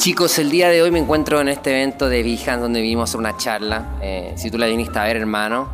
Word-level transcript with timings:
Chicos, 0.00 0.38
el 0.38 0.50
día 0.50 0.70
de 0.70 0.80
hoy 0.80 0.90
me 0.90 0.98
encuentro 0.98 1.42
en 1.42 1.48
este 1.48 1.72
evento 1.72 2.08
de 2.08 2.22
Behance 2.22 2.56
donde 2.56 2.80
vinimos 2.80 3.14
una 3.14 3.36
charla. 3.36 3.98
Eh, 4.00 4.32
si 4.34 4.50
tú 4.50 4.56
la 4.56 4.64
viniste 4.64 4.98
a 4.98 5.04
ver, 5.04 5.18
hermano, 5.18 5.68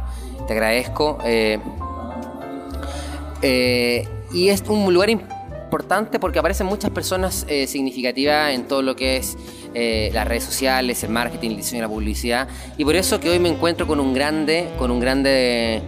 te 0.48 0.52
agradezco. 0.52 1.18
Eh, 1.24 1.60
eh, 3.40 4.08
y 4.32 4.48
es 4.48 4.64
un 4.66 4.92
lugar 4.92 5.10
importante 5.10 6.18
porque 6.18 6.40
aparecen 6.40 6.66
muchas 6.66 6.90
personas 6.90 7.46
significativas 7.68 8.52
en 8.52 8.66
todo 8.66 8.82
lo 8.82 8.96
que 8.96 9.18
es 9.18 9.38
las 10.12 10.26
redes 10.26 10.42
sociales, 10.42 11.04
el 11.04 11.10
marketing, 11.10 11.50
el 11.50 11.56
diseño 11.58 11.78
y 11.78 11.82
la 11.82 11.88
publicidad. 11.88 12.48
Y 12.76 12.84
por 12.84 12.96
eso 12.96 13.20
que 13.20 13.30
hoy 13.30 13.38
me 13.38 13.48
encuentro 13.48 13.86
con 13.86 14.00
un 14.00 14.12
grande, 14.12 14.70
con 14.76 14.90
un 14.90 14.98
grande 14.98 15.82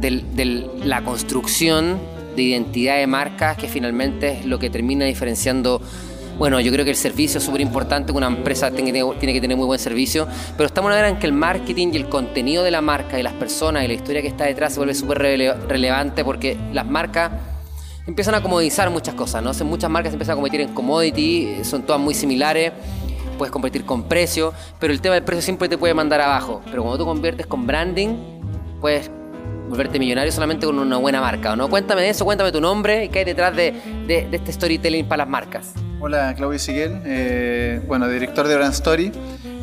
de 0.00 0.70
la 0.82 1.04
construcción 1.04 1.98
de 2.36 2.42
identidad 2.42 2.96
de 2.96 3.06
marcas 3.06 3.58
que 3.58 3.68
finalmente 3.68 4.38
es 4.38 4.46
lo 4.46 4.58
que 4.58 4.70
termina 4.70 5.04
diferenciando 5.04 5.82
bueno, 6.40 6.58
yo 6.58 6.72
creo 6.72 6.86
que 6.86 6.90
el 6.90 6.96
servicio 6.96 7.36
es 7.36 7.44
súper 7.44 7.60
importante, 7.60 8.12
una 8.12 8.26
empresa 8.26 8.70
tiene, 8.70 8.92
que 9.20 9.40
tener 9.42 9.58
muy 9.58 9.66
buen 9.66 9.78
servicio, 9.78 10.26
pero 10.56 10.68
estamos 10.68 10.88
en 10.88 10.92
una 10.92 10.98
era 11.00 11.08
en 11.10 11.18
que 11.18 11.26
el 11.26 11.34
marketing 11.34 11.88
y 11.92 11.98
el 11.98 12.08
contenido 12.08 12.64
de 12.64 12.70
la 12.70 12.80
marca 12.80 13.20
y 13.20 13.22
las 13.22 13.34
personas 13.34 13.84
y 13.84 13.88
la 13.88 13.92
historia 13.92 14.22
que 14.22 14.28
está 14.28 14.46
detrás 14.46 14.72
se 14.72 14.78
vuelve 14.78 14.94
súper 14.94 15.18
relevante 15.18 16.24
porque 16.24 16.56
las 16.72 16.86
marcas 16.86 17.30
empiezan 18.06 18.36
a 18.36 18.40
comodizar 18.40 18.88
muchas 18.88 19.14
cosas, 19.14 19.42
¿no? 19.42 19.52
Muchas 19.66 19.90
marcas 19.90 20.14
empiezan 20.14 20.32
a 20.32 20.36
competir 20.36 20.62
en 20.62 20.72
commodity, 20.72 21.62
son 21.62 21.82
todas 21.82 22.00
muy 22.00 22.14
similares, 22.14 22.72
puedes 23.36 23.52
competir 23.52 23.84
con 23.84 24.04
precio, 24.04 24.54
pero 24.78 24.94
el 24.94 25.02
tema 25.02 25.16
del 25.16 25.24
precio 25.24 25.42
siempre 25.42 25.68
te 25.68 25.76
puede 25.76 25.92
mandar 25.92 26.22
abajo. 26.22 26.62
Pero 26.70 26.82
cuando 26.84 26.96
tú 26.96 27.04
conviertes 27.04 27.46
con 27.46 27.66
branding, 27.66 28.16
puedes 28.80 29.10
volverte 29.68 29.98
millonario 29.98 30.32
solamente 30.32 30.64
con 30.64 30.78
una 30.78 30.96
buena 30.96 31.20
marca, 31.20 31.54
¿no? 31.54 31.68
Cuéntame 31.68 32.00
de 32.00 32.08
eso, 32.08 32.24
cuéntame 32.24 32.50
tu 32.50 32.62
nombre 32.62 33.04
y 33.04 33.08
qué 33.10 33.18
hay 33.18 33.24
detrás 33.26 33.54
de, 33.54 33.72
de 34.06 34.26
este 34.32 34.54
storytelling 34.54 35.06
para 35.06 35.24
las 35.24 35.28
marcas. 35.28 35.74
Hola, 36.02 36.34
Claudio 36.34 36.58
Siguel, 36.58 37.02
eh, 37.04 37.82
bueno, 37.86 38.08
director 38.08 38.48
de 38.48 38.56
Brand 38.56 38.72
Story. 38.72 39.12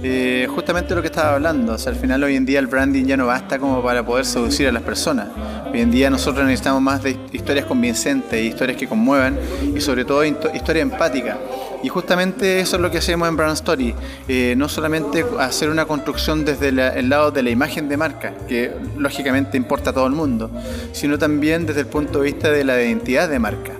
Eh, 0.03 0.47
justamente 0.47 0.93
lo 0.93 1.01
que 1.01 1.07
estaba 1.07 1.33
hablando, 1.33 1.73
o 1.73 1.77
sea, 1.79 1.91
al 1.91 1.97
final 1.97 2.23
hoy 2.23 2.35
en 2.35 2.45
día 2.45 2.59
el 2.59 2.67
branding 2.67 3.05
ya 3.05 3.17
no 3.17 3.25
basta 3.25 3.57
como 3.57 3.81
para 3.81 4.05
poder 4.05 4.23
seducir 4.23 4.67
a 4.67 4.71
las 4.71 4.83
personas. 4.83 5.29
Hoy 5.73 5.81
en 5.81 5.89
día 5.89 6.11
nosotros 6.11 6.45
necesitamos 6.45 6.83
más 6.83 7.01
de 7.01 7.17
historias 7.31 7.65
convincentes, 7.65 8.39
historias 8.39 8.77
que 8.77 8.87
conmuevan 8.87 9.35
y 9.75 9.81
sobre 9.81 10.05
todo 10.05 10.23
historia 10.23 10.83
empática. 10.83 11.39
Y 11.81 11.89
justamente 11.89 12.59
eso 12.59 12.75
es 12.75 12.83
lo 12.83 12.91
que 12.91 12.99
hacemos 12.99 13.27
en 13.27 13.35
Brand 13.35 13.53
Story, 13.53 13.95
eh, 14.27 14.53
no 14.55 14.69
solamente 14.69 15.25
hacer 15.39 15.71
una 15.71 15.85
construcción 15.85 16.45
desde 16.45 16.69
el 16.69 17.09
lado 17.09 17.31
de 17.31 17.41
la 17.41 17.49
imagen 17.49 17.89
de 17.89 17.97
marca, 17.97 18.35
que 18.47 18.71
lógicamente 18.95 19.57
importa 19.57 19.89
a 19.89 19.93
todo 19.93 20.05
el 20.05 20.13
mundo, 20.13 20.51
sino 20.91 21.17
también 21.17 21.65
desde 21.65 21.79
el 21.79 21.87
punto 21.87 22.19
de 22.19 22.25
vista 22.25 22.51
de 22.51 22.63
la 22.63 22.79
identidad 22.79 23.27
de 23.27 23.39
marca 23.39 23.71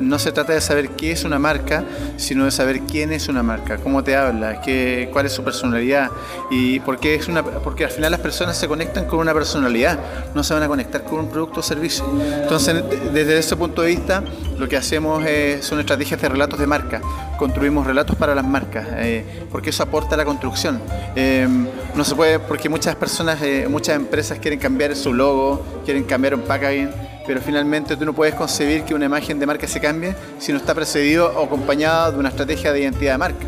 no 0.00 0.18
se 0.18 0.32
trata 0.32 0.54
de 0.54 0.60
saber 0.60 0.90
qué 0.90 1.12
es 1.12 1.24
una 1.24 1.38
marca, 1.38 1.84
sino 2.16 2.46
de 2.46 2.50
saber 2.50 2.80
quién 2.80 3.12
es 3.12 3.28
una 3.28 3.42
marca, 3.42 3.76
cómo 3.76 4.02
te 4.02 4.16
habla, 4.16 4.60
qué, 4.62 5.10
cuál 5.12 5.26
es 5.26 5.32
su 5.32 5.44
personalidad 5.44 6.10
y 6.50 6.80
por 6.80 6.98
qué 6.98 7.14
es 7.14 7.28
una, 7.28 7.42
porque 7.42 7.84
al 7.84 7.90
final 7.90 8.10
las 8.10 8.20
personas 8.20 8.56
se 8.56 8.66
conectan 8.66 9.04
con 9.04 9.18
una 9.18 9.34
personalidad, 9.34 9.98
no 10.34 10.42
se 10.42 10.54
van 10.54 10.62
a 10.62 10.68
conectar 10.68 11.04
con 11.04 11.20
un 11.20 11.28
producto 11.28 11.60
o 11.60 11.62
servicio. 11.62 12.04
Entonces, 12.42 12.82
desde 13.12 13.38
ese 13.38 13.54
punto 13.56 13.82
de 13.82 13.88
vista, 13.88 14.22
lo 14.58 14.68
que 14.68 14.76
hacemos 14.76 15.22
son 15.60 15.80
estrategias 15.80 16.20
de 16.20 16.28
relatos 16.28 16.58
de 16.58 16.66
marca. 16.66 17.00
Construimos 17.38 17.86
relatos 17.86 18.16
para 18.16 18.34
las 18.34 18.46
marcas, 18.46 18.86
eh, 18.92 19.46
porque 19.50 19.70
eso 19.70 19.82
aporta 19.82 20.14
a 20.14 20.18
la 20.18 20.24
construcción. 20.24 20.80
Eh, 21.16 21.46
no 21.94 22.04
se 22.04 22.14
puede, 22.14 22.38
porque 22.38 22.68
muchas 22.68 22.96
personas, 22.96 23.42
eh, 23.42 23.66
muchas 23.68 23.96
empresas 23.96 24.38
quieren 24.38 24.58
cambiar 24.58 24.96
su 24.96 25.12
logo, 25.12 25.82
quieren 25.84 26.04
cambiar 26.04 26.34
un 26.34 26.42
packaging 26.42 26.90
pero 27.26 27.40
finalmente 27.40 27.96
tú 27.96 28.04
no 28.04 28.12
puedes 28.12 28.34
concebir 28.34 28.84
que 28.84 28.94
una 28.94 29.06
imagen 29.06 29.38
de 29.38 29.46
marca 29.46 29.66
se 29.66 29.80
cambie 29.80 30.14
si 30.38 30.52
no 30.52 30.58
está 30.58 30.74
precedido 30.74 31.32
o 31.36 31.44
acompañado 31.44 32.12
de 32.12 32.18
una 32.18 32.28
estrategia 32.28 32.72
de 32.72 32.80
identidad 32.80 33.12
de 33.12 33.18
marca. 33.18 33.46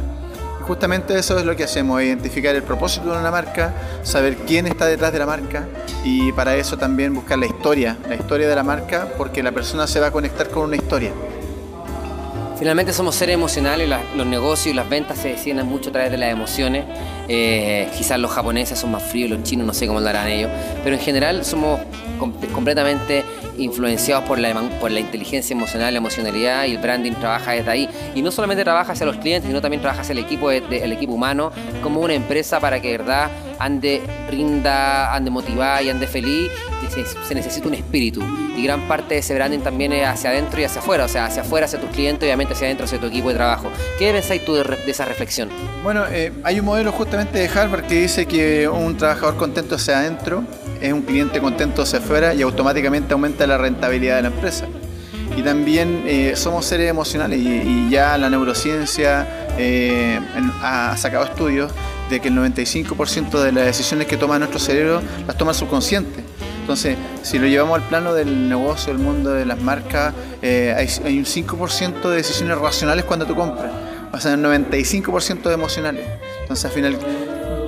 justamente 0.67 1.17
eso 1.17 1.39
es 1.39 1.45
lo 1.45 1.55
que 1.55 1.63
hacemos, 1.63 2.03
identificar 2.03 2.55
el 2.57 2.65
propósito 2.65 3.13
de 3.13 3.19
una 3.19 3.31
marca, 3.31 3.73
saber 4.03 4.37
quién 4.37 4.67
está 4.67 4.87
detrás 4.87 5.13
de 5.13 5.21
la 5.21 5.27
marca 5.27 5.69
y 6.03 6.33
para 6.33 6.57
eso 6.57 6.77
también 6.77 7.15
buscar 7.15 7.39
la 7.39 7.47
historia, 7.47 7.97
la 8.09 8.17
historia 8.17 8.49
de 8.49 8.55
la 8.57 8.65
marca, 8.65 9.09
porque 9.17 9.43
la 9.45 9.53
persona 9.53 9.87
se 9.87 10.01
va 10.01 10.09
a 10.09 10.11
conectar 10.11 10.49
con 10.49 10.65
una 10.65 10.77
historia. 10.77 11.13
Finalmente 12.59 12.95
somos 12.95 13.15
seres 13.15 13.35
emocionales, 13.35 13.87
los 14.17 14.27
negocios 14.27 14.73
y 14.73 14.77
las 14.77 14.89
ventas 14.89 15.19
se 15.19 15.29
deciden 15.29 15.67
mucho 15.67 15.91
a 15.91 15.93
través 15.93 16.11
de 16.11 16.17
las 16.17 16.33
emociones. 16.33 16.87
Eh, 17.29 17.89
quizás 17.99 18.19
los 18.19 18.31
japoneses 18.31 18.79
son 18.79 18.93
más 18.93 19.03
fríos, 19.03 19.29
los 19.29 19.43
chinos 19.43 19.67
no 19.67 19.75
sé 19.75 19.87
cómo 19.87 20.01
lo 20.01 20.09
harán 20.09 20.29
ellos, 20.29 20.51
pero 20.83 20.97
en 20.97 21.03
general 21.03 21.45
somos 21.45 21.81
completamente 22.19 23.25
influenciados 23.59 24.25
por 24.25 24.39
la, 24.39 24.55
por 24.81 24.91
la 24.91 25.01
inteligencia 25.01 25.55
emocional, 25.55 25.93
la 25.93 25.99
emocionalidad 25.99 26.65
y 26.67 26.73
el 26.73 26.79
branding 26.79 27.13
trabaja 27.13 27.53
desde 27.53 27.71
ahí. 27.71 27.89
Y 28.15 28.23
no 28.23 28.31
solamente 28.31 28.65
trabaja 28.65 28.93
hacia 28.93 29.07
los 29.07 29.17
clientes, 29.17 29.49
sino 29.49 29.61
también 29.61 29.81
trabaja 29.81 30.03
hacia 30.03 30.13
el 30.13 30.19
equipo, 30.19 30.51
el 30.51 30.93
equipo 30.93 31.13
humano 31.13 31.53
como 31.83 32.01
una 32.01 32.15
empresa 32.15 32.61
para 32.61 32.81
que 32.81 32.93
de 32.93 32.99
verdad 32.99 33.31
ande 33.59 34.03
rinda, 34.31 35.15
ande 35.15 35.31
motivada 35.31 35.83
y 35.83 35.91
ande 35.91 36.07
feliz. 36.07 36.51
Se, 36.91 37.05
se, 37.05 37.35
necesita 37.35 37.67
un 37.69 37.75
espíritu. 37.75 38.23
Y 38.57 38.63
gran 38.63 38.87
parte 38.87 39.15
de 39.15 39.21
ese 39.21 39.35
branding 39.35 39.59
también 39.59 39.93
es 39.93 40.07
hacia 40.07 40.31
adentro 40.31 40.61
y 40.61 40.65
hacia 40.65 40.81
afuera. 40.81 41.05
O 41.05 41.09
sea, 41.09 41.27
hacia 41.27 41.43
afuera, 41.43 41.67
hacia 41.67 41.81
tus 41.81 41.91
clientes, 41.91 42.27
obviamente 42.27 42.55
hacia 42.55 42.67
adentro, 42.67 42.87
hacia 42.87 42.99
tu 42.99 43.07
equipo 43.07 43.29
de 43.29 43.35
trabajo. 43.35 43.71
¿Qué 43.99 44.13
pensáis 44.13 44.45
tú 44.45 44.55
de, 44.55 44.65
esa 44.87 45.05
reflexión? 45.05 45.51
Bueno, 45.83 46.05
eh, 46.11 46.33
hay 46.43 46.61
un 46.61 46.67
modelo 46.67 46.93
justamente 46.93 47.39
de 47.39 47.49
Harvard 47.49 47.87
que 47.87 48.03
dice 48.03 48.27
que 48.27 48.69
un 48.69 48.97
trabajador 48.97 49.37
contento 49.37 49.75
hacia 49.75 49.99
adentro 49.99 50.45
es 50.81 50.93
un 50.93 51.03
cliente 51.03 51.41
contento 51.41 51.83
hacia 51.83 51.99
afuera 51.99 52.35
y 52.35 52.43
automáticamente 52.43 53.13
aumenta 53.13 53.47
la 53.47 53.59
rentabilidad 53.59 54.17
de 54.17 54.23
la 54.23 54.29
empresa. 54.29 54.67
Y 55.37 55.43
también 55.43 56.05
eh, 56.07 56.33
somos 56.35 56.65
seres 56.65 56.89
emocionales 56.89 57.39
y, 57.39 57.91
ya 57.91 58.17
la 58.19 58.31
neurociencia 58.31 59.27
eh, 59.59 60.19
ha 60.63 60.97
sacado 60.97 61.25
estudios 61.25 61.73
de 62.11 62.21
que 62.21 62.29
el 62.29 62.35
95% 62.35 63.43
de 63.43 63.53
las 63.53 63.67
decisiones 63.67 64.07
que 64.07 64.17
toma 64.17 64.39
nuestro 64.39 64.59
cerebro 64.59 65.03
las 65.27 65.37
toma 65.37 65.53
el 65.53 65.57
subconsciente. 65.57 66.25
Entonces, 66.61 66.97
si 67.23 67.39
lo 67.39 67.47
llevamos 67.47 67.81
al 67.81 67.89
plano 67.89 68.13
del 68.13 68.49
negocio, 68.49 68.93
del 68.93 69.01
mundo 69.01 69.31
de 69.31 69.45
las 69.45 69.61
marcas, 69.61 70.13
eh, 70.43 70.75
hay, 70.77 71.17
un 71.17 71.25
5% 71.25 72.09
de 72.09 72.17
decisiones 72.17 72.59
racionales 72.59 73.05
cuando 73.05 73.25
tú 73.25 73.37
compras, 73.37 73.71
o 74.13 74.19
sea, 74.19 74.35
un 74.35 74.43
95% 74.43 75.43
de 75.43 75.55
emocionales. 75.55 76.05
Entonces, 76.43 76.65
al 76.65 76.71
final, 76.73 76.99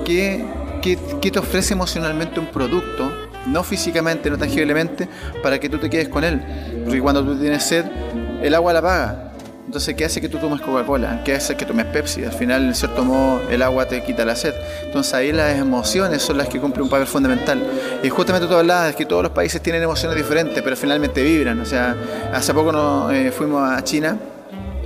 ¿qué, 0.05 0.45
qué, 0.81 0.97
qué 1.21 1.31
te 1.31 1.39
ofrece 1.39 1.73
emocionalmente 1.73 2.39
un 2.39 2.47
producto? 2.47 3.11
No 3.47 3.63
físicamente, 3.63 4.29
no 4.29 4.37
tangiblemente, 4.37 5.07
para 5.41 5.59
que 5.59 5.69
tú 5.69 5.77
te 5.77 5.89
quedes 5.89 6.09
con 6.09 6.23
él. 6.23 6.41
Porque 6.83 7.01
cuando 7.01 7.23
tú 7.23 7.39
tienes 7.39 7.63
sed, 7.63 7.85
el 8.41 8.53
agua 8.53 8.73
la 8.73 8.81
paga 8.81 9.29
entonces, 9.69 9.93
¿qué 9.93 10.03
hace 10.03 10.19
que 10.19 10.27
tú 10.29 10.39
tomes 10.39 10.61
Coca-Cola? 10.61 11.21
¿Qué 11.23 11.35
hace 11.35 11.55
que 11.55 11.63
tomes 11.63 11.85
Pepsi? 11.85 12.25
Al 12.25 12.31
final, 12.31 12.63
en 12.63 12.73
cierto 12.73 13.05
modo, 13.05 13.47
el 13.51 13.61
agua 13.61 13.85
te 13.85 14.01
quita 14.01 14.25
la 14.25 14.35
sed. 14.35 14.55
Entonces, 14.83 15.13
ahí 15.13 15.31
las 15.31 15.59
emociones 15.59 16.23
son 16.23 16.39
las 16.39 16.47
que 16.47 16.59
cumplen 16.59 16.85
un 16.85 16.89
papel 16.89 17.05
fundamental. 17.05 17.61
Y 18.01 18.09
justamente 18.09 18.47
tú 18.47 18.55
hablabas 18.55 18.87
de 18.87 18.95
que 18.95 19.05
todos 19.05 19.21
los 19.21 19.31
países 19.31 19.61
tienen 19.61 19.83
emociones 19.83 20.17
diferentes, 20.17 20.59
pero 20.63 20.75
finalmente 20.75 21.21
vibran. 21.21 21.59
O 21.59 21.65
sea, 21.65 21.95
hace 22.33 22.51
poco 22.51 22.71
nos, 22.71 23.13
eh, 23.13 23.31
fuimos 23.31 23.61
a 23.61 23.83
China 23.83 24.17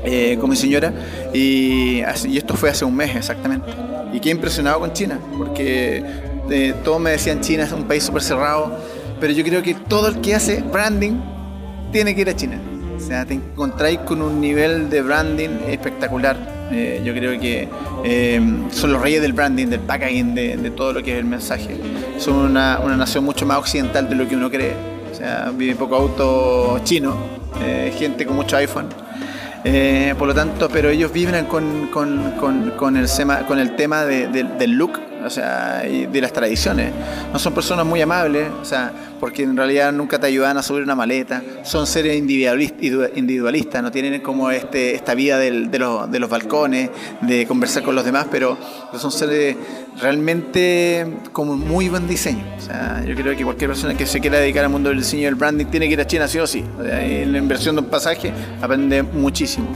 eh, 0.04 0.38
con 0.40 0.50
mi 0.50 0.56
señora 0.56 0.94
y, 1.34 2.02
y, 2.26 2.38
esto 2.38 2.56
fue 2.56 2.70
hace 2.70 2.86
un 2.86 2.96
mes 2.96 3.16
exactamente. 3.16 3.72
Y 4.14 4.20
quedé 4.20 4.32
impresionado 4.32 4.80
con 4.80 4.94
China, 4.94 5.20
porque 5.38 6.04
eh, 6.50 6.74
todos 6.84 7.00
me 7.00 7.12
decían 7.12 7.42
China 7.42 7.64
es 7.64 7.72
un 7.72 7.84
país 7.84 8.04
súper 8.04 8.22
cerrado, 8.22 8.78
pero 9.20 9.34
yo 9.34 9.44
creo 9.44 9.64
que 9.64 9.74
todo 9.74 10.08
el 10.08 10.22
que 10.22 10.36
hace 10.36 10.62
branding 10.62 11.14
tiene 11.92 12.14
que 12.14 12.22
ir 12.22 12.30
a 12.30 12.36
China. 12.36 12.60
O 12.96 13.00
sea, 13.00 13.26
te 13.26 13.34
encontráis 13.34 14.00
con 14.00 14.22
un 14.22 14.40
nivel 14.40 14.90
de 14.90 15.02
branding 15.02 15.50
espectacular. 15.68 16.38
Eh, 16.72 17.02
yo 17.04 17.14
creo 17.14 17.40
que 17.40 17.68
eh, 18.04 18.42
son 18.72 18.94
los 18.94 19.02
reyes 19.02 19.22
del 19.22 19.34
branding, 19.34 19.68
del 19.68 19.82
packaging, 19.82 20.34
de, 20.36 20.72
todo 20.76 20.94
lo 20.94 21.04
que 21.04 21.14
es 21.14 21.20
el 21.20 21.26
mensaje. 21.26 21.78
Son 22.18 22.36
una, 22.36 22.80
nación 22.96 23.24
mucho 23.24 23.46
más 23.46 23.58
occidental 23.58 24.10
de 24.10 24.16
lo 24.16 24.28
que 24.28 24.36
uno 24.36 24.50
cree. 24.50 24.74
O 25.12 25.16
sea, 25.16 25.52
vive 25.56 25.76
poco 25.76 25.96
auto 25.96 26.80
chino, 26.84 27.16
eh, 27.64 27.94
gente 27.98 28.26
con 28.26 28.36
mucho 28.36 28.58
iPhone. 28.58 28.88
Por 30.18 30.28
lo 30.28 30.34
tanto, 30.34 30.70
pero 30.70 30.90
ellos 30.90 31.12
vibran 31.12 31.46
con, 31.46 31.88
con, 31.88 32.98
el, 32.98 33.08
con 33.48 33.60
el 33.60 33.76
tema 33.76 34.06
del 34.06 34.72
look 34.72 35.13
o 35.26 35.30
sea, 35.30 35.80
de 35.80 36.22
las 36.22 36.34
tradiciones. 36.34 36.92
No 37.32 37.40
son 37.40 37.54
personas 37.54 37.86
muy 37.86 38.02
amables, 38.02 38.50
o 38.62 38.66
sea, 38.66 38.92
porque 39.20 39.44
en 39.44 39.56
realidad 39.56 39.94
nunca 39.94 40.20
te 40.20 40.28
ayudan 40.28 40.58
a 40.58 40.64
subir 40.64 40.84
una 40.84 40.96
maleta, 40.96 41.42
son 41.64 41.88
seres 41.88 42.18
individualistas, 42.18 43.82
no 43.82 43.92
tienen 43.92 44.22
como 44.22 44.52
este, 44.52 44.96
esta 44.96 45.16
vida 45.16 45.38
de, 45.38 45.80
los, 45.80 46.30
balcones, 46.30 46.90
de 47.22 47.46
conversar 47.46 47.84
con 47.84 47.96
los 47.96 48.04
demás, 48.04 48.28
pero 48.30 48.58
son 48.98 49.12
seres 49.12 49.56
realmente 50.02 51.08
como 51.32 51.56
muy 51.56 51.90
buen 51.90 52.08
diseño. 52.08 52.44
O 52.58 52.62
sea, 52.62 53.04
yo 53.06 53.16
creo 53.16 53.36
que 53.36 53.44
cualquier 53.44 53.70
persona 53.70 53.96
que 53.96 54.06
se 54.06 54.20
quiera 54.20 54.40
dedicar 54.40 54.66
al 54.66 54.72
mundo 54.72 54.90
del 54.90 55.00
diseño 55.00 55.22
y 55.22 55.26
del 55.26 55.36
branding 55.36 55.68
tiene 55.68 55.88
que 55.88 55.94
ir 55.94 56.02
a 56.02 56.08
China 56.08 56.28
sí 56.28 56.40
o 56.40 56.48
sí. 56.48 56.64
en 56.84 57.32
la 57.32 57.38
inversión 57.38 57.76
de 57.76 57.82
un 57.82 57.88
pasaje 57.88 58.34
aprende 58.62 59.04
muchísimo. 59.04 59.68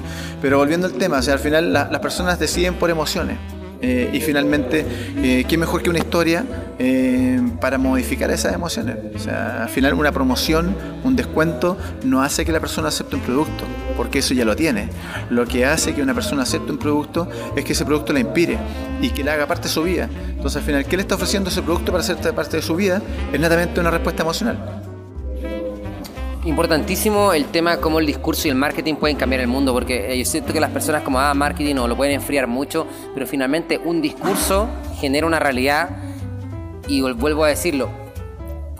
Pero 0.41 0.57
volviendo 0.57 0.87
al 0.87 0.93
tema, 0.93 1.19
o 1.19 1.21
sea, 1.21 1.35
al 1.35 1.39
final 1.39 1.71
las 1.71 1.99
personas 1.99 2.37
deciden 2.37 2.75
por 2.75 2.89
emociones. 2.89 3.37
Eh, 3.81 4.09
y 4.13 4.21
finalmente, 4.21 4.85
eh, 5.17 5.45
¿qué 5.47 5.57
mejor 5.57 5.83
que 5.83 5.89
una 5.89 5.99
historia 5.99 6.45
eh, 6.79 7.39
para 7.61 7.77
modificar 7.77 8.31
esas 8.31 8.53
emociones? 8.53 8.97
O 9.15 9.19
sea, 9.19 9.63
al 9.63 9.69
final 9.69 9.93
una 9.93 10.11
promoción, 10.11 10.75
un 11.03 11.15
descuento, 11.15 11.77
no 12.03 12.21
hace 12.21 12.45
que 12.45 12.51
la 12.51 12.59
persona 12.59 12.87
acepte 12.87 13.15
un 13.15 13.21
producto, 13.21 13.63
porque 13.95 14.19
eso 14.19 14.33
ya 14.33 14.45
lo 14.45 14.55
tiene. 14.55 14.89
Lo 15.29 15.45
que 15.45 15.65
hace 15.65 15.93
que 15.93 16.01
una 16.01 16.13
persona 16.13 16.43
acepte 16.43 16.71
un 16.71 16.77
producto 16.77 17.29
es 17.55 17.63
que 17.63 17.73
ese 17.73 17.85
producto 17.85 18.13
la 18.13 18.19
inspire 18.19 18.57
y 19.01 19.09
que 19.11 19.23
le 19.23 19.31
haga 19.31 19.47
parte 19.47 19.67
de 19.67 19.73
su 19.73 19.83
vida. 19.83 20.09
Entonces 20.29 20.57
al 20.57 20.63
final, 20.63 20.85
¿qué 20.85 20.97
le 20.97 21.01
está 21.01 21.15
ofreciendo 21.15 21.49
ese 21.49 21.61
producto 21.61 21.91
para 21.91 22.03
ser 22.03 22.17
parte 22.33 22.57
de 22.57 22.63
su 22.63 22.75
vida? 22.75 23.01
Es 23.31 23.39
netamente 23.39 23.79
una 23.79 23.91
respuesta 23.91 24.23
emocional. 24.23 24.86
Importantísimo 26.47 27.33
el 27.33 27.47
tema 27.47 27.75
cómo 27.75 27.99
el 27.99 28.05
discurso 28.05 28.47
y 28.47 28.51
el 28.51 28.55
marketing 28.55 28.95
pueden 28.95 29.17
cambiar 29.17 29.41
el 29.41 29.47
mundo, 29.47 29.73
porque 29.73 30.13
eh, 30.13 30.17
yo 30.17 30.23
siento 30.23 30.53
que 30.53 30.61
las 30.61 30.71
personas 30.71 31.01
como, 31.01 31.19
ah, 31.19 31.33
marketing 31.33 31.75
o 31.75 31.89
lo 31.89 31.97
pueden 31.97 32.13
enfriar 32.13 32.47
mucho, 32.47 32.87
pero 33.13 33.27
finalmente 33.27 33.77
un 33.83 34.01
discurso 34.01 34.69
genera 34.97 35.27
una 35.27 35.39
realidad, 35.39 35.89
y 36.87 37.01
vuelvo 37.01 37.43
a 37.43 37.49
decirlo, 37.49 37.89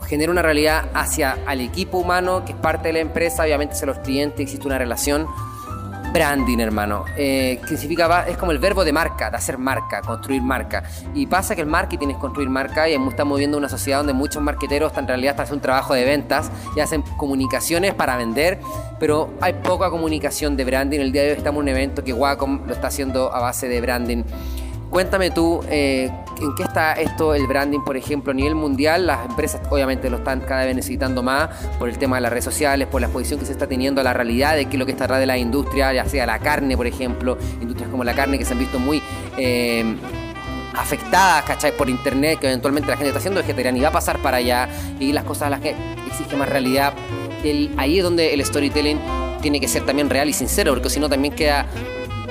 genera 0.06 0.32
una 0.32 0.40
realidad 0.40 0.88
hacia 0.94 1.36
el 1.46 1.60
equipo 1.60 1.98
humano, 1.98 2.42
que 2.46 2.52
es 2.52 2.58
parte 2.58 2.88
de 2.88 2.94
la 2.94 3.00
empresa, 3.00 3.42
obviamente 3.42 3.74
hacia 3.74 3.86
los 3.86 3.98
clientes, 3.98 4.40
existe 4.40 4.66
una 4.66 4.78
relación, 4.78 5.26
branding, 6.12 6.58
hermano. 6.58 7.04
Eh, 7.16 7.60
que 7.62 7.76
significa, 7.76 8.26
es 8.28 8.36
como 8.36 8.52
el 8.52 8.58
verbo 8.58 8.84
de 8.84 8.92
marca, 8.92 9.30
de 9.30 9.36
hacer 9.36 9.58
marca, 9.58 10.02
construir 10.02 10.42
marca. 10.42 10.82
Y 11.14 11.26
pasa 11.26 11.54
que 11.54 11.62
el 11.62 11.66
marketing 11.66 12.08
es 12.08 12.16
construir 12.16 12.48
marca 12.48 12.88
y 12.88 12.94
estamos 12.94 13.36
viviendo 13.36 13.58
una 13.58 13.68
sociedad 13.68 13.98
donde 13.98 14.12
muchos 14.12 14.42
marqueteros 14.42 14.96
en 14.96 15.06
realidad 15.06 15.34
haciendo 15.40 15.56
un 15.56 15.62
trabajo 15.62 15.94
de 15.94 16.04
ventas 16.04 16.50
y 16.76 16.80
hacen 16.80 17.02
comunicaciones 17.16 17.94
para 17.94 18.16
vender, 18.16 18.60
pero 18.98 19.32
hay 19.40 19.54
poca 19.54 19.90
comunicación 19.90 20.56
de 20.56 20.64
branding. 20.64 21.00
El 21.00 21.12
día 21.12 21.22
de 21.22 21.30
hoy 21.30 21.36
estamos 21.36 21.60
en 21.60 21.62
un 21.62 21.68
evento 21.68 22.04
que 22.04 22.12
Wacom 22.12 22.66
lo 22.66 22.72
está 22.72 22.88
haciendo 22.88 23.32
a 23.34 23.40
base 23.40 23.68
de 23.68 23.80
branding. 23.80 24.24
Cuéntame 24.90 25.30
tú, 25.30 25.60
eh, 25.68 26.10
¿en 26.40 26.54
qué 26.54 26.62
está 26.62 26.92
esto, 26.94 27.34
el 27.34 27.46
branding, 27.46 27.80
por 27.80 27.96
ejemplo, 27.96 28.32
a 28.32 28.34
nivel 28.34 28.54
mundial? 28.54 29.06
Las 29.06 29.26
empresas 29.26 29.60
obviamente 29.70 30.10
lo 30.10 30.18
están 30.18 30.40
cada 30.40 30.64
vez 30.64 30.74
necesitando 30.74 31.22
más 31.22 31.50
por 31.78 31.88
el 31.88 31.98
tema 31.98 32.16
de 32.16 32.22
las 32.22 32.30
redes 32.30 32.44
sociales, 32.44 32.88
por 32.88 33.00
la 33.00 33.06
exposición 33.06 33.40
que 33.40 33.46
se 33.46 33.52
está 33.52 33.66
teniendo 33.66 34.00
a 34.00 34.04
la 34.04 34.12
realidad 34.12 34.56
de 34.56 34.66
qué 34.66 34.76
es 34.76 34.78
lo 34.78 34.86
que 34.86 34.92
está 34.92 35.04
atrás 35.04 35.20
de 35.20 35.26
la 35.26 35.38
industria, 35.38 35.92
ya 35.92 36.04
sea 36.04 36.26
la 36.26 36.38
carne, 36.38 36.76
por 36.76 36.86
ejemplo, 36.86 37.38
industrias 37.60 37.90
como 37.90 38.04
la 38.04 38.14
carne 38.14 38.38
que 38.38 38.44
se 38.44 38.52
han 38.52 38.58
visto 38.58 38.78
muy... 38.78 39.02
Eh, 39.36 39.96
afectadas, 40.78 41.44
¿cachai? 41.44 41.76
Por 41.76 41.90
internet, 41.90 42.38
que 42.38 42.46
eventualmente 42.46 42.88
la 42.88 42.96
gente 42.96 43.08
está 43.08 43.18
haciendo 43.18 43.40
vegetariana 43.40 43.78
y 43.78 43.80
va 43.80 43.88
a 43.88 43.92
pasar 43.92 44.22
para 44.22 44.36
allá, 44.36 44.68
y 45.00 45.12
las 45.12 45.24
cosas 45.24 45.44
a 45.44 45.50
las 45.50 45.60
que 45.60 45.74
exige 46.06 46.36
más 46.36 46.48
realidad. 46.48 46.92
ahí 47.76 47.98
es 47.98 48.04
donde 48.04 48.32
el 48.32 48.44
storytelling 48.44 48.98
tiene 49.40 49.60
que 49.60 49.68
ser 49.68 49.84
también 49.84 50.08
real 50.08 50.28
y 50.28 50.32
sincero, 50.32 50.72
porque 50.72 50.90
si 50.90 51.00
no 51.00 51.08
también 51.08 51.34
queda 51.34 51.66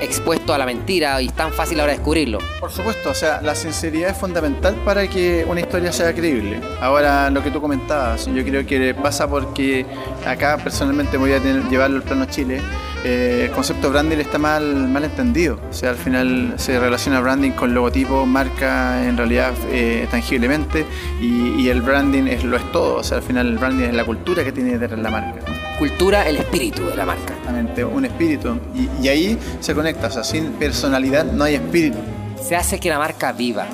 expuesto 0.02 0.54
a 0.54 0.58
la 0.58 0.66
mentira 0.66 1.22
y 1.22 1.28
es 1.28 1.34
tan 1.34 1.52
fácil 1.52 1.80
ahora 1.80 1.94
descubrirlo. 1.94 2.40
Por 2.60 2.72
supuesto, 2.72 3.10
o 3.10 3.14
sea, 3.14 3.42
la 3.42 3.56
sinceridad 3.56 4.12
es 4.12 4.18
fundamental 4.18 4.76
para 4.86 5.08
que 5.08 5.46
una 5.48 5.60
historia 5.60 5.92
sea 5.92 6.14
creíble. 6.14 6.60
Ahora, 6.82 7.30
lo 7.30 7.44
que 7.44 7.52
tú 7.52 7.62
comentabas, 7.62 8.26
yo 8.26 8.44
creo 8.44 8.66
que 8.66 8.94
pasa 8.94 9.28
porque 9.28 9.86
acá 10.26 10.58
personalmente 10.58 11.18
voy 11.18 11.34
a 11.34 11.40
tener, 11.40 11.64
llevarlo 11.70 11.98
al 11.98 12.04
plano 12.04 12.26
Chile. 12.26 12.62
Eh, 13.04 13.44
el 13.46 13.52
concepto 13.52 13.90
branding 13.90 14.18
está 14.18 14.38
mal, 14.38 14.88
mal 14.90 15.04
entendido. 15.04 15.60
O 15.70 15.74
sea, 15.74 15.92
al 15.92 15.98
final 15.98 16.54
se 16.58 16.80
relaciona 16.80 17.20
branding 17.20 17.52
con 17.52 17.74
logotipo, 17.74 18.26
marca 18.26 19.08
en 19.08 19.18
realidad 19.18 19.54
eh, 19.72 20.08
tangiblemente 20.10 20.86
y, 21.22 21.62
y, 21.62 21.70
el 21.70 21.82
branding 21.82 22.24
es, 22.24 22.44
lo 22.44 22.58
es 22.58 22.72
todo. 22.72 22.98
O 22.98 23.04
sea, 23.04 23.18
al 23.18 23.24
final 23.24 23.48
el 23.48 23.58
branding 23.58 23.86
es 23.86 23.94
la 23.94 24.06
cultura 24.06 24.44
que 24.44 24.52
tiene 24.52 24.78
detrás 24.78 25.00
la 25.00 25.10
marca 25.10 25.67
cultura, 25.78 26.28
el 26.28 26.38
espíritu 26.38 26.86
de 26.86 26.96
la 26.96 27.06
marca. 27.06 27.34
Exactamente, 27.34 27.86
un 27.86 28.06
espíritu. 28.06 28.58
Y, 29.02 29.08
ahí 29.08 29.38
se 29.60 29.74
conecta, 29.74 30.08
o 30.08 30.12
sea, 30.12 30.24
sin 30.24 30.52
personalidad 30.54 31.26
no 31.26 31.44
hay 31.44 31.56
espíritu. 31.56 31.98
Se 32.42 32.56
hace 32.56 32.80
que 32.80 32.90
la 32.90 32.98
marca 32.98 33.32
viva. 33.32 33.66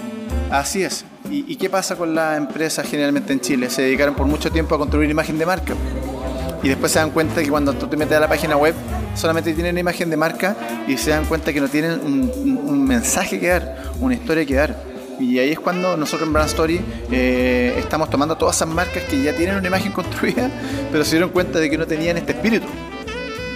Así 0.52 0.84
es. 0.84 1.06
¿Y, 1.30 1.56
qué 1.56 1.70
pasa 1.70 1.96
con 1.96 2.14
las 2.14 2.38
empresas 2.38 2.88
generalmente 2.88 3.34
en 3.34 3.40
Chile? 3.40 3.70
Se 3.70 3.82
dedicaron 3.82 4.14
por 4.14 4.28
mucho 4.28 4.52
tiempo 4.52 4.76
a 4.76 4.78
construir 4.78 5.10
imagen 5.10 5.38
de 5.38 5.46
marca. 5.46 5.74
Y 6.62 6.70
después 6.70 6.92
se 6.92 7.00
dan 7.00 7.12
cuenta 7.12 7.42
que 7.42 7.50
cuando 7.50 7.74
tú 7.74 7.88
te 7.88 7.98
metes 7.98 8.16
a 8.16 8.20
la 8.22 8.30
página 8.30 8.56
web 8.56 8.74
solamente 9.16 9.54
tienen 9.54 9.78
imagen 9.78 10.10
de 10.10 10.18
marca 10.18 10.56
y 10.88 10.98
se 10.98 11.10
dan 11.10 11.26
cuenta 11.26 11.52
que 11.52 11.60
no 11.60 11.68
tienen 11.68 12.00
un, 12.04 12.32
un 12.66 12.86
mensaje 12.86 13.40
que 13.40 13.48
dar, 13.48 13.84
una 14.00 14.14
historia 14.14 14.46
que 14.46 14.56
dar. 14.56 14.93
Y 15.20 15.40
ahí 15.40 15.52
es 15.52 15.60
cuando 15.60 15.96
nosotros 15.98 16.28
en 16.28 16.34
Brand 16.34 16.50
Story 16.50 16.82
eh, 17.12 17.76
estamos 17.78 18.10
tomando 18.10 18.36
todas 18.36 18.56
esas 18.56 18.68
marcas 18.68 19.04
que 19.04 19.22
ya 19.22 19.34
tienen 19.36 19.58
una 19.58 19.68
imagen 19.68 19.92
construida, 19.94 20.50
pero 20.92 21.04
se 21.04 21.12
dieron 21.12 21.30
cuenta 21.30 21.60
de 21.60 21.70
que 21.70 21.78
no 21.78 21.86
tenían 21.86 22.18
este 22.18 22.34
espíritu. 22.34 22.68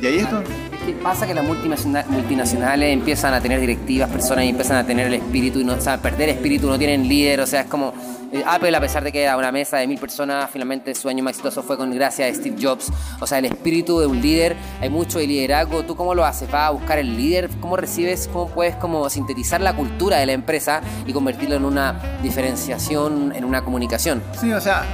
Y 0.02 0.06
ahí 0.06 0.18
es 0.18 0.30
donde 0.30 0.67
¿Qué 0.88 0.94
pasa? 0.94 1.28
Que 1.28 1.34
las 1.34 1.44
multinacionales 1.44 2.94
empiezan 2.94 3.34
a 3.34 3.42
tener 3.42 3.60
directivas, 3.60 4.10
personas 4.10 4.46
y 4.46 4.48
empiezan 4.48 4.78
a 4.78 4.86
tener 4.86 5.08
el 5.08 5.16
espíritu 5.16 5.60
y 5.60 5.66
no, 5.66 5.74
o 5.74 5.98
perder 6.02 6.30
espíritu, 6.30 6.70
no 6.70 6.78
tienen 6.78 7.10
líder, 7.10 7.42
o 7.42 7.46
sea, 7.46 7.60
es 7.60 7.68
como 7.68 7.94
eh, 8.32 8.42
Apple, 8.48 8.74
a 8.74 8.80
pesar 8.80 9.04
de 9.04 9.12
que 9.12 9.22
era 9.22 9.36
una 9.36 9.52
mesa 9.52 9.76
de 9.80 9.88
mil 9.88 10.00
personas, 10.00 10.50
finalmente 10.50 10.96
su 10.96 11.10
año 11.10 11.26
más 11.26 11.32
exitoso 11.32 11.62
fue 11.62 11.76
con 11.76 11.92
gracias 11.92 12.32
a 12.32 12.34
Steve 12.34 12.56
Jobs. 12.62 12.90
O 13.20 13.28
sea, 13.28 13.40
el 13.40 13.46
espíritu 13.46 14.00
de 14.00 14.06
un 14.06 14.22
líder, 14.22 14.56
hay 14.80 14.90
mucho 14.90 15.20
de 15.20 15.28
liderazgo. 15.28 15.84
¿Tú 15.84 15.98
cómo 15.98 16.16
lo 16.16 16.24
haces? 16.24 16.50
¿Vas 16.50 16.70
a 16.70 16.72
buscar 16.72 17.00
el 17.00 17.18
líder? 17.18 17.50
¿Cómo 17.60 17.76
recibes? 17.76 18.30
¿Cómo 18.32 18.48
puedes 18.48 18.78
como 18.78 19.10
sintetizar 19.10 19.60
la 19.60 19.76
cultura 19.76 20.20
de 20.20 20.26
la 20.26 20.32
empresa 20.32 20.80
y 21.06 21.12
convertirlo 21.12 21.58
en 21.58 21.66
una 21.66 22.00
diferenciación, 22.24 23.34
en 23.36 23.44
una 23.44 23.62
comunicación? 23.62 24.24
Sí, 24.40 24.54
o 24.54 24.62
sea, 24.62 24.86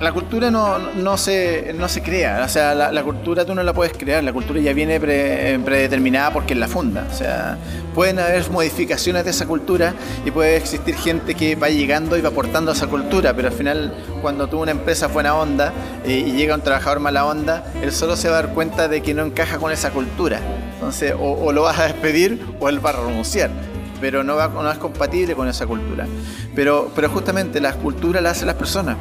la 0.00 0.12
cultura 0.12 0.50
no, 0.50 0.78
no, 0.78 1.16
se, 1.16 1.74
no 1.74 1.88
se 1.88 2.02
crea, 2.02 2.42
o 2.44 2.48
sea, 2.48 2.74
la, 2.74 3.02
cultura 3.02 3.46
tú 3.46 3.54
no 3.54 3.62
la 3.62 3.72
puedes 3.72 3.96
crear, 3.96 4.22
la 4.22 4.32
cultura 4.32 4.60
ya 4.60 4.74
viene 4.74 5.00
predeterminada 5.00 6.32
porque 6.32 6.52
es 6.52 6.58
la 6.58 6.68
funda, 6.68 7.06
o 7.10 7.14
sea, 7.14 7.56
pueden 7.94 8.18
haber 8.18 8.50
modificaciones 8.50 9.24
de 9.24 9.30
esa 9.30 9.46
cultura 9.46 9.94
y 10.26 10.30
puede 10.30 10.56
existir 10.56 10.96
gente 10.96 11.34
que 11.34 11.56
va 11.56 11.70
llegando 11.70 12.18
y 12.18 12.20
va 12.20 12.28
aportando 12.28 12.72
a 12.72 12.74
esa 12.74 12.88
cultura, 12.88 13.32
pero 13.34 13.48
al 13.48 13.54
final 13.54 13.94
cuando 14.20 14.48
tú 14.48 14.60
una 14.60 14.72
empresa 14.72 15.06
buena 15.06 15.34
onda 15.34 15.72
eh, 16.04 16.24
y 16.26 16.32
llega 16.32 16.54
un 16.54 16.60
trabajador 16.60 17.00
mala 17.00 17.24
onda, 17.24 17.64
él 17.82 17.90
solo 17.90 18.16
se 18.16 18.28
va 18.28 18.38
a 18.38 18.42
dar 18.42 18.52
cuenta 18.52 18.88
de 18.88 19.00
que 19.00 19.14
no 19.14 19.24
encaja 19.24 19.56
con 19.56 19.72
esa 19.72 19.92
cultura, 19.92 20.40
entonces 20.74 21.14
o, 21.18 21.52
lo 21.52 21.62
vas 21.62 21.78
a 21.78 21.84
despedir 21.84 22.44
o 22.60 22.68
él 22.68 22.84
va 22.84 22.90
a 22.90 22.94
renunciar 22.94 23.50
pero 23.98 24.22
no, 24.22 24.36
va, 24.36 24.48
no 24.48 24.70
es 24.70 24.76
compatible 24.76 25.34
con 25.34 25.48
esa 25.48 25.66
cultura. 25.66 26.06
Pero, 26.54 26.92
pero 26.94 27.08
justamente 27.08 27.62
la 27.62 27.72
cultura 27.72 28.20
la 28.20 28.28
hacen 28.28 28.46
las 28.46 28.56
personas 28.56 28.98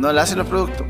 no 0.00 0.10
la 0.12 0.22
hacen 0.22 0.38
los 0.38 0.46
productos, 0.46 0.86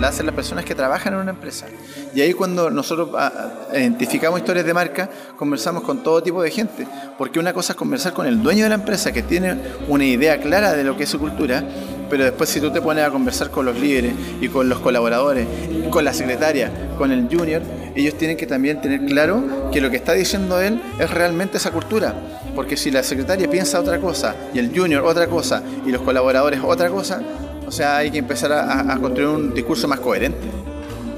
la 0.00 0.08
hacen 0.08 0.26
las 0.26 0.34
personas 0.34 0.64
que 0.64 0.74
trabajan 0.74 1.14
en 1.14 1.20
una 1.20 1.30
empresa. 1.30 1.66
Y 2.12 2.20
ahí 2.20 2.32
cuando 2.32 2.70
nosotros 2.70 3.10
ah, 3.16 3.32
ah, 3.70 3.78
identificamos 3.78 4.40
historias 4.40 4.66
de 4.66 4.74
marca, 4.74 5.08
conversamos 5.36 5.84
con 5.84 6.02
todo 6.02 6.20
tipo 6.22 6.42
de 6.42 6.50
gente, 6.50 6.84
porque 7.16 7.38
una 7.38 7.52
cosa 7.52 7.72
es 7.72 7.76
conversar 7.76 8.12
con 8.12 8.26
el 8.26 8.42
dueño 8.42 8.64
de 8.64 8.70
la 8.70 8.74
empresa 8.74 9.12
que 9.12 9.22
tiene 9.22 9.56
una 9.86 10.04
idea 10.04 10.40
clara 10.40 10.72
de 10.72 10.82
lo 10.82 10.96
que 10.96 11.04
es 11.04 11.08
su 11.08 11.20
cultura, 11.20 11.62
pero 12.10 12.24
después 12.24 12.50
si 12.50 12.60
tú 12.60 12.72
te 12.72 12.82
pones 12.82 13.04
a 13.04 13.10
conversar 13.10 13.50
con 13.50 13.64
los 13.64 13.78
líderes 13.78 14.12
y 14.40 14.48
con 14.48 14.68
los 14.68 14.80
colaboradores, 14.80 15.46
con 15.90 16.04
la 16.04 16.12
secretaria, 16.12 16.72
con 16.98 17.12
el 17.12 17.28
junior, 17.30 17.62
ellos 17.94 18.14
tienen 18.14 18.36
que 18.36 18.46
también 18.46 18.80
tener 18.80 19.06
claro 19.06 19.70
que 19.72 19.80
lo 19.80 19.88
que 19.88 19.96
está 19.96 20.14
diciendo 20.14 20.60
él 20.60 20.82
es 20.98 21.10
realmente 21.10 21.58
esa 21.58 21.70
cultura. 21.70 22.14
Porque 22.56 22.76
si 22.76 22.90
la 22.90 23.04
secretaria 23.04 23.48
piensa 23.48 23.78
otra 23.78 24.00
cosa 24.00 24.34
y 24.52 24.58
el 24.58 24.76
junior 24.76 25.04
otra 25.04 25.28
cosa 25.28 25.62
y 25.86 25.92
los 25.92 26.02
colaboradores 26.02 26.60
otra 26.64 26.90
cosa, 26.90 27.22
o 27.68 27.70
sea, 27.70 27.98
hay 27.98 28.10
que 28.10 28.16
empezar 28.16 28.50
a, 28.50 28.98
construir 28.98 29.28
un 29.28 29.52
discurso 29.52 29.86
más 29.86 30.00
coherente, 30.00 30.48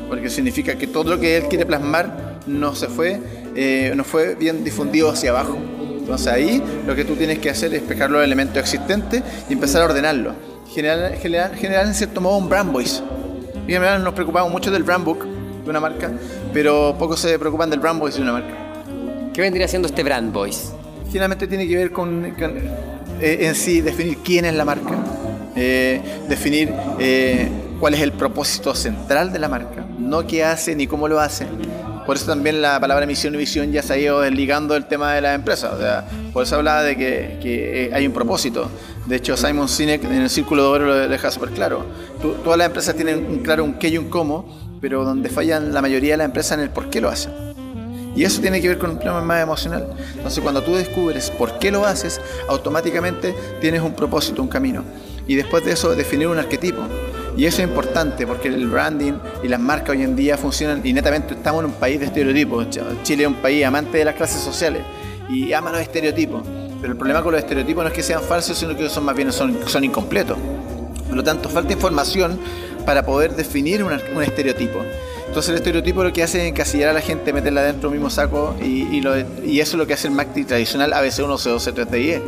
porque 0.08 0.28
significa 0.28 0.74
que 0.74 0.88
todo 0.88 1.14
lo 1.14 1.20
que 1.20 1.36
él 1.36 1.44
quiere 1.44 1.64
plasmar 1.64 2.40
no 2.48 2.74
se 2.74 2.88
fue, 2.88 3.20
eh, 3.54 3.92
no 3.94 4.02
fue 4.02 4.34
bien 4.34 4.64
difundido 4.64 5.10
hacia 5.10 5.30
abajo. 5.30 5.56
Entonces 5.96 6.26
ahí 6.26 6.60
lo 6.88 6.96
que 6.96 7.04
tú 7.04 7.14
tienes 7.14 7.38
que 7.38 7.50
hacer 7.50 7.72
es 7.72 7.82
pescar 7.82 8.10
los 8.10 8.24
elementos 8.24 8.56
existentes 8.56 9.22
y 9.48 9.52
empezar 9.52 9.82
a 9.82 9.84
ordenarlo. 9.84 10.34
Generar, 10.74 11.14
generar, 11.18 11.86
en 11.86 11.94
cierto 11.94 12.20
modo 12.20 12.38
un 12.38 12.48
brand 12.48 12.72
voice. 12.72 13.00
Y 13.68 13.74
en 13.74 13.80
general 13.80 14.02
nos 14.02 14.14
preocupamos 14.14 14.50
mucho 14.50 14.72
del 14.72 14.82
brand 14.82 15.04
book 15.04 15.24
de 15.62 15.70
una 15.70 15.78
marca, 15.78 16.10
pero 16.52 16.96
pocos 16.98 17.20
se 17.20 17.38
preocupan 17.38 17.70
del 17.70 17.78
brand 17.78 18.00
voice 18.00 18.16
de 18.16 18.24
una 18.24 18.32
marca. 18.32 18.54
¿Qué 19.32 19.40
vendría 19.40 19.68
siendo 19.68 19.86
este 19.86 20.02
brand 20.02 20.32
voice? 20.32 20.72
Generalmente 21.06 21.46
tiene 21.46 21.68
que 21.68 21.76
ver 21.76 21.92
con, 21.92 22.24
eh, 22.24 23.38
en 23.42 23.54
sí 23.54 23.80
definir 23.82 24.18
quién 24.24 24.46
es 24.46 24.54
la 24.54 24.64
marca, 24.64 24.96
eh, 25.62 26.00
definir 26.26 26.72
eh, 26.98 27.46
cuál 27.78 27.92
es 27.92 28.00
el 28.00 28.12
propósito 28.12 28.74
central 28.74 29.30
de 29.30 29.38
la 29.38 29.46
marca, 29.46 29.84
no 29.98 30.26
qué 30.26 30.42
hace 30.42 30.74
ni 30.74 30.86
cómo 30.86 31.06
lo 31.06 31.20
hace. 31.20 31.46
Por 32.06 32.16
eso 32.16 32.24
también 32.24 32.62
la 32.62 32.80
palabra 32.80 33.04
misión 33.04 33.34
y 33.34 33.36
visión 33.36 33.70
ya 33.70 33.82
se 33.82 33.92
ha 33.92 33.98
ido 33.98 34.22
desligando 34.22 34.74
el 34.74 34.86
tema 34.86 35.12
de 35.12 35.20
la 35.20 35.34
empresa. 35.34 35.70
O 35.74 35.78
sea, 35.78 36.06
por 36.32 36.44
eso 36.44 36.56
hablaba 36.56 36.82
de 36.82 36.96
que, 36.96 37.38
que 37.42 37.90
hay 37.92 38.06
un 38.06 38.14
propósito. 38.14 38.70
De 39.04 39.16
hecho, 39.16 39.36
Simon 39.36 39.68
Sinek 39.68 40.02
en 40.04 40.22
el 40.22 40.30
Círculo 40.30 40.62
de 40.62 40.68
Oro 40.70 40.86
lo 40.86 41.08
deja 41.08 41.30
súper 41.30 41.50
claro. 41.50 41.84
todas 42.42 42.56
las 42.56 42.68
empresas 42.68 42.94
tienen 42.94 43.26
un 43.26 43.40
claro 43.40 43.62
un 43.62 43.74
qué 43.74 43.88
y 43.88 43.98
un 43.98 44.08
cómo, 44.08 44.78
pero 44.80 45.04
donde 45.04 45.28
fallan 45.28 45.74
la 45.74 45.82
mayoría 45.82 46.14
de 46.14 46.16
las 46.16 46.24
empresas 46.24 46.56
en 46.56 46.64
el 46.64 46.70
por 46.70 46.88
qué 46.88 47.02
lo 47.02 47.10
hacen. 47.10 47.32
Y 48.16 48.24
eso 48.24 48.40
tiene 48.40 48.62
que 48.62 48.68
ver 48.68 48.78
con 48.78 48.92
un 48.92 48.98
tema 48.98 49.20
más 49.20 49.42
emocional. 49.42 49.88
Entonces, 50.16 50.42
cuando 50.42 50.62
tú 50.62 50.74
descubres 50.74 51.30
por 51.30 51.58
qué 51.58 51.70
lo 51.70 51.84
haces, 51.84 52.18
automáticamente 52.48 53.34
tienes 53.60 53.82
un 53.82 53.92
propósito, 53.92 54.40
un 54.40 54.48
camino 54.48 54.84
y 55.26 55.34
después 55.36 55.64
de 55.64 55.72
eso 55.72 55.94
definir 55.94 56.28
un 56.28 56.38
arquetipo. 56.38 56.82
Y 57.36 57.46
eso 57.46 57.62
es 57.62 57.68
importante 57.68 58.26
porque 58.26 58.48
el 58.48 58.68
branding 58.68 59.14
y 59.42 59.48
las 59.48 59.60
marcas 59.60 59.90
hoy 59.90 60.02
en 60.02 60.16
día 60.16 60.36
funcionan 60.36 60.80
y 60.84 60.92
netamente 60.92 61.34
estamos 61.34 61.64
en 61.64 61.70
un 61.70 61.76
país 61.76 62.00
de 62.00 62.06
estereotipos. 62.06 62.66
Chile 63.02 63.22
es 63.22 63.28
un 63.28 63.36
país 63.36 63.64
amante 63.64 63.98
de 63.98 64.04
las 64.04 64.14
clases 64.14 64.42
sociales 64.42 64.82
y 65.28 65.52
ama 65.52 65.70
los 65.70 65.80
estereotipos. 65.80 66.42
Pero 66.80 66.92
el 66.92 66.98
problema 66.98 67.22
con 67.22 67.32
los 67.32 67.40
estereotipos 67.40 67.84
no 67.84 67.88
es 67.88 67.94
que 67.94 68.02
sean 68.02 68.22
falsos, 68.22 68.58
sino 68.58 68.76
que 68.76 68.88
son 68.88 69.04
más 69.04 69.14
bien 69.14 69.32
son, 69.32 69.56
son 69.66 69.84
incompletos. 69.84 70.36
Por 71.06 71.16
lo 71.16 71.22
tanto, 71.22 71.48
falta 71.48 71.72
información 71.72 72.38
para 72.84 73.04
poder 73.04 73.34
definir 73.34 73.84
un, 73.84 73.92
un 73.92 74.22
estereotipo. 74.22 74.82
Entonces 75.30 75.50
el 75.50 75.56
estereotipo 75.56 76.02
lo 76.02 76.12
que 76.12 76.24
hace 76.24 76.42
es 76.42 76.48
encasillar 76.48 76.88
a 76.88 76.92
la 76.92 77.00
gente, 77.00 77.32
meterla 77.32 77.62
dentro 77.62 77.88
del 77.88 78.00
mismo 78.00 78.10
saco 78.10 78.56
y, 78.60 79.00
y, 79.44 79.60
eso 79.60 79.72
es 79.72 79.74
lo 79.74 79.86
que 79.86 79.94
hace 79.94 80.08
el 80.08 80.14
marketing 80.14 80.44
tradicional, 80.44 80.92
a 80.92 81.00
veces 81.00 81.24
uno 81.24 81.38
c 81.38 81.50
2 81.50 81.62
c 81.62 81.72
3 81.72 81.88
10 81.88 82.22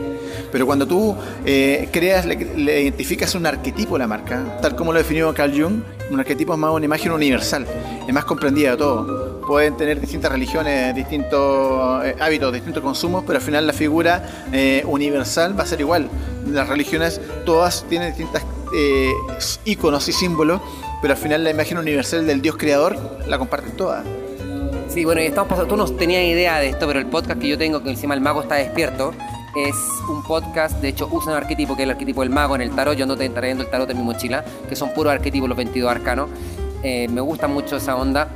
Pero 0.50 0.66
cuando 0.66 0.86
tú 0.86 1.16
eh, 1.44 1.88
creas, 1.92 2.26
le, 2.26 2.82
identificas 2.82 3.34
un 3.34 3.46
arquetipo 3.46 3.96
a 3.96 3.98
la 3.98 4.06
marca, 4.06 4.58
tal 4.60 4.76
como 4.76 4.92
lo 4.92 4.98
definió 4.98 5.32
Carl 5.34 5.52
Jung, 5.52 5.82
un 6.10 6.20
arquetipo 6.20 6.52
es 6.52 6.58
más 6.58 6.72
una 6.72 6.84
imagen 6.84 7.12
universal, 7.12 7.66
es 8.06 8.14
más 8.14 8.24
comprendida 8.24 8.72
de 8.72 8.76
todo. 8.76 9.40
Pueden 9.46 9.76
tener 9.76 10.00
distintas 10.00 10.30
religiones, 10.30 10.94
distintos 10.94 12.04
eh, 12.04 12.16
hábitos, 12.20 12.52
distintos 12.52 12.82
consumos, 12.82 13.24
pero 13.26 13.38
al 13.38 13.44
final 13.44 13.66
la 13.66 13.72
figura 13.72 14.46
eh, 14.52 14.84
universal 14.86 15.58
va 15.58 15.64
a 15.64 15.66
ser 15.66 15.80
igual. 15.80 16.08
Las 16.46 16.68
religiones 16.68 17.20
todas 17.44 17.84
tienen 17.88 18.08
distintas 18.08 18.44
iconos 19.66 20.08
y 20.08 20.12
símbolos 20.12 20.62
pero 21.02 21.14
al 21.14 21.18
final 21.18 21.42
la 21.42 21.50
imagen 21.50 21.76
universal 21.76 22.24
del 22.26 22.40
Dios 22.40 22.56
creador 22.56 22.96
la 23.26 23.36
comparten 23.36 23.76
todas. 23.76 24.06
Sí, 24.88 25.04
bueno, 25.04 25.20
y 25.20 25.24
estamos 25.24 25.48
pasando, 25.48 25.68
tú 25.68 25.76
no 25.76 25.84
tenías 25.86 26.22
idea 26.22 26.58
de 26.60 26.68
esto, 26.68 26.86
pero 26.86 27.00
el 27.00 27.06
podcast 27.06 27.40
que 27.40 27.48
yo 27.48 27.58
tengo, 27.58 27.82
que 27.82 27.90
encima 27.90 28.14
el 28.14 28.20
mago 28.20 28.42
está 28.42 28.54
despierto, 28.54 29.12
es 29.54 29.74
un 30.08 30.22
podcast, 30.22 30.80
de 30.80 30.88
hecho 30.88 31.08
usa 31.10 31.32
un 31.32 31.38
arquetipo 31.38 31.76
que 31.76 31.82
es 31.82 31.84
el 31.84 31.90
arquetipo 31.90 32.22
del 32.22 32.30
mago 32.30 32.54
en 32.54 32.62
el 32.62 32.70
tarot, 32.70 32.96
yo 32.96 33.04
ando 33.04 33.16
trayendo 33.16 33.64
el 33.64 33.70
tarot 33.70 33.90
en 33.90 33.98
mi 33.98 34.02
mochila, 34.02 34.44
que 34.68 34.76
son 34.76 34.92
puros 34.94 35.12
arquetipos 35.12 35.48
los 35.48 35.56
22 35.56 35.90
arcanos. 35.90 36.30
Eh, 36.82 37.08
me 37.08 37.20
gusta 37.20 37.48
mucho 37.48 37.76
esa 37.76 37.96
onda. 37.96 38.28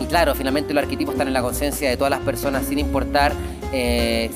Y 0.00 0.06
claro, 0.06 0.34
finalmente 0.34 0.72
los 0.72 0.84
arquetipos 0.84 1.14
están 1.14 1.28
en 1.28 1.34
la 1.34 1.42
conciencia 1.42 1.90
de 1.90 1.96
todas 1.96 2.10
las 2.10 2.20
personas 2.20 2.64
sin 2.66 2.78
importar 2.78 3.32
eh, 3.72 4.30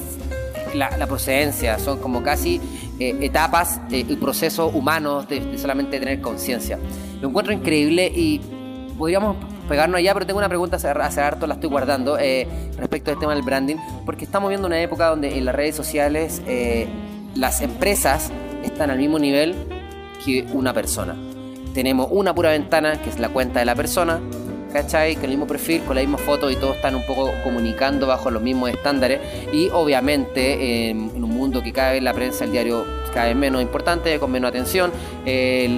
la, 0.75 1.07
procedencia, 1.07 1.79
son 1.79 1.99
como 1.99 2.23
casi 2.23 2.61
eh, 2.99 3.17
etapas 3.21 3.81
y 3.90 4.05
procesos 4.17 4.75
humanos 4.75 5.29
de 5.29 5.59
solamente 5.59 5.99
tener 5.99 6.21
conciencia. 6.21 6.79
Lo 7.21 7.29
encuentro 7.29 7.52
increíble 7.52 8.07
y 8.07 8.40
podríamos 8.99 9.37
pegarnos 9.70 9.98
allá, 9.98 10.12
pero 10.12 10.26
tengo 10.26 10.38
una 10.38 10.48
pregunta 10.48 10.76
hace, 10.76 11.20
harto, 11.20 11.46
la 11.46 11.54
estoy 11.54 11.70
guardando, 11.70 12.18
eh, 12.18 12.46
respecto 12.76 13.12
al 13.12 13.18
tema 13.20 13.34
del 13.34 13.44
branding, 13.44 13.76
porque 14.04 14.24
estamos 14.24 14.48
viendo 14.48 14.66
una 14.66 14.80
época 14.80 15.06
donde 15.06 15.38
en 15.38 15.44
las 15.44 15.54
redes 15.54 15.76
sociales 15.76 16.42
eh, 16.46 16.88
las 17.36 17.62
empresas 17.62 18.32
están 18.64 18.90
al 18.90 18.98
mismo 18.98 19.20
nivel 19.20 19.54
que 20.24 20.44
una 20.52 20.74
persona. 20.74 21.14
Tenemos 21.72 22.08
una 22.10 22.34
pura 22.34 22.50
ventana, 22.50 23.00
que 23.00 23.10
es 23.10 23.20
la 23.20 23.28
cuenta 23.28 23.60
de 23.60 23.64
la 23.64 23.76
persona, 23.76 24.18
¿cachai? 24.72 25.14
Con 25.14 25.24
el 25.26 25.30
mismo 25.30 25.46
perfil, 25.46 25.82
con 25.82 25.94
la 25.94 26.02
misma 26.02 26.18
foto 26.18 26.50
y 26.50 26.56
todos 26.56 26.74
están 26.74 26.96
un 26.96 27.06
poco 27.06 27.30
comunicando 27.44 28.08
bajo 28.08 28.28
los 28.32 28.42
mismos 28.42 28.70
estándares. 28.70 29.20
Y 29.52 29.68
obviamente 29.68 30.90
en 30.90 31.22
un 31.22 31.30
mundo 31.30 31.62
que 31.62 31.72
cada 31.72 31.92
vez 31.92 32.02
la 32.02 32.12
prensa, 32.12 32.44
el 32.44 32.50
diario 32.50 32.84
cada 33.14 33.26
vez 33.26 33.36
menos 33.36 33.62
importante, 33.62 34.18
con 34.18 34.32
menos 34.32 34.48
atención, 34.48 34.90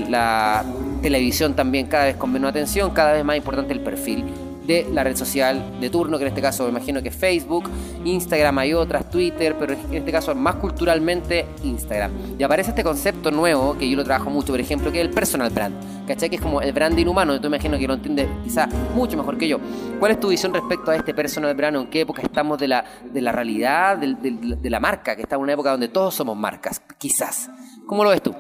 la 0.09 0.65
televisión 1.03 1.55
también 1.55 1.87
cada 1.87 2.07
vez 2.07 2.17
con 2.17 2.33
menos 2.33 2.51
atención, 2.51 2.91
cada 2.93 3.13
vez 3.13 3.25
más 3.25 3.37
importante 3.37 3.73
el 3.73 3.81
perfil 3.81 4.25
de 4.67 4.87
la 4.93 5.03
red 5.03 5.17
social 5.17 5.81
de 5.81 5.91
turno, 5.91 6.19
que 6.19 6.25
en 6.25 6.29
este 6.29 6.41
caso 6.41 6.65
me 6.65 6.71
imagino 6.71 7.03
que 7.03 7.09
es 7.09 7.17
Facebook, 7.17 7.69
Instagram 8.05 8.59
hay 8.59 8.75
otras, 8.75 9.11
Twitter, 9.11 9.57
pero 9.59 9.73
en 9.73 9.95
este 9.95 10.13
caso 10.13 10.35
más 10.35 10.57
culturalmente 10.57 11.47
Instagram. 11.65 12.13
Y 12.39 12.43
aparece 12.43 12.71
este 12.71 12.85
concepto 12.85 13.31
nuevo, 13.31 13.77
que 13.77 13.89
yo 13.89 13.97
lo 13.97 14.05
trabajo 14.05 14.31
mucho, 14.31 14.53
por 14.53 14.61
ejemplo, 14.61 14.93
que 14.93 15.01
es 15.01 15.07
el 15.07 15.13
personal 15.13 15.51
brand. 15.51 15.75
¿Cachai? 16.07 16.29
Que 16.29 16.37
es 16.37 16.43
como 16.43 16.61
el 16.61 16.73
branding 16.73 17.07
humano, 17.07 17.41
tú 17.41 17.47
imagino 17.47 17.79
que 17.79 17.87
lo 17.87 17.95
entiendes 17.95 18.29
quizá 18.43 18.69
mucho 18.95 19.17
mejor 19.17 19.39
que 19.39 19.49
yo. 19.49 19.59
¿Cuál 19.99 20.13
es 20.13 20.21
tu 20.21 20.29
visión 20.29 20.53
respecto 20.53 20.91
a 20.91 20.97
este 20.97 21.15
personal 21.15 21.55
brand? 21.55 21.77
¿En 21.77 21.87
qué 21.91 22.01
época 22.01 22.23
estamos 22.23 22.59
de 22.59 22.69
la, 22.69 22.85
de 23.13 23.21
la 23.21 23.33
realidad, 23.33 23.99
de, 23.99 24.17
de 24.61 24.71
la 24.71 24.81
marca? 24.81 25.15
Que 25.17 25.23
está 25.23 25.37
en 25.37 25.43
una 25.43 25.53
época 25.53 25.71
donde 25.71 25.89
todos 25.89 26.15
somos 26.15 26.37
marcas, 26.37 26.83
quizás. 26.99 27.51
¿Cómo 27.87 28.05
lo 28.05 28.11
ves 28.11 28.23
tú? 28.23 28.35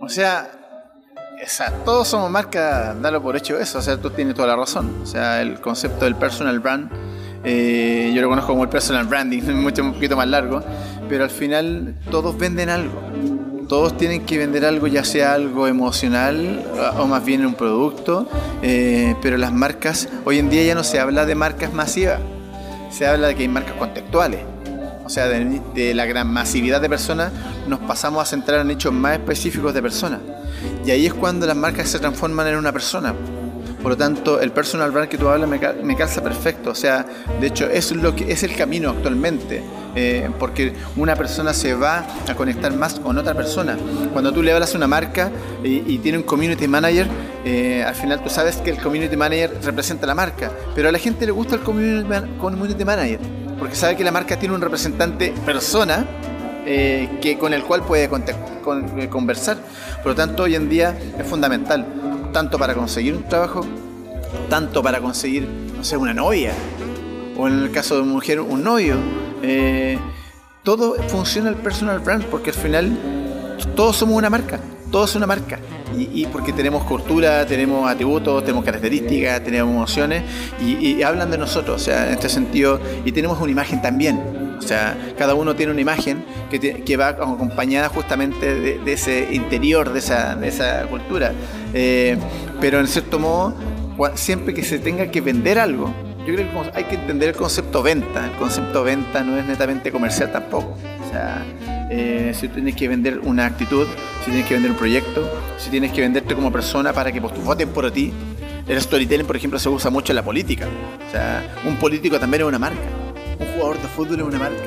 O 0.00 0.08
sea, 0.08 0.65
todos 1.84 2.08
somos 2.08 2.30
marcas, 2.30 3.00
dalo 3.00 3.22
por 3.22 3.36
hecho 3.36 3.58
eso, 3.58 3.78
o 3.78 3.82
sea, 3.82 3.96
tú 3.96 4.10
tienes 4.10 4.34
toda 4.34 4.48
la 4.48 4.56
razón. 4.56 5.02
O 5.02 5.06
sea, 5.06 5.42
el 5.42 5.60
concepto 5.60 6.04
del 6.04 6.16
personal 6.16 6.60
brand, 6.60 6.90
eh, 7.44 8.12
yo 8.14 8.22
lo 8.22 8.28
conozco 8.28 8.52
como 8.52 8.64
el 8.64 8.68
personal 8.68 9.06
branding, 9.06 9.42
mucho 9.54 9.82
un 9.82 9.94
poquito 9.94 10.16
más 10.16 10.28
largo, 10.28 10.62
pero 11.08 11.24
al 11.24 11.30
final 11.30 11.94
todos 12.10 12.36
venden 12.36 12.70
algo. 12.70 13.00
Todos 13.68 13.96
tienen 13.96 14.24
que 14.24 14.38
vender 14.38 14.64
algo, 14.64 14.86
ya 14.86 15.04
sea 15.04 15.34
algo 15.34 15.66
emocional 15.66 16.64
o 16.98 17.06
más 17.06 17.24
bien 17.24 17.44
un 17.44 17.54
producto, 17.54 18.28
eh, 18.62 19.16
pero 19.20 19.36
las 19.38 19.52
marcas, 19.52 20.08
hoy 20.24 20.38
en 20.38 20.48
día 20.50 20.62
ya 20.62 20.76
no 20.76 20.84
se 20.84 21.00
habla 21.00 21.26
de 21.26 21.34
marcas 21.34 21.72
masivas, 21.72 22.20
se 22.92 23.08
habla 23.08 23.26
de 23.26 23.34
que 23.34 23.42
hay 23.42 23.48
marcas 23.48 23.74
contextuales 23.74 24.40
o 25.06 25.08
sea, 25.08 25.28
de, 25.28 25.94
la 25.94 26.04
gran 26.04 26.26
masividad 26.26 26.80
de 26.80 26.88
personas, 26.88 27.32
nos 27.68 27.78
pasamos 27.78 28.20
a 28.20 28.26
centrar 28.26 28.60
en 28.60 28.72
hechos 28.72 28.92
más 28.92 29.12
específicos 29.12 29.72
de 29.72 29.80
personas. 29.80 30.18
Y 30.86 30.92
ahí 30.92 31.06
es 31.06 31.14
cuando 31.14 31.46
las 31.46 31.56
marcas 31.56 31.88
se 31.88 31.98
transforman 31.98 32.46
en 32.46 32.56
una 32.56 32.70
persona. 32.70 33.12
Por 33.82 33.90
lo 33.90 33.96
tanto, 33.96 34.40
el 34.40 34.52
personal 34.52 34.92
brand 34.92 35.08
que 35.08 35.18
tú 35.18 35.28
hablas 35.28 35.48
me, 35.48 35.96
calza 35.96 36.22
perfecto. 36.22 36.70
O 36.70 36.74
sea, 36.76 37.04
de 37.40 37.48
hecho, 37.48 37.68
es, 37.68 37.90
lo 37.90 38.14
que, 38.14 38.30
es 38.30 38.44
el 38.44 38.54
camino 38.54 38.90
actualmente. 38.90 39.64
Eh, 39.96 40.30
porque 40.38 40.74
una 40.96 41.16
persona 41.16 41.52
se 41.54 41.74
va 41.74 42.06
a 42.28 42.34
conectar 42.36 42.72
más 42.72 43.00
con 43.00 43.18
otra 43.18 43.34
persona. 43.34 43.76
Cuando 44.12 44.32
tú 44.32 44.44
le 44.44 44.52
hablas 44.52 44.74
a 44.74 44.76
una 44.76 44.86
marca 44.86 45.32
y, 45.64 45.98
tiene 45.98 46.18
un 46.18 46.24
community 46.24 46.68
manager, 46.68 47.08
eh, 47.44 47.82
al 47.84 47.94
final 47.96 48.22
tú 48.22 48.30
sabes 48.30 48.58
que 48.58 48.70
el 48.70 48.78
community 48.78 49.16
manager 49.16 49.58
representa 49.64 50.06
la 50.06 50.14
marca. 50.14 50.52
Pero 50.76 50.88
a 50.88 50.92
la 50.92 50.98
gente 50.98 51.26
le 51.26 51.32
gusta 51.32 51.56
el 51.56 51.62
community 51.62 52.84
manager 52.84 53.18
porque 53.58 53.74
sabe 53.74 53.96
que 53.96 54.04
la 54.04 54.12
marca 54.12 54.38
tiene 54.38 54.54
un 54.54 54.60
representante 54.60 55.32
persona 55.44 56.06
eh, 56.66 57.18
que, 57.20 57.38
con 57.38 57.54
el 57.54 57.62
cual 57.62 57.82
puede 57.84 58.04
eh, 58.04 59.08
conversar. 59.08 59.58
Por 60.02 60.12
lo 60.12 60.14
tanto, 60.14 60.42
hoy 60.42 60.56
en 60.56 60.68
día 60.68 60.98
es 61.18 61.26
fundamental, 61.26 61.86
tanto 62.32 62.58
para 62.58 62.74
conseguir 62.74 63.14
un 63.14 63.22
trabajo, 63.24 63.64
tanto 64.50 64.82
para 64.82 65.00
conseguir, 65.00 65.46
no 65.46 66.00
una 66.00 66.14
novia, 66.14 66.52
o 67.36 67.46
en 67.46 67.62
el 67.62 67.70
caso 67.70 67.94
de 67.94 68.02
una 68.02 68.12
mujer, 68.12 68.40
un 68.40 68.64
novio. 68.64 68.96
Eh, 69.42 69.98
todo 70.62 70.94
funciona 71.08 71.48
el 71.48 71.56
personal 71.56 72.00
brand, 72.00 72.24
porque 72.24 72.50
al 72.50 72.56
final 72.56 72.98
todos 73.76 73.96
somos 73.96 74.16
una 74.16 74.28
marca, 74.28 74.58
todos 74.90 75.10
son 75.10 75.20
una 75.20 75.28
marca 75.28 75.60
y, 75.96 76.26
porque 76.26 76.52
tenemos 76.52 76.84
cultura, 76.84 77.46
tenemos 77.46 77.88
atributos, 77.88 78.42
tenemos 78.42 78.64
características, 78.64 79.42
tenemos 79.42 79.72
emociones 79.72 80.24
y, 80.60 81.02
hablan 81.02 81.30
de 81.30 81.38
nosotros, 81.38 81.80
o 81.80 81.84
sea, 81.84 82.08
en 82.08 82.14
este 82.14 82.28
sentido, 82.28 82.80
y 83.04 83.12
tenemos 83.12 83.40
una 83.40 83.52
imagen 83.52 83.80
también. 83.80 84.45
O 84.58 84.62
sea, 84.62 84.96
cada 85.18 85.34
uno 85.34 85.54
tiene 85.54 85.72
una 85.72 85.80
imagen 85.80 86.24
que, 86.50 86.96
va 86.96 87.08
acompañada 87.08 87.88
justamente 87.88 88.54
de, 88.54 88.92
ese 88.92 89.28
interior, 89.32 89.92
de 89.92 89.98
esa, 89.98 90.34
de 90.34 90.48
esa 90.48 90.86
cultura. 90.86 91.32
Eh, 91.74 92.16
pero 92.60 92.80
en 92.80 92.86
cierto 92.86 93.18
modo, 93.18 93.54
siempre 94.14 94.54
que 94.54 94.62
se 94.62 94.78
tenga 94.78 95.10
que 95.10 95.20
vender 95.20 95.58
algo, 95.58 95.92
yo 96.26 96.34
creo 96.34 96.50
que 96.50 96.70
hay 96.74 96.84
que 96.84 96.96
entender 96.96 97.30
el 97.30 97.36
concepto 97.36 97.82
venta. 97.82 98.24
El 98.26 98.32
concepto 98.32 98.82
venta 98.82 99.22
no 99.22 99.36
es 99.38 99.46
netamente 99.46 99.92
comercial 99.92 100.32
tampoco. 100.32 100.76
O 101.06 101.10
sea, 101.10 101.44
eh, 101.88 102.32
si 102.34 102.48
tienes 102.48 102.74
que 102.74 102.88
vender 102.88 103.20
una 103.20 103.46
actitud, 103.46 103.86
si 104.24 104.30
tienes 104.30 104.46
que 104.46 104.54
vender 104.54 104.72
un 104.72 104.76
proyecto, 104.76 105.30
si 105.56 105.70
tienes 105.70 105.92
que 105.92 106.00
venderte 106.00 106.34
como 106.34 106.50
persona 106.50 106.92
para 106.92 107.12
que 107.12 107.20
pues, 107.20 107.32
voten 107.44 107.68
por 107.68 107.90
ti. 107.92 108.12
El 108.66 108.80
storytelling, 108.80 109.26
por 109.26 109.36
ejemplo, 109.36 109.60
se 109.60 109.68
usa 109.68 109.90
mucho 109.90 110.10
en 110.12 110.16
la 110.16 110.24
política. 110.24 110.66
O 111.06 111.10
sea, 111.12 111.54
un 111.64 111.76
político 111.76 112.18
también 112.18 112.42
es 112.42 112.48
una 112.48 112.58
marca. 112.58 112.82
Un 113.38 113.46
jugador 113.54 113.80
de 113.80 113.88
fútbol 113.88 114.20
es 114.20 114.26
una 114.26 114.38
marca. 114.38 114.62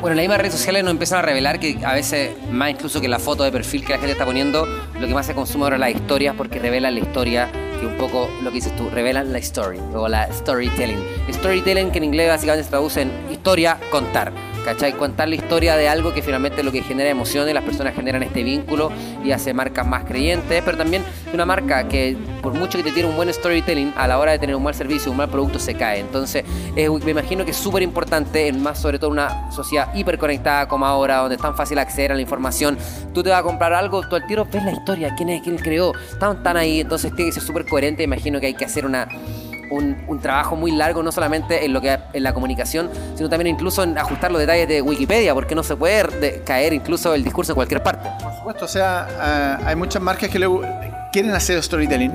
Bueno, 0.00 0.16
las 0.16 0.24
mismas 0.24 0.38
redes 0.38 0.54
sociales 0.54 0.82
nos 0.82 0.90
empiezan 0.90 1.20
a 1.20 1.22
revelar 1.22 1.60
que 1.60 1.78
a 1.84 1.94
veces, 1.94 2.36
más 2.50 2.70
incluso 2.70 3.00
que 3.00 3.06
la 3.06 3.20
foto 3.20 3.44
de 3.44 3.52
perfil 3.52 3.84
que 3.84 3.92
la 3.92 3.98
gente 3.98 4.12
está 4.12 4.24
poniendo, 4.24 4.66
lo 4.98 5.06
que 5.06 5.14
más 5.14 5.26
se 5.26 5.34
consume 5.34 5.64
ahora 5.64 5.76
es 5.76 5.80
las 5.80 5.90
historias 5.90 6.34
porque 6.36 6.58
revelan 6.58 6.94
la 6.94 7.00
historia, 7.00 7.48
que 7.78 7.86
un 7.86 7.96
poco 7.96 8.28
lo 8.42 8.50
que 8.50 8.56
dices 8.56 8.74
tú, 8.74 8.90
revelan 8.90 9.32
la 9.32 9.38
story 9.38 9.78
o 9.94 10.08
la 10.08 10.32
storytelling. 10.32 10.98
Storytelling 11.32 11.92
que 11.92 11.98
en 11.98 12.04
inglés 12.04 12.28
básicamente 12.28 12.64
se 12.64 12.70
traduce 12.70 13.02
en 13.02 13.12
historia, 13.30 13.78
contar. 13.92 14.32
¿Cachai? 14.64 14.92
Contar 14.92 15.28
la 15.28 15.34
historia 15.34 15.76
de 15.76 15.88
algo 15.88 16.12
que 16.12 16.22
finalmente 16.22 16.60
es 16.60 16.64
lo 16.64 16.72
que 16.72 16.82
genera 16.82 17.10
emociones, 17.10 17.54
las 17.54 17.64
personas 17.64 17.94
generan 17.94 18.22
este 18.22 18.42
vínculo 18.42 18.90
y 19.24 19.32
hace 19.32 19.54
marcas 19.54 19.86
más 19.86 20.04
creyentes, 20.04 20.62
pero 20.64 20.76
también 20.76 21.02
una 21.32 21.46
marca 21.46 21.88
que 21.88 22.16
por 22.42 22.54
mucho 22.54 22.78
que 22.78 22.84
te 22.84 22.92
tiene 22.92 23.08
un 23.08 23.16
buen 23.16 23.32
storytelling, 23.32 23.92
a 23.96 24.08
la 24.08 24.18
hora 24.18 24.32
de 24.32 24.38
tener 24.38 24.56
un 24.56 24.62
mal 24.62 24.74
servicio, 24.74 25.10
un 25.10 25.16
mal 25.16 25.28
producto, 25.28 25.58
se 25.58 25.74
cae. 25.74 26.00
Entonces, 26.00 26.44
me 26.74 27.10
imagino 27.10 27.44
que 27.44 27.52
es 27.52 27.56
súper 27.56 27.82
importante, 27.82 28.48
en 28.48 28.62
más 28.62 28.80
sobre 28.80 28.98
todo 28.98 29.10
una 29.10 29.50
sociedad 29.52 29.94
hiperconectada 29.94 30.66
como 30.68 30.86
ahora, 30.86 31.18
donde 31.18 31.36
es 31.36 31.40
tan 31.40 31.56
fácil 31.56 31.78
acceder 31.78 32.12
a 32.12 32.14
la 32.14 32.20
información. 32.20 32.76
Tú 33.14 33.22
te 33.22 33.30
vas 33.30 33.40
a 33.40 33.42
comprar 33.42 33.72
algo, 33.72 34.06
tú 34.08 34.16
al 34.16 34.26
tiro 34.26 34.44
ves 34.44 34.64
la 34.64 34.72
historia, 34.72 35.14
quién 35.16 35.28
es, 35.28 35.42
quién 35.42 35.56
creó, 35.56 35.92
están, 35.94 36.42
tan 36.42 36.56
ahí, 36.56 36.80
entonces 36.80 37.14
tiene 37.14 37.30
que 37.30 37.34
ser 37.34 37.42
súper 37.42 37.64
coherente. 37.64 38.02
Imagino 38.02 38.40
que 38.40 38.46
hay 38.46 38.54
que 38.54 38.64
hacer 38.64 38.84
una 38.84 39.08
un, 39.72 40.20
trabajo 40.20 40.56
muy 40.56 40.70
largo, 40.70 41.02
no 41.02 41.10
solamente 41.10 41.64
en 41.64 41.72
lo 41.72 41.80
que 41.80 41.98
en 42.12 42.22
la 42.22 42.32
comunicación, 42.32 42.90
sino 43.16 43.28
también 43.28 43.54
incluso 43.54 43.82
en 43.82 43.98
ajustar 43.98 44.30
los 44.30 44.40
detalles 44.40 44.68
de 44.68 44.82
Wikipedia, 44.82 45.34
porque 45.34 45.54
no 45.54 45.62
se 45.62 45.76
puede 45.76 46.42
caer 46.44 46.72
incluso 46.72 47.14
el 47.14 47.24
discurso 47.24 47.52
en 47.52 47.56
cualquier 47.56 47.82
parte. 47.82 48.08
Por 48.22 48.34
supuesto, 48.34 48.64
o 48.64 48.68
sea, 48.68 49.08
ah, 49.20 49.58
hay 49.64 49.76
muchas 49.76 50.02
marcas 50.02 50.30
que 50.30 50.38
quieren 51.12 51.32
hacer 51.32 51.62
storytelling, 51.62 52.12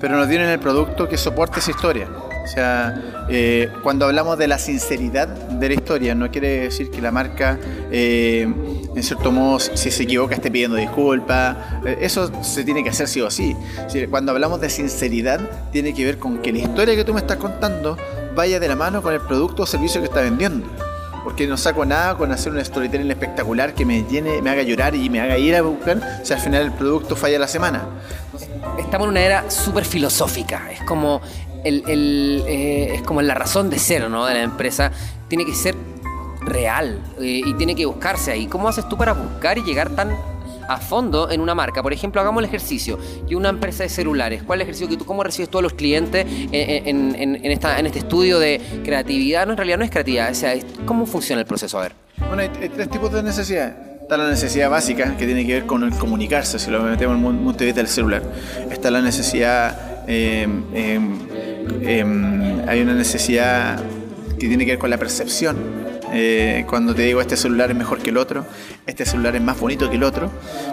pero 0.00 0.16
no 0.16 0.26
tienen 0.26 0.48
el 0.48 0.58
producto 0.58 1.08
que 1.08 1.16
soporte 1.16 1.60
esa 1.60 1.70
historia. 1.70 2.08
O 2.42 2.46
sea, 2.46 3.26
eh, 3.28 3.70
cuando 3.82 4.06
hablamos 4.06 4.36
de 4.36 4.48
la 4.48 4.58
sinceridad 4.58 5.28
de 5.28 5.68
la 5.68 5.74
historia, 5.74 6.14
no 6.14 6.30
quiere 6.30 6.60
decir 6.62 6.90
que 6.90 7.00
la 7.00 7.12
marca, 7.12 7.58
eh, 7.90 8.42
en 8.42 9.02
cierto 9.02 9.30
modo, 9.30 9.60
si 9.60 9.90
se 9.90 10.02
equivoca, 10.02 10.34
esté 10.34 10.50
pidiendo 10.50 10.76
disculpas. 10.76 11.56
Eh, 11.86 11.98
eso 12.00 12.30
se 12.42 12.64
tiene 12.64 12.82
que 12.82 12.90
hacer 12.90 13.08
sí 13.08 13.20
o 13.20 13.30
sí. 13.30 13.56
Cuando 14.10 14.32
hablamos 14.32 14.60
de 14.60 14.70
sinceridad, 14.70 15.40
tiene 15.70 15.94
que 15.94 16.04
ver 16.04 16.18
con 16.18 16.38
que 16.38 16.52
la 16.52 16.58
historia 16.58 16.96
que 16.96 17.04
tú 17.04 17.14
me 17.14 17.20
estás 17.20 17.36
contando 17.36 17.96
vaya 18.34 18.58
de 18.58 18.68
la 18.68 18.76
mano 18.76 19.02
con 19.02 19.14
el 19.14 19.20
producto 19.20 19.62
o 19.62 19.66
servicio 19.66 20.00
que 20.00 20.08
está 20.08 20.20
vendiendo. 20.20 20.66
Porque 21.22 21.46
no 21.46 21.56
saco 21.56 21.84
nada 21.84 22.16
con 22.16 22.32
hacer 22.32 22.52
un 22.52 22.64
storytelling 22.64 23.08
espectacular 23.08 23.74
que 23.74 23.84
me 23.84 24.02
llene, 24.02 24.42
me 24.42 24.50
haga 24.50 24.62
llorar 24.62 24.96
y 24.96 25.08
me 25.08 25.20
haga 25.20 25.38
ir 25.38 25.54
a 25.54 25.62
buscar 25.62 26.20
si 26.24 26.32
al 26.32 26.40
final 26.40 26.64
el 26.64 26.72
producto 26.72 27.14
falla 27.14 27.38
la 27.38 27.46
semana. 27.46 27.86
Estamos 28.76 29.06
en 29.06 29.10
una 29.10 29.20
era 29.20 29.48
súper 29.48 29.84
filosófica. 29.84 30.68
Es 30.72 30.82
como 30.82 31.20
eh, 31.64 32.94
es 32.94 33.02
como 33.02 33.22
la 33.22 33.34
razón 33.34 33.70
de 33.70 33.78
ser 33.78 34.08
¿no? 34.08 34.26
de 34.26 34.34
la 34.34 34.42
empresa. 34.42 34.92
Tiene 35.28 35.44
que 35.44 35.54
ser 35.54 35.74
real 36.40 37.00
eh, 37.20 37.42
y 37.44 37.54
tiene 37.54 37.74
que 37.74 37.86
buscarse 37.86 38.32
ahí. 38.32 38.46
¿Cómo 38.46 38.68
haces 38.68 38.88
tú 38.88 38.96
para 38.96 39.12
buscar 39.12 39.58
y 39.58 39.62
llegar 39.62 39.90
tan 39.90 40.16
a 40.68 40.76
fondo 40.78 41.30
en 41.30 41.40
una 41.40 41.54
marca. 41.54 41.82
Por 41.82 41.92
ejemplo, 41.92 42.20
hagamos 42.20 42.42
el 42.42 42.48
ejercicio. 42.48 42.98
Y 43.28 43.34
una 43.34 43.48
empresa 43.48 43.82
de 43.82 43.88
celulares, 43.88 44.42
¿cuál 44.42 44.60
es 44.60 44.62
el 44.64 44.68
ejercicio 44.68 44.88
que 44.88 44.96
tú, 44.96 45.04
cómo 45.04 45.22
recibes 45.22 45.50
todos 45.50 45.62
los 45.62 45.74
clientes 45.74 46.24
en, 46.28 47.44
esta, 47.44 47.78
en 47.78 47.86
este 47.86 47.98
estudio 47.98 48.38
de 48.38 48.60
creatividad? 48.84 49.44
No, 49.44 49.52
en 49.52 49.56
realidad 49.56 49.78
no 49.78 49.84
es 49.84 49.90
creatividad. 49.90 50.30
O 50.30 50.34
sea, 50.34 50.54
¿cómo 50.86 51.04
funciona 51.04 51.40
el 51.40 51.46
proceso? 51.46 51.78
A 51.78 51.82
ver. 51.82 51.92
Bueno, 52.28 52.42
hay, 52.42 52.68
tres 52.68 52.88
tipos 52.88 53.12
de 53.12 53.22
necesidades. 53.22 53.74
Está 54.02 54.16
la 54.16 54.28
necesidad 54.28 54.68
básica, 54.68 55.16
que 55.16 55.26
tiene 55.26 55.46
que 55.46 55.54
ver 55.54 55.66
con 55.66 55.84
el 55.84 55.96
comunicarse, 55.96 56.58
si 56.58 56.70
lo 56.70 56.82
metemos 56.82 57.16
en 57.16 57.24
el 57.24 57.44
punto 57.44 57.64
del 57.64 57.88
celular. 57.88 58.22
Está 58.70 58.90
la 58.90 59.00
necesidad, 59.00 60.04
eh, 60.06 60.46
em, 61.82 62.68
hay 62.68 62.80
una 62.80 62.94
necesidad 62.94 63.82
que 64.38 64.48
tiene 64.48 64.64
que 64.64 64.72
ver 64.72 64.78
con 64.78 64.90
la 64.90 64.98
percepción 64.98 65.56
eh, 66.14 66.66
cuando 66.68 66.94
te 66.94 67.02
digo 67.02 67.22
este 67.22 67.38
celular 67.38 67.70
es 67.70 67.76
mejor 67.76 68.00
que 68.00 68.10
el 68.10 68.18
otro, 68.18 68.44
este 68.86 69.06
celular 69.06 69.34
es 69.34 69.40
más 69.40 69.58
bonito 69.58 69.88
que 69.88 69.96
el 69.96 70.02
otro, 70.02 70.30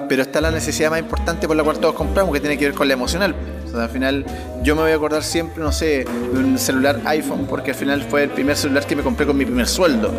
pero 0.10 0.22
está 0.22 0.42
la 0.42 0.52
necesidad 0.52 0.90
más 0.90 1.00
importante 1.00 1.48
por 1.48 1.56
la 1.56 1.64
cual 1.64 1.80
todos 1.80 1.96
compramos, 1.96 2.34
que 2.34 2.42
tiene 2.42 2.58
que 2.58 2.66
ver 2.66 2.74
con 2.74 2.90
la 2.90 2.94
emocional. 2.94 3.34
Al 3.74 3.90
final 3.90 4.26
yo 4.64 4.76
me 4.76 4.82
voy 4.82 4.92
a 4.92 4.96
acordar 4.96 5.24
siempre, 5.24 5.64
no 5.64 5.72
sé, 5.72 6.06
de 6.06 6.40
un 6.40 6.58
celular 6.58 7.02
iPhone, 7.06 7.46
porque 7.48 7.72
al 7.72 7.78
final 7.78 8.02
fue 8.04 8.24
el 8.24 8.30
primer 8.30 8.56
celular 8.56 8.86
que 8.86 8.96
me 8.96 9.04
compré 9.04 9.26
con 9.26 9.38
mi 9.38 9.46
primer 9.46 9.68
sueldo. 9.68 10.12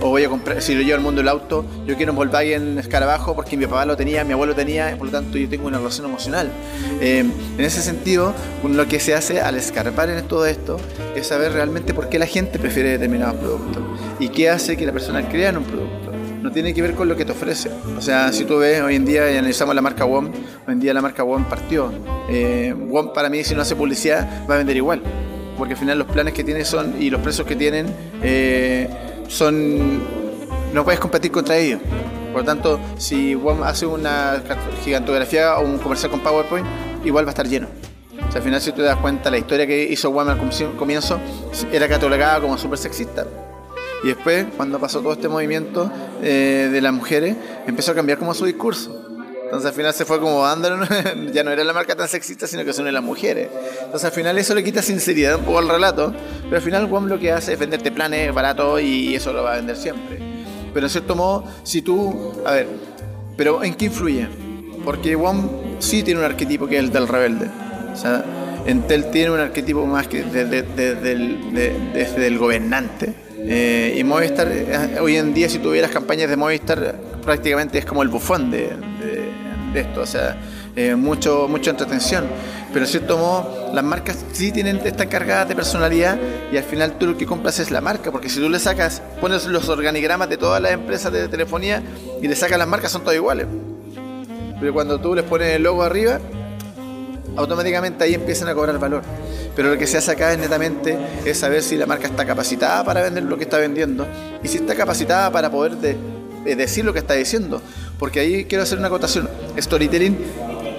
O 0.00 0.10
voy 0.10 0.24
a 0.24 0.28
comprar, 0.28 0.60
si 0.60 0.74
lo 0.74 0.82
llevo 0.82 0.96
al 0.96 1.02
mundo 1.02 1.20
del 1.20 1.28
auto, 1.28 1.64
yo 1.86 1.96
quiero 1.96 2.12
un 2.12 2.16
Volkswagen 2.16 2.78
Escarabajo 2.78 3.34
porque 3.34 3.56
mi 3.56 3.66
papá 3.66 3.86
lo 3.86 3.96
tenía, 3.96 4.24
mi 4.24 4.32
abuelo 4.32 4.54
tenía, 4.54 4.94
por 4.96 5.06
lo 5.06 5.12
tanto 5.12 5.38
yo 5.38 5.48
tengo 5.48 5.66
una 5.66 5.78
relación 5.78 6.06
emocional. 6.06 6.50
Eh, 7.00 7.20
en 7.20 7.64
ese 7.64 7.82
sentido, 7.82 8.34
lo 8.64 8.86
que 8.86 9.00
se 9.00 9.14
hace 9.14 9.40
al 9.40 9.56
escarpar 9.56 10.10
en 10.10 10.26
todo 10.26 10.46
esto 10.46 10.78
es 11.14 11.26
saber 11.26 11.52
realmente 11.52 11.94
por 11.94 12.08
qué 12.08 12.18
la 12.18 12.26
gente 12.26 12.58
prefiere 12.58 12.90
determinados 12.90 13.36
productos 13.36 13.82
y 14.18 14.28
qué 14.28 14.50
hace 14.50 14.76
que 14.76 14.86
la 14.86 14.92
persona 14.92 15.28
crea 15.28 15.50
en 15.50 15.58
un 15.58 15.64
producto. 15.64 16.15
No 16.46 16.52
tiene 16.52 16.72
que 16.72 16.80
ver 16.80 16.94
con 16.94 17.08
lo 17.08 17.16
que 17.16 17.24
te 17.24 17.32
ofrece. 17.32 17.72
O 17.98 18.00
sea, 18.00 18.32
si 18.32 18.44
tú 18.44 18.58
ves 18.58 18.80
hoy 18.80 18.94
en 18.94 19.04
día 19.04 19.28
y 19.32 19.36
analizamos 19.36 19.74
la 19.74 19.82
marca 19.82 20.04
WOM, 20.04 20.26
hoy 20.26 20.72
en 20.74 20.78
día 20.78 20.94
la 20.94 21.02
marca 21.02 21.24
WOM 21.24 21.42
partió. 21.46 21.92
Eh, 22.28 22.72
WOM 22.72 23.12
para 23.12 23.28
mí 23.28 23.42
si 23.42 23.56
no 23.56 23.62
hace 23.62 23.74
publicidad 23.74 24.46
va 24.48 24.54
a 24.54 24.58
vender 24.58 24.76
igual. 24.76 25.02
Porque 25.58 25.74
al 25.74 25.80
final 25.80 25.98
los 25.98 26.06
planes 26.06 26.34
que 26.34 26.44
tiene 26.44 26.64
son 26.64 27.02
y 27.02 27.10
los 27.10 27.20
precios 27.20 27.48
que 27.48 27.56
tienen 27.56 27.88
eh, 28.22 28.88
son... 29.26 30.00
No 30.72 30.84
puedes 30.84 31.00
competir 31.00 31.32
contra 31.32 31.56
ellos. 31.56 31.80
Por 32.30 32.42
lo 32.42 32.44
tanto, 32.44 32.78
si 32.96 33.34
WOM 33.34 33.64
hace 33.64 33.84
una 33.84 34.40
gigantografía 34.84 35.58
o 35.58 35.64
un 35.64 35.78
comercial 35.78 36.12
con 36.12 36.20
PowerPoint, 36.20 36.64
igual 37.04 37.24
va 37.24 37.30
a 37.30 37.32
estar 37.32 37.48
lleno. 37.48 37.66
O 38.18 38.30
sea, 38.30 38.36
al 38.36 38.42
final 38.44 38.60
si 38.60 38.70
tú 38.70 38.76
te 38.76 38.82
das 38.84 38.98
cuenta, 38.98 39.30
la 39.30 39.38
historia 39.38 39.66
que 39.66 39.82
hizo 39.82 40.10
WOM 40.10 40.28
al 40.28 40.38
comienzo 40.76 41.18
era 41.72 41.88
catalogada 41.88 42.40
como 42.40 42.56
súper 42.56 42.78
sexista. 42.78 43.26
Y 44.06 44.10
después, 44.10 44.46
cuando 44.56 44.78
pasó 44.78 45.00
todo 45.00 45.14
este 45.14 45.28
movimiento 45.28 45.90
eh, 46.22 46.68
de 46.70 46.80
las 46.80 46.92
mujeres, 46.92 47.34
empezó 47.66 47.90
a 47.90 47.94
cambiar 47.96 48.18
como 48.18 48.34
su 48.34 48.44
discurso. 48.44 49.04
Entonces 49.42 49.68
al 49.68 49.74
final 49.74 49.92
se 49.94 50.04
fue 50.04 50.20
como 50.20 50.44
dándolo, 50.44 50.86
ya 51.32 51.42
no 51.42 51.50
era 51.50 51.64
la 51.64 51.72
marca 51.72 51.96
tan 51.96 52.06
sexista, 52.06 52.46
sino 52.46 52.64
que 52.64 52.72
son 52.72 52.84
de 52.84 52.92
las 52.92 53.02
mujeres. 53.02 53.48
Entonces 53.80 54.04
al 54.04 54.12
final 54.12 54.38
eso 54.38 54.54
le 54.54 54.62
quita 54.62 54.80
sinceridad 54.80 55.34
un 55.34 55.44
poco 55.44 55.58
al 55.58 55.68
relato, 55.68 56.14
pero 56.44 56.54
al 56.54 56.62
final 56.62 56.86
WOM 56.86 57.08
lo 57.08 57.18
que 57.18 57.32
hace 57.32 57.54
es 57.54 57.58
venderte 57.58 57.90
planes 57.90 58.32
baratos 58.32 58.80
y 58.80 59.16
eso 59.16 59.32
lo 59.32 59.42
va 59.42 59.54
a 59.54 59.56
vender 59.56 59.76
siempre. 59.76 60.20
Pero 60.72 60.86
en 60.86 60.90
cierto 60.90 61.16
modo, 61.16 61.42
si 61.64 61.82
tú, 61.82 62.32
a 62.46 62.52
ver, 62.52 62.68
pero 63.36 63.64
¿en 63.64 63.74
qué 63.74 63.86
influye? 63.86 64.28
Porque 64.84 65.16
WOM 65.16 65.80
sí 65.80 66.04
tiene 66.04 66.20
un 66.20 66.26
arquetipo 66.26 66.68
que 66.68 66.76
es 66.76 66.84
el 66.84 66.92
del 66.92 67.08
rebelde. 67.08 67.50
O 67.92 67.96
sea, 67.96 68.24
Entel 68.66 69.10
tiene 69.10 69.32
un 69.32 69.40
arquetipo 69.40 69.84
más 69.84 70.06
que 70.06 70.22
desde, 70.22 70.62
desde 70.62 72.26
el 72.28 72.38
gobernante 72.38 73.25
eh, 73.48 73.94
y 73.96 74.02
Movistar, 74.02 74.48
eh, 74.50 74.98
hoy 75.00 75.16
en 75.16 75.32
día, 75.32 75.48
si 75.48 75.60
tuvieras 75.60 75.92
campañas 75.92 76.28
de 76.28 76.36
Movistar, 76.36 76.96
prácticamente 77.22 77.78
es 77.78 77.84
como 77.84 78.02
el 78.02 78.08
bufón 78.08 78.50
de, 78.50 78.70
esto, 79.74 80.00
o 80.00 80.06
sea, 80.06 80.36
eh, 80.74 80.96
mucho, 80.96 81.46
mucha 81.48 81.70
entretención. 81.70 82.26
Pero 82.72 82.84
en 82.84 82.90
cierto 82.90 83.16
modo, 83.16 83.70
las 83.72 83.84
marcas 83.84 84.24
sí 84.32 84.50
tienen 84.50 84.80
esta 84.84 85.06
cargada 85.06 85.44
de 85.44 85.54
personalidad 85.54 86.18
y 86.52 86.56
al 86.56 86.64
final 86.64 86.98
tú 86.98 87.06
lo 87.06 87.16
que 87.16 87.24
compras 87.24 87.60
es 87.60 87.70
la 87.70 87.80
marca, 87.80 88.10
porque 88.10 88.28
si 88.28 88.40
tú 88.40 88.48
le 88.48 88.58
sacas, 88.58 89.00
pones 89.20 89.46
los 89.46 89.68
organigramas 89.68 90.28
de 90.28 90.36
todas 90.36 90.60
las 90.60 90.72
empresas 90.72 91.12
de 91.12 91.28
telefonía 91.28 91.82
y 92.20 92.26
le 92.26 92.34
sacas 92.34 92.58
las 92.58 92.66
marcas, 92.66 92.90
son 92.90 93.02
todas 93.02 93.16
iguales. 93.16 93.46
Pero 94.58 94.72
cuando 94.72 94.98
tú 94.98 95.14
les 95.14 95.24
pones 95.24 95.54
el 95.54 95.62
logo 95.62 95.84
arriba, 95.84 96.18
automáticamente 97.36 98.04
ahí 98.04 98.14
empiezan 98.14 98.48
a 98.48 98.54
cobrar 98.54 98.78
valor. 98.78 99.02
Pero 99.54 99.70
lo 99.70 99.78
que 99.78 99.86
se 99.86 99.98
hace 99.98 100.12
acá 100.12 100.32
es 100.32 100.38
netamente 100.38 100.98
es 101.24 101.38
saber 101.38 101.62
si 101.62 101.76
la 101.76 101.86
marca 101.86 102.06
está 102.06 102.26
capacitada 102.26 102.84
para 102.84 103.02
vender 103.02 103.24
lo 103.24 103.36
que 103.36 103.44
está 103.44 103.58
vendiendo 103.58 104.06
y 104.42 104.48
si 104.48 104.58
está 104.58 104.74
capacitada 104.74 105.30
para 105.32 105.50
poder 105.50 105.76
decir 106.44 106.84
lo 106.84 106.92
que 106.92 106.98
está 106.98 107.14
diciendo. 107.14 107.62
Porque 107.98 108.20
ahí 108.20 108.44
quiero 108.44 108.64
hacer 108.64 108.78
una 108.78 108.88
acotación. 108.88 109.28
Storytelling 109.58 110.18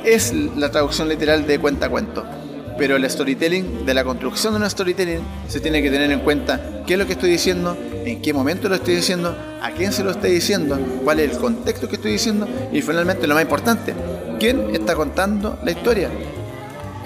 es 0.06 0.34
la 0.34 0.70
traducción 0.72 1.10
literal 1.10 1.48
de 1.48 1.60
cuenta 1.60 1.90
cuento. 1.90 2.24
Pero 2.78 2.96
el 2.96 3.10
storytelling, 3.10 3.88
de 3.88 3.94
la 3.96 4.04
construcción 4.04 4.54
de 4.54 4.60
un 4.60 4.70
storytelling, 4.70 5.22
se 5.48 5.60
tiene 5.60 5.82
que 5.82 5.90
tener 5.90 6.12
en 6.12 6.20
cuenta 6.20 6.84
qué 6.86 6.94
es 6.94 7.00
lo 7.00 7.08
que 7.08 7.14
estoy 7.14 7.32
diciendo, 7.32 7.76
en 8.06 8.22
qué 8.22 8.34
momento 8.34 8.70
lo 8.70 8.76
estoy 8.76 8.96
diciendo, 8.96 9.36
a 9.64 9.72
quién 9.72 9.92
se 9.92 10.04
lo 10.04 10.12
estoy 10.12 10.32
diciendo, 10.32 10.78
cuál 11.04 11.20
es 11.20 11.32
el 11.32 11.38
contexto 11.40 11.90
que 11.90 11.96
estoy 11.96 12.12
diciendo 12.12 12.48
y 12.72 12.84
finalmente 12.84 13.26
lo 13.26 13.34
más 13.34 13.42
importante, 13.42 13.96
quién 14.40 14.76
está 14.76 14.94
contando 14.94 15.58
la 15.64 15.72
historia 15.72 16.12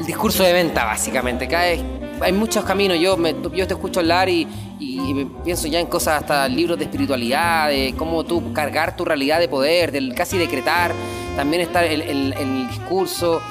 el 0.02 0.08
discurso 0.08 0.44
de 0.44 0.52
venta, 0.52 0.84
básicamente. 0.86 1.48
Cae, 1.48 1.80
hay 2.20 2.34
muchos 2.34 2.66
caminos. 2.66 3.00
Yo, 3.00 3.18
me, 3.18 3.36
yo 3.54 3.68
te 3.68 3.74
escucho 3.74 4.00
hablar 4.00 4.30
y, 4.30 4.48
y, 4.80 5.26
pienso 5.44 5.68
ya 5.68 5.80
en 5.80 5.86
cosas, 5.86 6.22
hasta 6.22 6.48
libros 6.48 6.78
de 6.78 6.86
espiritualidad, 6.86 7.70
de 7.70 7.94
cómo 7.98 8.24
tú 8.24 8.52
cargar 8.52 8.96
tu 8.96 9.06
realidad 9.06 9.40
de 9.40 9.48
poder, 9.48 9.92
del 9.92 10.14
casi 10.16 10.38
decretar. 10.38 10.92
También 11.36 11.62
está 11.62 11.86
el, 11.86 12.02
el, 12.34 12.68
discurso. 12.68 13.42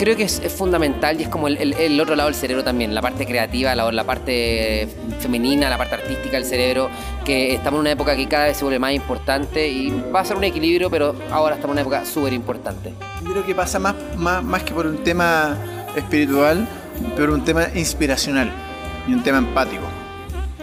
Creo 0.00 0.16
que 0.16 0.22
es, 0.22 0.40
fundamental 0.56 1.20
y 1.20 1.24
es 1.24 1.28
como 1.28 1.46
el, 1.46 2.00
otro 2.00 2.16
lado 2.16 2.30
del 2.30 2.34
cerebro 2.34 2.64
también, 2.64 2.94
la 2.94 3.02
parte 3.02 3.26
creativa, 3.26 3.74
la, 3.74 3.92
la 3.92 4.04
parte 4.04 4.88
femenina, 5.20 5.68
la 5.68 5.76
parte 5.76 5.96
artística 5.96 6.38
del 6.38 6.46
cerebro, 6.46 6.88
que 7.22 7.52
estamos 7.52 7.76
en 7.76 7.80
una 7.82 7.90
época 7.90 8.16
que 8.16 8.26
cada 8.26 8.46
vez 8.46 8.56
se 8.56 8.64
vuelve 8.64 8.78
más 8.78 8.94
importante 8.94 9.68
y 9.68 9.90
va 10.10 10.20
a 10.20 10.24
ser 10.24 10.38
un 10.38 10.44
equilibrio, 10.44 10.88
pero 10.88 11.14
ahora 11.30 11.56
estamos 11.56 11.74
en 11.74 11.82
una 11.82 11.82
época 11.82 12.06
súper 12.06 12.32
importante. 12.32 12.94
Yo 13.22 13.30
creo 13.30 13.44
que 13.44 13.54
pasa 13.54 13.78
más, 13.78 13.94
más, 14.16 14.42
más 14.42 14.62
que 14.62 14.72
por 14.72 14.86
un 14.86 15.04
tema 15.04 15.58
espiritual, 15.94 16.66
pero 17.14 17.34
un 17.34 17.44
tema 17.44 17.66
inspiracional 17.74 18.50
y 19.06 19.12
un 19.12 19.22
tema 19.22 19.36
empático. 19.36 19.84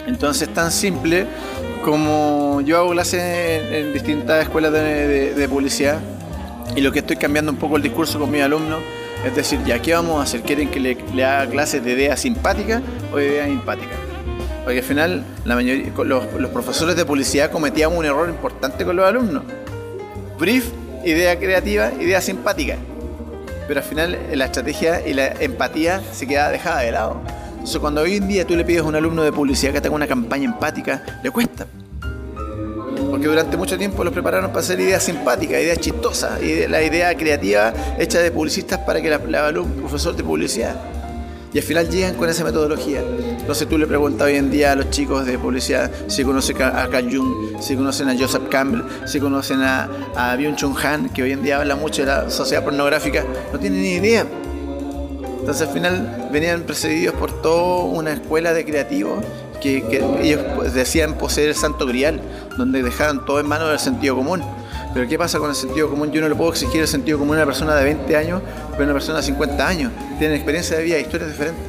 Entonces, 0.08 0.52
tan 0.52 0.72
simple 0.72 1.28
como 1.86 2.62
yo 2.62 2.80
hago 2.80 2.90
clases 2.90 3.22
en, 3.72 3.94
distintas 3.94 4.42
escuelas 4.42 4.74
de, 4.74 5.48
publicidad 5.48 6.00
y 6.76 6.82
lo 6.82 6.92
que 6.92 7.00
estoy 7.00 7.18
cambiando 7.18 7.52
un 7.52 7.60
poco 7.60 7.78
el 7.78 7.84
discurso 7.84 8.20
con 8.20 8.32
mis 8.32 8.42
alumnos 8.42 8.80
es 9.28 9.36
decir, 9.36 9.60
ya 9.66 9.82
qué 9.82 9.94
vamos 9.94 10.20
a 10.20 10.24
hacer, 10.24 10.42
quieren 10.42 10.70
que 10.70 10.80
le, 10.80 11.26
haga 11.26 11.50
clases 11.50 11.84
de 11.84 11.92
ideas 11.92 12.20
simpáticas 12.20 12.82
o 13.12 13.18
de 13.18 13.28
ideas 13.28 13.48
empáticas. 13.48 13.98
Porque 14.64 14.80
al 14.80 14.86
final 14.86 15.26
los, 15.46 16.50
profesores 16.50 16.96
de 16.96 17.06
publicidad 17.06 17.52
cometían 17.52 17.96
un 17.96 18.06
error 18.06 18.30
importante 18.30 18.86
con 18.86 18.96
los 18.96 19.06
alumnos. 19.06 19.44
Brief, 20.40 20.66
idea 21.06 21.38
creativa, 21.38 21.92
idea 22.00 22.22
simpática 22.22 22.78
pero 23.68 23.82
al 23.82 23.86
final 23.86 24.18
la 24.34 24.46
estrategia 24.46 25.06
y 25.06 25.14
la 25.14 25.28
empatía 25.28 26.02
se 26.14 26.26
queda 26.26 26.50
dejada 26.50 26.82
de 26.82 26.92
lado. 26.92 27.22
Entonces 27.52 27.80
cuando 27.80 28.02
hoy 28.02 28.16
en 28.16 28.28
día 28.28 28.48
tú 28.48 28.56
le 28.56 28.64
pides 28.64 28.82
a 28.82 28.86
un 28.86 28.96
alumno 28.96 29.24
de 29.24 29.32
publicidad 29.34 29.74
que 29.74 29.82
tenga 29.82 29.96
una 29.96 30.08
campaña 30.08 30.46
empática, 30.46 31.04
le 31.22 31.32
cuesta. 31.32 31.68
Porque 33.10 33.28
durante 33.28 33.58
mucho 33.58 33.78
tiempo 33.78 34.04
los 34.04 34.14
prepararon 34.14 34.50
para 34.50 34.62
hacer 34.62 34.80
ideas 34.80 35.04
simpáticas, 35.04 35.62
ideas 35.62 35.80
chistosas, 35.80 36.40
la 36.42 36.84
idea 36.84 37.16
creativa 37.16 37.74
hecha 37.98 38.20
de 38.20 38.32
publicistas 38.32 38.80
para 38.80 39.02
que 39.02 39.10
la, 39.10 39.18
la 39.18 39.62
un 39.62 39.72
profesor 39.72 40.16
de 40.16 40.24
publicidad. 40.24 40.76
Y 41.54 41.60
al 41.60 41.64
final 41.64 41.90
llegan 41.90 42.16
con 42.16 42.30
esa 42.30 42.44
metodología. 42.44 43.02
Entonces 43.40 43.68
tú 43.70 43.78
le 43.78 43.88
preguntas 43.88 44.28
hoy 44.28 44.36
en 44.36 44.52
día 44.52 44.74
a 44.74 44.76
los 44.76 44.90
chicos 44.90 45.26
de 45.26 45.40
publicidad 45.40 45.90
si 46.08 46.24
conocen 46.24 46.62
a 46.62 46.88
Carl 46.90 47.10
Jung, 47.10 47.62
si 47.62 47.76
conocen 47.76 48.10
a 48.10 48.18
Joseph 48.18 48.50
Campbell, 48.50 48.84
si 49.06 49.20
conocen 49.20 49.62
a, 49.62 49.90
a 50.16 50.36
Byung-Chun 50.36 50.76
Han, 50.84 51.10
que 51.10 51.24
hoy 51.24 51.32
en 51.32 51.42
día 51.42 51.58
habla 51.58 51.76
mucho 51.76 52.02
de 52.02 52.08
la 52.08 52.30
sociedad 52.30 52.64
pornográfica, 52.64 53.24
no 53.54 53.60
tienen 53.60 53.82
ni 53.82 53.94
idea. 53.94 54.26
Entonces 55.40 55.66
al 55.66 55.74
final 55.74 56.30
venían 56.30 56.64
precedidos 56.64 57.16
por 57.16 57.42
toda 57.42 57.86
una 57.86 58.12
escuela 58.12 58.54
de 58.54 58.66
creativos 58.66 59.24
que, 59.60 59.84
ellos 60.22 60.42
pues, 60.56 60.74
decían 60.74 61.18
poseer 61.18 61.50
el 61.50 61.56
santo 61.56 61.86
grial, 61.86 62.22
donde 62.58 62.84
dejaban 62.84 63.26
todo 63.26 63.40
en 63.40 63.48
manos 63.48 63.70
del 63.70 63.80
sentido 63.80 64.16
común. 64.16 64.42
Pero 64.94 65.08
¿qué 65.08 65.18
pasa 65.18 65.40
con 65.40 65.50
el 65.50 65.56
sentido 65.56 65.90
común? 65.90 66.12
Yo 66.12 66.22
no 66.22 66.30
le 66.30 66.36
puedo 66.36 66.52
exigir 66.52 66.82
el 66.82 66.88
sentido 66.88 67.20
común 67.20 67.36
a 67.36 67.40
una 67.40 67.46
persona 67.46 67.76
de 67.76 67.84
20 67.84 68.16
años, 68.16 68.42
pero 68.72 68.84
a 68.84 68.86
una 68.86 68.94
persona 68.94 69.20
de 69.20 69.26
50 69.26 69.68
años. 69.68 69.92
Tienen 70.18 70.36
experiencia 70.36 70.78
de 70.78 70.84
vida, 70.84 71.00
historias 71.00 71.30
diferentes. 71.30 71.64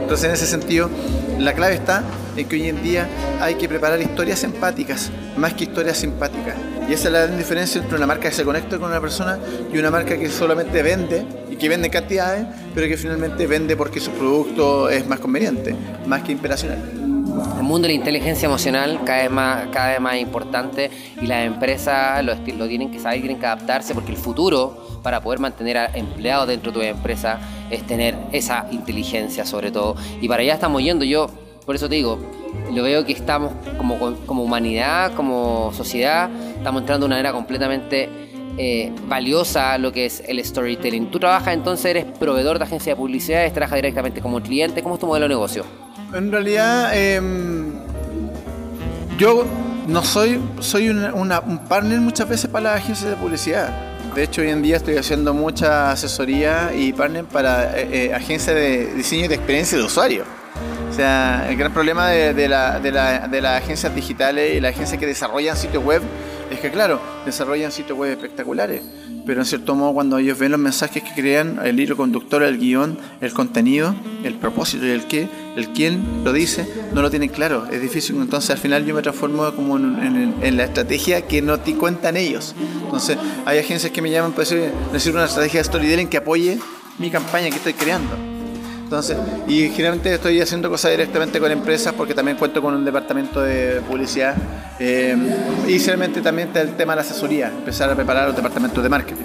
Entonces 0.00 0.28
en 0.28 0.34
ese 0.34 0.46
sentido, 0.46 0.90
la 1.38 1.54
clave 1.54 1.74
está 1.74 2.02
en 2.36 2.46
que 2.46 2.56
hoy 2.56 2.68
en 2.68 2.82
día 2.82 3.08
hay 3.40 3.54
que 3.54 3.68
preparar 3.68 4.00
historias 4.00 4.44
empáticas, 4.44 5.10
más 5.36 5.54
que 5.54 5.64
historias 5.64 5.98
simpáticas. 5.98 6.56
Y 6.88 6.92
esa 6.92 7.08
es 7.08 7.12
la 7.12 7.26
gran 7.26 7.38
diferencia 7.38 7.80
entre 7.80 7.96
una 7.96 8.06
marca 8.06 8.28
que 8.28 8.34
se 8.34 8.44
conecta 8.44 8.78
con 8.78 8.90
una 8.90 9.00
persona 9.00 9.38
y 9.72 9.78
una 9.78 9.90
marca 9.90 10.18
que 10.18 10.28
solamente 10.28 10.82
vende 10.82 11.24
y 11.50 11.56
que 11.56 11.68
vende 11.68 11.88
cantidades, 11.88 12.46
pero 12.74 12.86
que 12.86 12.96
finalmente 12.96 13.46
vende 13.46 13.76
porque 13.76 14.00
su 14.00 14.10
producto 14.10 14.90
es 14.90 15.06
más 15.06 15.20
conveniente, 15.20 15.74
más 16.06 16.22
que 16.22 16.32
inspiracional. 16.32 17.13
El 17.56 17.62
mundo 17.62 17.88
de 17.88 17.94
la 17.94 17.98
inteligencia 17.98 18.46
emocional 18.46 19.00
cada 19.04 19.22
vez 19.22 19.30
más, 19.30 19.66
cada 19.72 19.88
vez 19.90 20.00
más 20.00 20.16
importante 20.16 20.90
y 21.20 21.26
las 21.26 21.46
empresas 21.46 22.24
lo, 22.24 22.36
tienen 22.68 22.90
que 22.90 22.98
saber, 22.98 23.20
tienen 23.20 23.38
que 23.38 23.46
adaptarse 23.46 23.94
porque 23.94 24.12
el 24.12 24.18
futuro 24.18 25.00
para 25.02 25.20
poder 25.20 25.40
mantener 25.40 25.78
a 25.78 25.86
empleados 25.86 26.48
dentro 26.48 26.70
de 26.72 26.78
tu 26.78 26.82
empresa 26.84 27.40
es 27.70 27.82
tener 27.86 28.16
esa 28.32 28.66
inteligencia 28.70 29.44
sobre 29.44 29.70
todo. 29.70 29.96
Y 30.20 30.28
para 30.28 30.42
allá 30.42 30.54
estamos 30.54 30.82
yendo. 30.82 31.04
Yo 31.04 31.28
por 31.66 31.74
eso 31.74 31.88
te 31.88 31.94
digo, 31.94 32.18
lo 32.72 32.82
veo 32.82 33.04
que 33.04 33.12
estamos 33.12 33.52
como, 33.78 33.98
como 34.26 34.42
humanidad, 34.42 35.14
como 35.14 35.72
sociedad, 35.72 36.30
estamos 36.56 36.82
entrando 36.82 37.06
de 37.06 37.08
una 37.08 37.20
era 37.20 37.32
completamente 37.32 38.08
eh, 38.56 38.92
valiosa 39.08 39.76
lo 39.78 39.90
que 39.92 40.06
es 40.06 40.22
el 40.26 40.44
storytelling. 40.44 41.10
Tú 41.10 41.18
trabajas 41.18 41.54
entonces, 41.54 41.86
eres 41.86 42.04
proveedor 42.04 42.58
de 42.58 42.64
agencia 42.64 42.92
de 42.92 42.96
publicidad, 42.96 43.50
trabajas 43.52 43.76
directamente 43.76 44.20
como 44.20 44.40
cliente. 44.40 44.82
¿Cómo 44.82 44.94
es 44.94 45.00
tu 45.00 45.06
modelo 45.06 45.24
de 45.24 45.30
negocio? 45.30 45.83
En 46.14 46.30
realidad, 46.30 46.96
em, 46.96 47.72
yo 49.18 49.44
no 49.88 50.04
soy, 50.04 50.40
soy 50.60 50.88
un 50.88 51.60
partner 51.68 52.00
muchas 52.00 52.28
veces 52.28 52.48
para 52.48 52.70
las 52.70 52.82
agencias 52.82 53.10
de 53.10 53.16
publicidad. 53.16 53.70
De 54.14 54.22
hecho, 54.22 54.42
hoy 54.42 54.50
en 54.50 54.62
día 54.62 54.76
estoy 54.76 54.96
haciendo 54.96 55.34
mucha 55.34 55.90
asesoría 55.90 56.70
y 56.72 56.92
partner 56.92 57.24
para 57.24 57.76
eh, 57.76 57.88
eh, 57.90 58.14
agencias 58.14 58.54
de 58.54 58.94
diseño 58.94 59.24
y 59.24 59.28
de 59.28 59.34
experiencia 59.34 59.76
de 59.76 59.82
usuario. 59.82 60.24
O 60.88 60.92
sea, 60.94 61.48
el 61.48 61.56
gran 61.56 61.72
problema 61.72 62.10
de, 62.10 62.48
las 62.48 63.62
agencias 63.62 63.92
digitales 63.92 64.54
y 64.54 64.60
las 64.60 64.72
agencias 64.72 65.00
que 65.00 65.06
desarrollan 65.06 65.56
sitios 65.56 65.82
web 65.82 66.00
es 66.54 66.60
que, 66.60 66.70
claro, 66.70 67.00
desarrollan 67.24 67.72
sitios 67.72 67.98
web 67.98 68.12
espectaculares, 68.12 68.82
pero 69.26 69.40
en 69.40 69.46
cierto 69.46 69.74
modo 69.74 69.94
cuando 69.94 70.18
ellos 70.18 70.38
ven 70.38 70.52
los 70.52 70.60
mensajes 70.60 71.02
que 71.02 71.12
crean, 71.12 71.60
el 71.64 71.78
hilo 71.78 71.96
conductor, 71.96 72.42
el 72.42 72.58
guion, 72.58 72.98
el 73.20 73.32
contenido, 73.32 73.94
el 74.22 74.34
propósito 74.34 74.86
y 74.86 74.90
el 74.90 75.06
qué, 75.06 75.28
el 75.56 75.68
quién 75.68 76.24
lo 76.24 76.32
dice, 76.32 76.66
no 76.92 77.02
lo 77.02 77.10
tienen 77.10 77.30
claro. 77.30 77.66
Es 77.70 77.80
difícil, 77.80 78.16
entonces 78.16 78.50
al 78.50 78.58
final 78.58 78.84
yo 78.84 78.94
me 78.94 79.02
transformo 79.02 79.50
como 79.54 79.76
en, 79.76 80.56
la 80.56 80.64
estrategia 80.64 81.22
que 81.22 81.42
no 81.42 81.58
te 81.60 81.74
cuentan 81.74 82.16
ellos. 82.16 82.54
Entonces 82.84 83.16
hay 83.44 83.58
agencias 83.58 83.92
que 83.92 84.02
me 84.02 84.10
llaman 84.10 84.32
para 84.32 84.48
decir, 84.48 84.70
necesito 84.92 85.16
una 85.16 85.26
estrategia 85.26 85.60
de 85.60 85.64
storytelling 85.64 86.08
que 86.08 86.18
apoye 86.18 86.58
mi 86.98 87.10
campaña 87.10 87.48
que 87.50 87.56
estoy 87.56 87.74
creando. 87.74 88.33
Entonces, 88.94 89.18
y 89.48 89.70
generalmente 89.70 90.14
estoy 90.14 90.40
haciendo 90.40 90.70
cosas 90.70 90.92
directamente 90.92 91.40
con 91.40 91.50
empresas 91.50 91.92
porque 91.94 92.14
también 92.14 92.36
cuento 92.36 92.62
con 92.62 92.74
un 92.74 92.84
departamento 92.84 93.40
de 93.40 93.80
publicidad 93.80 94.36
eh, 94.78 95.16
y 95.66 95.80
generalmente 95.80 96.22
también 96.22 96.46
está 96.46 96.60
el 96.60 96.76
tema 96.76 96.92
de 96.92 96.96
la 96.98 97.02
asesoría, 97.02 97.48
empezar 97.48 97.90
a 97.90 97.96
preparar 97.96 98.28
los 98.28 98.36
departamentos 98.36 98.80
de 98.80 98.88
marketing. 98.88 99.24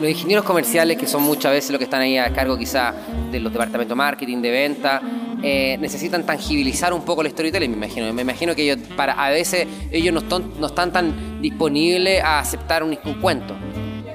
Los 0.00 0.10
ingenieros 0.10 0.44
comerciales, 0.44 0.98
que 0.98 1.06
son 1.06 1.22
muchas 1.22 1.52
veces 1.52 1.70
los 1.70 1.78
que 1.78 1.84
están 1.84 2.00
ahí 2.00 2.18
a 2.18 2.32
cargo 2.32 2.58
quizá 2.58 2.92
de 3.30 3.38
los 3.38 3.52
departamentos 3.52 3.90
de 3.90 3.94
marketing, 3.94 4.42
de 4.42 4.50
venta, 4.50 5.00
eh, 5.44 5.76
necesitan 5.78 6.26
tangibilizar 6.26 6.92
un 6.92 7.04
poco 7.04 7.22
el 7.22 7.30
storytelling, 7.30 7.70
me 7.70 7.76
imagino. 7.76 8.12
Me 8.12 8.22
imagino 8.22 8.56
que 8.56 8.62
ellos, 8.62 8.78
a 8.98 9.30
veces 9.30 9.68
ellos 9.92 10.12
no 10.12 10.66
están, 10.66 10.92
tan 10.92 11.40
disponibles 11.40 12.20
a 12.20 12.40
aceptar 12.40 12.82
un 12.82 12.96
cuento 13.20 13.54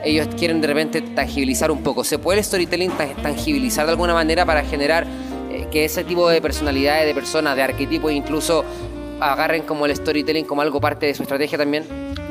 ellos 0.04 0.28
quieren 0.38 0.62
de 0.62 0.68
repente 0.68 1.02
tangibilizar 1.02 1.72
un 1.72 1.82
poco. 1.82 2.04
¿Se 2.04 2.20
puede 2.20 2.40
el 2.40 2.46
storytelling 2.46 2.92
tangibilizar 3.22 3.86
de 3.86 3.92
alguna 3.92 4.14
manera 4.14 4.46
para 4.46 4.64
generar 4.64 5.06
eh, 5.50 5.68
que 5.72 5.86
ese 5.86 6.04
tipo 6.04 6.30
de 6.30 6.42
personalidades, 6.42 7.06
de 7.06 7.14
personas, 7.14 7.56
de 7.56 7.64
arquetipos 7.64 8.12
incluso 8.12 8.66
agarren 9.20 9.64
como 9.64 9.86
el 9.86 9.96
storytelling 9.96 10.46
como 10.46 10.62
algo 10.62 10.82
parte 10.82 11.06
de 11.06 11.14
su 11.14 11.24
estrategia 11.24 11.58
también? 11.58 11.86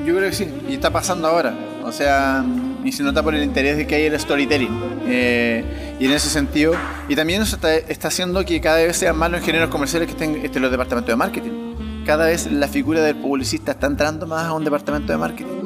Yo 0.04 0.16
creo 0.16 0.28
que 0.28 0.36
sí, 0.36 0.48
y 0.68 0.74
está 0.74 0.90
pasando 0.90 1.28
ahora. 1.28 1.54
O 1.84 1.92
sea, 1.92 2.44
y 2.84 2.92
se 2.92 3.02
nota 3.02 3.22
por 3.22 3.34
el 3.34 3.42
interés 3.42 3.76
de 3.76 3.86
que 3.86 3.94
hay 3.94 4.04
el 4.04 4.18
storytelling. 4.18 5.02
Eh, 5.06 5.64
y 5.98 6.06
en 6.06 6.12
ese 6.12 6.28
sentido, 6.28 6.74
y 7.08 7.16
también 7.16 7.42
eso 7.42 7.56
está, 7.56 8.08
haciendo 8.08 8.44
que 8.44 8.60
cada 8.60 8.78
vez 8.78 8.96
sean 8.96 9.16
más 9.16 9.30
los 9.30 9.40
ingenieros 9.40 9.70
comerciales 9.70 10.06
que 10.06 10.12
estén 10.12 10.44
en 10.44 10.62
los 10.62 10.70
departamentos 10.70 11.10
de 11.10 11.16
marketing. 11.16 11.74
Cada 12.04 12.26
vez 12.26 12.50
la 12.50 12.68
figura 12.68 13.00
del 13.00 13.16
publicista 13.16 13.72
está 13.72 13.86
entrando 13.86 14.26
más 14.26 14.46
a 14.46 14.52
un 14.52 14.64
departamento 14.64 15.12
de 15.12 15.18
marketing. 15.18 15.62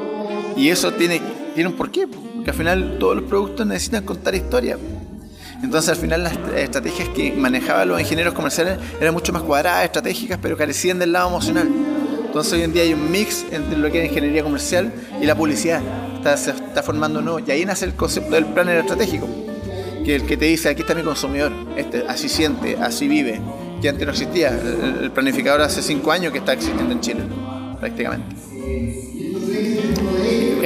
Y 0.57 0.69
eso 0.69 0.92
tiene 0.92 1.21
tiene 1.57 1.71
un 1.71 1.77
porqué, 1.77 2.07
porque 2.07 2.51
al 2.51 2.57
final 2.57 2.97
todos 3.01 3.16
los 3.16 3.25
productos 3.25 3.66
necesitan 3.66 4.05
contar 4.05 4.35
historia. 4.35 4.77
Entonces 5.62 5.88
al 5.88 5.97
final 5.97 6.23
las 6.23 6.35
estrategias 6.55 7.09
que 7.09 7.33
manejaban 7.33 7.88
los 7.88 7.99
ingenieros 7.99 8.35
comerciales 8.35 8.79
eran 9.01 9.14
mucho 9.14 9.33
más 9.33 9.42
cuadradas, 9.42 9.87
estratégicas, 9.87 10.38
pero 10.40 10.55
carecían 10.59 10.99
del 10.99 11.12
lado 11.12 11.31
emocional. 11.31 11.66
Entonces 12.27 12.53
hoy 12.53 12.61
en 12.61 12.75
día 12.75 12.83
hay 12.83 12.92
un 12.92 13.11
mix 13.11 13.47
entre 13.51 13.79
lo 13.79 13.90
que 13.90 14.05
es 14.05 14.11
ingeniería 14.11 14.42
comercial 14.42 14.92
y 15.19 15.25
la 15.25 15.35
publicidad. 15.35 15.81
Está, 16.16 16.37
se 16.37 16.51
está 16.51 16.83
formando 16.83 17.23
nuevo. 17.23 17.40
Y 17.40 17.51
ahí 17.51 17.64
nace 17.64 17.87
el 17.87 17.95
concepto 17.95 18.35
del 18.35 18.45
planner 18.45 18.77
estratégico, 18.81 19.27
que 20.05 20.14
el 20.14 20.27
que 20.27 20.37
te 20.37 20.45
dice, 20.45 20.69
aquí 20.69 20.83
está 20.83 20.95
mi 20.95 21.03
consumidor, 21.05 21.53
este, 21.79 22.05
así 22.07 22.29
siente, 22.29 22.77
así 22.77 23.09
vive, 23.09 23.40
que 23.81 23.88
antes 23.88 24.05
no 24.05 24.12
existía. 24.12 24.51
El, 24.51 25.11
planificador 25.11 25.62
hace 25.62 25.81
cinco 25.81 26.12
años 26.12 26.33
que 26.33 26.38
está 26.38 26.53
existiendo 26.53 26.92
en 26.92 27.01
Chile, 27.01 27.23
prácticamente 27.81 28.37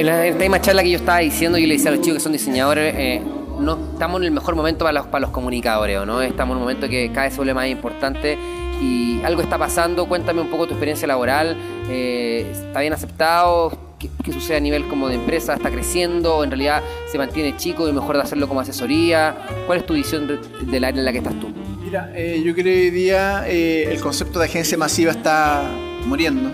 en 0.01 0.07
la 0.07 0.33
última 0.33 0.59
charla 0.59 0.81
que 0.81 0.89
yo 0.89 0.97
estaba 0.97 1.19
diciendo, 1.19 1.57
yo 1.59 1.67
le 1.67 1.75
decía 1.75 1.91
a 1.91 1.93
los 1.93 2.01
chicos 2.01 2.17
que 2.17 2.23
son 2.23 2.31
diseñadores, 2.31 2.93
eh, 2.97 3.21
no 3.59 3.77
estamos 3.93 4.19
en 4.21 4.25
el 4.25 4.31
mejor 4.31 4.55
momento 4.55 4.83
para 4.83 4.93
los, 4.93 5.05
para 5.07 5.21
los 5.21 5.29
comunicadores, 5.29 6.03
¿no? 6.07 6.21
Estamos 6.21 6.55
en 6.55 6.57
un 6.57 6.63
momento 6.63 6.89
que 6.89 7.11
cada 7.11 7.25
vez 7.25 7.33
se 7.33 7.37
vuelve 7.37 7.53
más 7.53 7.67
importante 7.67 8.37
y 8.81 9.21
algo 9.23 9.43
está 9.43 9.59
pasando. 9.59 10.07
Cuéntame 10.07 10.41
un 10.41 10.49
poco 10.49 10.65
tu 10.65 10.73
experiencia 10.73 11.07
laboral. 11.07 11.55
Eh, 11.87 12.47
¿Está 12.51 12.79
bien 12.79 12.93
aceptado? 12.93 13.77
¿Qué, 13.99 14.33
sucede 14.33 14.57
a 14.57 14.59
nivel 14.59 14.87
como 14.87 15.07
de 15.07 15.15
empresa? 15.15 15.53
¿Está 15.53 15.69
creciendo? 15.69 16.37
¿O 16.37 16.43
en 16.43 16.49
realidad 16.49 16.81
se 17.11 17.19
mantiene 17.19 17.55
chico 17.55 17.87
y 17.87 17.93
mejor 17.93 18.15
de 18.15 18.23
hacerlo 18.23 18.47
como 18.47 18.61
asesoría? 18.61 19.35
¿Cuál 19.67 19.79
es 19.79 19.85
tu 19.85 19.93
visión 19.93 20.27
del 20.27 20.83
área 20.83 20.97
en 20.97 21.05
la 21.05 21.11
que 21.11 21.19
estás 21.19 21.39
tú? 21.39 21.53
Mira, 21.83 22.11
eh, 22.15 22.41
yo 22.43 22.53
creo 22.53 22.63
que 22.63 22.81
hoy 22.85 22.89
día 22.89 23.47
el 23.47 24.01
concepto 24.01 24.39
de 24.39 24.45
agencia 24.45 24.75
masiva 24.79 25.11
está 25.11 25.61
muriendo 26.07 26.51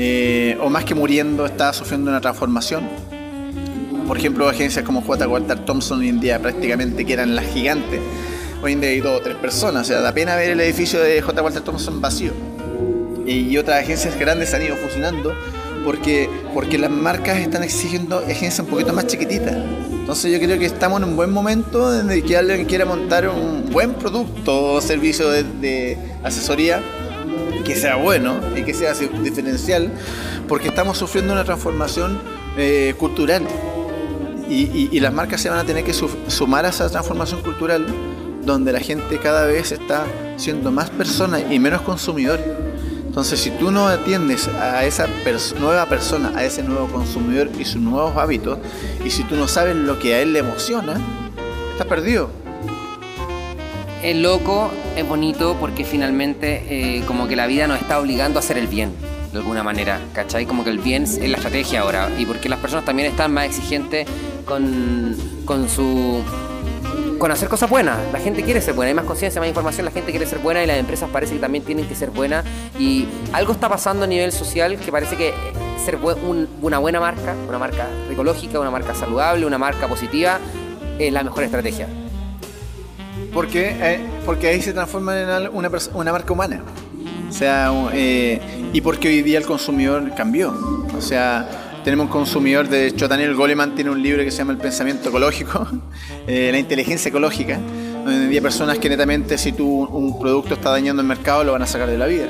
eh, 0.00 0.56
o 0.60 0.70
más 0.70 0.84
que 0.84 0.94
muriendo, 0.94 1.44
está 1.44 1.72
sufriendo 1.72 2.08
una 2.08 2.20
transformación. 2.20 2.88
Por 4.06 4.16
ejemplo, 4.16 4.48
agencias 4.48 4.84
como 4.84 5.02
J. 5.02 5.26
Walter 5.26 5.64
Thompson 5.64 5.98
hoy 5.98 6.08
en 6.08 6.20
día 6.20 6.38
prácticamente 6.40 7.04
que 7.04 7.12
eran 7.12 7.34
las 7.34 7.46
gigantes. 7.46 8.00
Hoy 8.62 8.74
en 8.74 8.80
día 8.80 8.90
hay 8.90 9.00
dos 9.00 9.18
o 9.18 9.22
tres 9.22 9.34
personas, 9.34 9.82
o 9.82 9.84
sea, 9.86 10.00
da 10.00 10.12
pena 10.12 10.36
ver 10.36 10.50
el 10.50 10.60
edificio 10.60 11.00
de 11.00 11.20
J. 11.20 11.42
Walter 11.42 11.62
Thompson 11.62 12.00
vacío. 12.00 12.30
Y 13.26 13.56
otras 13.58 13.82
agencias 13.82 14.16
grandes 14.16 14.54
han 14.54 14.62
ido 14.62 14.76
funcionando 14.76 15.34
porque, 15.84 16.30
porque 16.54 16.78
las 16.78 16.90
marcas 16.90 17.36
están 17.38 17.64
exigiendo 17.64 18.18
agencias 18.18 18.60
un 18.60 18.66
poquito 18.66 18.92
más 18.92 19.08
chiquititas. 19.08 19.56
Entonces 19.90 20.30
yo 20.30 20.38
creo 20.38 20.60
que 20.60 20.66
estamos 20.66 21.02
en 21.02 21.08
un 21.08 21.16
buen 21.16 21.32
momento 21.32 21.92
en 21.98 22.22
que 22.22 22.36
alguien 22.36 22.66
quiera 22.66 22.84
montar 22.84 23.28
un 23.28 23.68
buen 23.72 23.94
producto 23.94 24.74
o 24.74 24.80
servicio 24.80 25.28
de 25.28 25.98
asesoría 26.22 26.80
que 27.64 27.76
sea 27.76 27.96
bueno 27.96 28.40
y 28.56 28.62
que 28.62 28.74
sea 28.74 28.94
diferencial, 28.94 29.90
porque 30.46 30.68
estamos 30.68 30.98
sufriendo 30.98 31.32
una 31.32 31.44
transformación 31.44 32.20
eh, 32.56 32.94
cultural. 32.98 33.46
Y, 34.50 34.98
las 35.00 35.12
marcas 35.12 35.42
se 35.42 35.50
van 35.50 35.58
a 35.58 35.64
tener 35.64 35.84
que 35.84 35.92
sumar 35.92 36.64
a 36.64 36.70
esa 36.70 36.88
transformación 36.88 37.42
cultural 37.42 37.86
donde 38.44 38.72
la 38.72 38.80
gente 38.80 39.18
cada 39.18 39.44
vez 39.44 39.72
está 39.72 40.06
siendo 40.38 40.72
más 40.72 40.88
persona 40.88 41.38
y 41.38 41.58
menos 41.58 41.82
consumidor. 41.82 42.40
Entonces, 43.06 43.40
si 43.40 43.50
tú 43.50 43.70
no 43.70 43.88
atiendes 43.88 44.48
a 44.48 44.84
esa 44.86 45.06
nueva 45.60 45.84
persona, 45.86 46.32
a 46.34 46.44
ese 46.44 46.62
nuevo 46.62 46.86
consumidor 46.86 47.50
y 47.58 47.66
sus 47.66 47.82
nuevos 47.82 48.16
hábitos, 48.16 48.58
y 49.04 49.10
si 49.10 49.22
tú 49.24 49.36
no 49.36 49.48
sabes 49.48 49.76
lo 49.76 49.98
que 49.98 50.14
a 50.14 50.20
él 50.22 50.32
le 50.32 50.38
emociona, 50.38 50.98
estás 51.72 51.86
perdido 51.86 52.30
es 54.02 54.16
loco, 54.16 54.70
es 54.96 55.06
bonito 55.06 55.56
porque 55.58 55.84
finalmente 55.84 56.62
eh, 56.68 57.02
como 57.06 57.26
que 57.26 57.36
la 57.36 57.46
vida 57.46 57.66
nos 57.66 57.80
está 57.80 57.98
obligando 57.98 58.38
a 58.38 58.40
hacer 58.40 58.58
el 58.58 58.68
bien, 58.68 58.92
de 59.32 59.38
alguna 59.38 59.62
manera, 59.62 60.00
¿cachai? 60.12 60.46
Como 60.46 60.64
que 60.64 60.70
el 60.70 60.78
bien 60.78 61.04
es 61.04 61.28
la 61.28 61.36
estrategia 61.36 61.80
ahora 61.80 62.08
y 62.18 62.26
porque 62.26 62.48
las 62.48 62.58
personas 62.60 62.84
también 62.84 63.08
están 63.10 63.32
más 63.32 63.46
exigentes 63.46 64.06
con, 64.44 65.16
con 65.44 65.68
su... 65.68 66.22
Con 67.18 67.32
hacer 67.32 67.48
cosas 67.48 67.68
buenas, 67.68 67.98
la 68.12 68.20
gente 68.20 68.44
quiere 68.44 68.60
ser 68.60 68.74
buena, 68.74 68.90
hay 68.90 68.94
más 68.94 69.04
conciencia, 69.04 69.40
más 69.40 69.48
información, 69.48 69.84
la 69.84 69.90
gente 69.90 70.12
quiere 70.12 70.24
ser 70.24 70.38
buena 70.38 70.62
y 70.62 70.68
las 70.68 70.78
empresas 70.78 71.10
parece 71.10 71.34
que 71.34 71.40
también 71.40 71.64
tienen 71.64 71.88
que 71.88 71.96
ser 71.96 72.10
buenas 72.12 72.44
y 72.78 73.08
algo 73.32 73.52
está 73.52 73.68
pasando 73.68 74.04
a 74.04 74.06
nivel 74.06 74.30
social 74.30 74.78
que 74.78 74.92
parece 74.92 75.16
que 75.16 75.34
ser 75.84 75.98
una 76.62 76.78
buena 76.78 77.00
marca, 77.00 77.34
una 77.48 77.58
marca 77.58 77.88
ecológica, 78.08 78.60
una 78.60 78.70
marca 78.70 78.94
saludable, 78.94 79.46
una 79.46 79.58
marca 79.58 79.88
positiva 79.88 80.38
es 81.00 81.12
la 81.12 81.24
mejor 81.24 81.42
estrategia. 81.42 81.88
Porque, 83.32 83.76
eh, 83.80 84.00
porque 84.24 84.48
ahí 84.48 84.60
se 84.60 84.72
transforma 84.72 85.20
en 85.20 85.28
una, 85.52 85.70
una 85.94 86.12
marca 86.12 86.32
humana. 86.32 86.62
O 87.28 87.32
sea, 87.32 87.72
eh, 87.92 88.40
y 88.72 88.80
porque 88.80 89.08
hoy 89.08 89.22
día 89.22 89.38
el 89.38 89.44
consumidor 89.44 90.14
cambió. 90.14 90.54
O 90.96 91.00
sea, 91.00 91.48
tenemos 91.84 92.06
un 92.06 92.12
consumidor, 92.12 92.68
de 92.68 92.86
hecho 92.86 93.06
Daniel 93.08 93.34
Goleman 93.34 93.74
tiene 93.74 93.90
un 93.90 94.02
libro 94.02 94.24
que 94.24 94.30
se 94.30 94.38
llama 94.38 94.52
El 94.52 94.58
pensamiento 94.58 95.08
ecológico, 95.08 95.66
eh, 96.26 96.48
la 96.50 96.58
inteligencia 96.58 97.08
ecológica, 97.08 97.58
donde 98.04 98.34
hay 98.34 98.40
personas 98.40 98.78
que 98.78 98.88
netamente 98.88 99.38
si 99.38 99.52
tú 99.52 99.84
un 99.84 100.18
producto 100.18 100.54
está 100.54 100.70
dañando 100.70 101.02
el 101.02 101.08
mercado 101.08 101.44
lo 101.44 101.52
van 101.52 101.62
a 101.62 101.66
sacar 101.66 101.88
de 101.88 101.98
la 101.98 102.06
vida. 102.06 102.26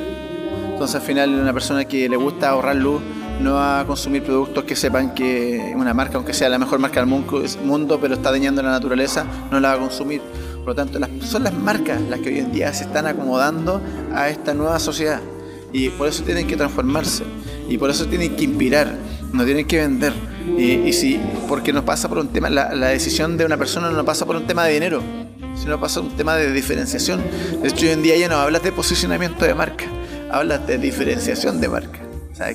Entonces 0.70 0.96
al 0.96 1.02
final 1.02 1.30
una 1.30 1.52
persona 1.52 1.84
que 1.86 2.08
le 2.08 2.16
gusta 2.16 2.50
ahorrar 2.50 2.76
luz 2.76 3.00
no 3.40 3.54
va 3.54 3.80
a 3.80 3.84
consumir 3.84 4.22
productos 4.22 4.64
que 4.64 4.76
sepan 4.76 5.14
que 5.14 5.72
una 5.76 5.94
marca, 5.94 6.16
aunque 6.16 6.34
sea 6.34 6.48
la 6.48 6.58
mejor 6.58 6.78
marca 6.78 7.00
del 7.00 7.08
mundo, 7.08 7.98
pero 8.00 8.14
está 8.14 8.30
dañando 8.30 8.62
la 8.62 8.70
naturaleza, 8.70 9.24
no 9.50 9.60
la 9.60 9.70
va 9.70 9.74
a 9.74 9.78
consumir. 9.78 10.20
Por 10.68 10.76
lo 10.76 10.84
tanto, 10.84 11.00
son 11.24 11.44
las 11.44 11.54
marcas 11.54 11.98
las 12.10 12.20
que 12.20 12.28
hoy 12.28 12.40
en 12.40 12.52
día 12.52 12.70
se 12.74 12.84
están 12.84 13.06
acomodando 13.06 13.80
a 14.12 14.28
esta 14.28 14.52
nueva 14.52 14.78
sociedad. 14.78 15.22
Y 15.72 15.88
por 15.88 16.08
eso 16.08 16.24
tienen 16.24 16.46
que 16.46 16.58
transformarse. 16.58 17.24
Y 17.70 17.78
por 17.78 17.88
eso 17.88 18.04
tienen 18.04 18.36
que 18.36 18.44
inspirar. 18.44 18.94
No 19.32 19.46
tienen 19.46 19.66
que 19.66 19.78
vender. 19.78 20.12
Y, 20.58 20.92
si, 20.92 21.18
porque 21.48 21.72
no 21.72 21.86
pasa 21.86 22.06
por 22.06 22.18
un 22.18 22.28
tema, 22.28 22.50
la, 22.50 22.74
la 22.74 22.88
decisión 22.88 23.38
de 23.38 23.46
una 23.46 23.56
persona 23.56 23.88
no 23.88 24.04
pasa 24.04 24.26
por 24.26 24.36
un 24.36 24.46
tema 24.46 24.66
de 24.66 24.74
dinero, 24.74 25.02
sino 25.56 25.80
pasa 25.80 26.02
por 26.02 26.10
un 26.10 26.16
tema 26.18 26.36
de 26.36 26.52
diferenciación. 26.52 27.22
De 27.62 27.70
hecho, 27.70 27.86
hoy 27.86 27.92
en 27.92 28.02
día 28.02 28.18
ya 28.18 28.28
no 28.28 28.36
hablas 28.36 28.62
de 28.62 28.70
posicionamiento 28.70 29.46
de 29.46 29.54
marca, 29.54 29.86
hablas 30.30 30.66
de 30.66 30.76
diferenciación 30.76 31.62
de 31.62 31.68
marca. 31.70 32.07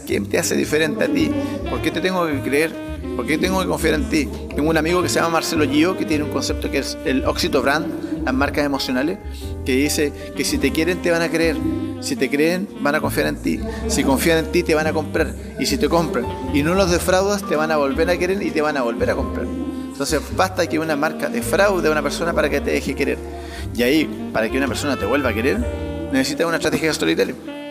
¿Quién 0.06 0.26
te 0.28 0.38
hace 0.38 0.56
diferente 0.56 1.04
a 1.04 1.08
ti? 1.08 1.32
¿Por 1.70 1.82
qué 1.82 1.92
te 1.92 2.02
tengo 2.02 2.26
que 2.28 2.40
creer? 2.42 2.72
¿Por 3.16 3.28
qué 3.28 3.38
tengo 3.38 3.62
que 3.62 3.68
confiar 3.68 3.96
en 3.96 4.10
ti? 4.10 4.28
Tengo 4.56 4.70
un 4.70 4.78
amigo 4.78 5.04
que 5.04 5.10
se 5.10 5.16
llama 5.16 5.30
Marcelo 5.30 5.70
Gio, 5.70 5.98
que 5.98 6.06
tiene 6.06 6.24
un 6.24 6.32
concepto 6.32 6.72
que 6.72 6.80
es 6.80 6.98
el 7.06 7.26
Oxito 7.26 7.62
Brand, 7.62 8.24
las 8.24 8.34
marcas 8.34 8.66
emocionales, 8.66 9.20
que 9.66 9.74
dice 9.76 10.12
que 10.36 10.44
si 10.44 10.58
te 10.58 10.72
quieren 10.72 11.02
te 11.02 11.12
van 11.12 11.22
a 11.22 11.30
creer, 11.30 11.58
si 12.00 12.16
te 12.16 12.30
creen 12.30 12.68
van 12.82 12.96
a 12.96 13.02
confiar 13.02 13.28
en 13.28 13.36
ti, 13.36 13.60
si 13.88 14.04
confían 14.04 14.40
en 14.40 14.52
ti 14.52 14.64
te 14.64 14.74
van 14.74 14.88
a 14.88 14.94
comprar, 14.94 15.36
y 15.60 15.66
si 15.66 15.78
te 15.78 15.90
compran 15.90 16.26
y 16.54 16.64
no 16.64 16.74
los 16.74 16.90
defraudas 16.90 17.48
te 17.48 17.56
van 17.56 17.72
a 17.72 17.78
volver 17.78 18.10
a 18.10 18.18
querer 18.18 18.42
y 18.42 18.52
te 18.52 18.62
van 18.62 18.78
a 18.78 18.82
volver 18.82 19.12
a 19.12 19.16
comprar. 19.16 19.46
Entonces 19.46 20.22
basta 20.36 20.66
que 20.66 20.80
una 20.80 20.96
marca 20.96 21.30
defraude 21.30 21.88
a 21.88 21.92
una 21.92 22.02
persona 22.02 22.34
para 22.34 22.50
que 22.50 22.62
te 22.62 22.72
deje 22.72 22.96
querer. 22.96 23.18
Y 23.76 23.84
ahí, 23.84 24.30
para 24.34 24.50
que 24.50 24.58
una 24.58 24.68
persona 24.68 24.98
te 24.98 25.06
vuelva 25.06 25.30
a 25.30 25.34
querer, 25.34 25.60
necesitas 26.12 26.48
una 26.48 26.58
estrategia 26.58 26.88
de 26.88 26.94
storytelling. 26.94 27.63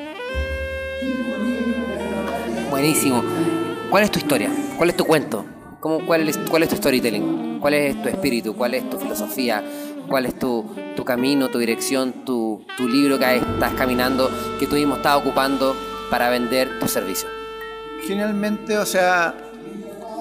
Buenísimo. 2.83 3.23
¿Cuál 3.91 4.03
es 4.03 4.11
tu 4.11 4.19
historia? 4.19 4.51
¿Cuál 4.77 4.91
es 4.91 4.97
tu 4.97 5.05
cuento? 5.05 5.45
¿Cómo, 5.79 6.05
cuál, 6.05 6.29
es, 6.29 6.37
¿Cuál 6.37 6.65
es 6.65 6.69
tu 6.69 6.75
storytelling? 6.75 7.61
¿Cuál 7.61 7.75
es 7.75 8.03
tu 8.03 8.09
espíritu? 8.09 8.57
¿Cuál 8.57 8.75
es 8.75 8.91
tu 8.91 8.99
filosofía? 8.99 9.63
¿Cuál 10.09 10.27
es 10.27 10.37
tu, 10.37 10.69
tu 10.97 11.05
camino, 11.05 11.49
tu 11.49 11.61
dirección, 11.61 12.25
tu, 12.25 12.67
tu 12.77 12.89
libro 12.89 13.21
que 13.21 13.37
estás 13.37 13.75
caminando, 13.75 14.29
que 14.59 14.67
tú 14.67 14.75
mismo 14.75 14.97
estás 14.97 15.17
ocupando 15.17 15.77
para 16.11 16.29
vender 16.29 16.81
tu 16.81 16.89
servicio? 16.89 17.29
Generalmente, 18.05 18.77
o 18.77 18.85
sea, 18.85 19.33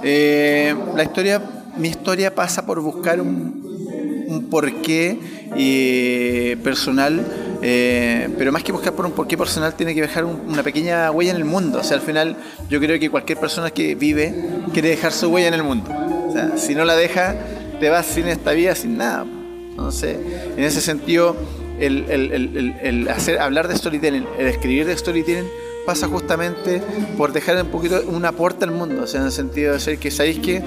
eh, 0.03 0.75
la 0.95 1.01
historia, 1.01 1.41
mi 1.77 1.87
historia 1.87 2.35
pasa 2.35 2.63
por 2.63 2.79
buscar 2.79 3.21
un, 3.21 4.27
un 4.27 4.49
porqué 4.51 5.17
eh, 5.55 6.57
personal 6.63 7.25
eh, 7.61 8.29
pero 8.37 8.51
más 8.51 8.63
que 8.63 8.71
buscar 8.71 8.93
por 8.93 9.05
un 9.05 9.11
porqué 9.11 9.37
personal, 9.37 9.75
tiene 9.75 9.93
que 9.93 10.01
dejar 10.01 10.25
una 10.25 10.63
pequeña 10.63 11.11
huella 11.11 11.31
en 11.31 11.37
el 11.37 11.45
mundo. 11.45 11.79
O 11.79 11.83
sea, 11.83 11.97
al 11.97 12.03
final, 12.03 12.35
yo 12.69 12.79
creo 12.79 12.99
que 12.99 13.09
cualquier 13.09 13.39
persona 13.39 13.71
que 13.71 13.95
vive 13.95 14.33
quiere 14.73 14.89
dejar 14.89 15.11
su 15.11 15.27
huella 15.27 15.47
en 15.47 15.53
el 15.53 15.63
mundo. 15.63 15.91
O 16.27 16.31
sea, 16.31 16.57
si 16.57 16.73
no 16.73 16.85
la 16.85 16.95
deja, 16.95 17.35
te 17.79 17.89
vas 17.89 18.05
sin 18.05 18.27
esta 18.27 18.51
vida, 18.51 18.73
sin 18.73 18.97
nada. 18.97 19.25
Entonces, 19.69 20.17
en 20.57 20.63
ese 20.63 20.81
sentido, 20.81 21.35
el, 21.79 23.07
hacer, 23.09 23.39
hablar 23.39 23.67
de 23.67 23.75
storytelling, 23.75 24.25
el 24.37 24.47
escribir 24.47 24.85
de 24.85 24.97
storytelling, 24.97 25.47
pasa 25.85 26.07
justamente 26.07 26.81
por 27.17 27.33
dejar 27.33 27.61
un 27.63 27.69
poquito 27.69 28.01
una 28.07 28.31
puerta 28.31 28.65
al 28.65 28.71
mundo. 28.71 29.03
O 29.03 29.07
sea, 29.07 29.21
en 29.21 29.27
el 29.27 29.31
sentido 29.31 29.73
de 29.73 29.79
ser 29.79 29.97
que 29.97 30.11
sabéis 30.11 30.39
que 30.39 30.61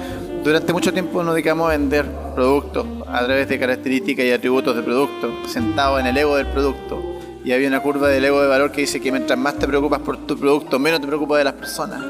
durante 0.45 0.73
mucho 0.73 0.93
tiempo 0.93 1.23
nos 1.23 1.35
dedicamos 1.35 1.67
a 1.67 1.71
vender 1.71 2.07
productos 2.35 2.87
a 3.14 3.24
través 3.24 3.48
de 3.48 3.61
características 3.61 4.27
y 4.27 4.33
atributos 4.33 4.74
de 4.74 4.83
producto, 4.83 5.33
sentado 5.46 6.00
en 6.00 6.07
el 6.07 6.16
ego 6.16 6.37
del 6.37 6.48
producto. 6.48 7.20
Y 7.44 7.53
había 7.53 7.68
una 7.68 7.81
curva 7.81 8.09
del 8.09 8.24
ego 8.24 8.42
de 8.42 8.48
valor 8.48 8.72
que 8.72 8.81
dice 8.81 9.00
que 9.00 9.12
mientras 9.12 9.38
más 9.38 9.57
te 9.57 9.68
preocupas 9.68 10.00
por 10.00 10.27
tu 10.27 10.37
producto, 10.37 10.81
menos 10.81 11.00
te 11.00 11.07
preocupas 11.07 11.38
de 11.38 11.44
las 11.44 11.53
personas. 11.53 12.03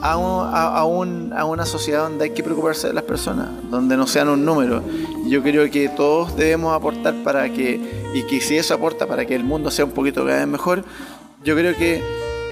A, 0.00 0.14
una 0.14 1.66
sociedad 1.66 2.04
donde 2.04 2.26
hay 2.26 2.30
que 2.30 2.44
preocuparse 2.44 2.86
de 2.86 2.92
las 2.94 3.02
personas, 3.02 3.48
donde 3.68 3.96
no 3.96 4.06
sean 4.06 4.28
un 4.28 4.44
número. 4.44 4.80
Yo 5.26 5.42
creo 5.42 5.68
que 5.72 5.88
todos 5.88 6.36
debemos 6.36 6.72
aportar 6.72 7.14
para 7.24 7.52
que, 7.52 7.80
y 8.14 8.22
que 8.22 8.40
si 8.40 8.56
eso 8.56 8.74
aporta 8.74 9.08
para 9.08 9.26
que 9.26 9.34
el 9.34 9.42
mundo 9.42 9.72
sea 9.72 9.86
un 9.86 9.90
poquito 9.90 10.24
cada 10.24 10.38
vez 10.38 10.46
mejor, 10.46 10.84
yo 11.42 11.56
creo 11.56 11.76
que 11.76 12.00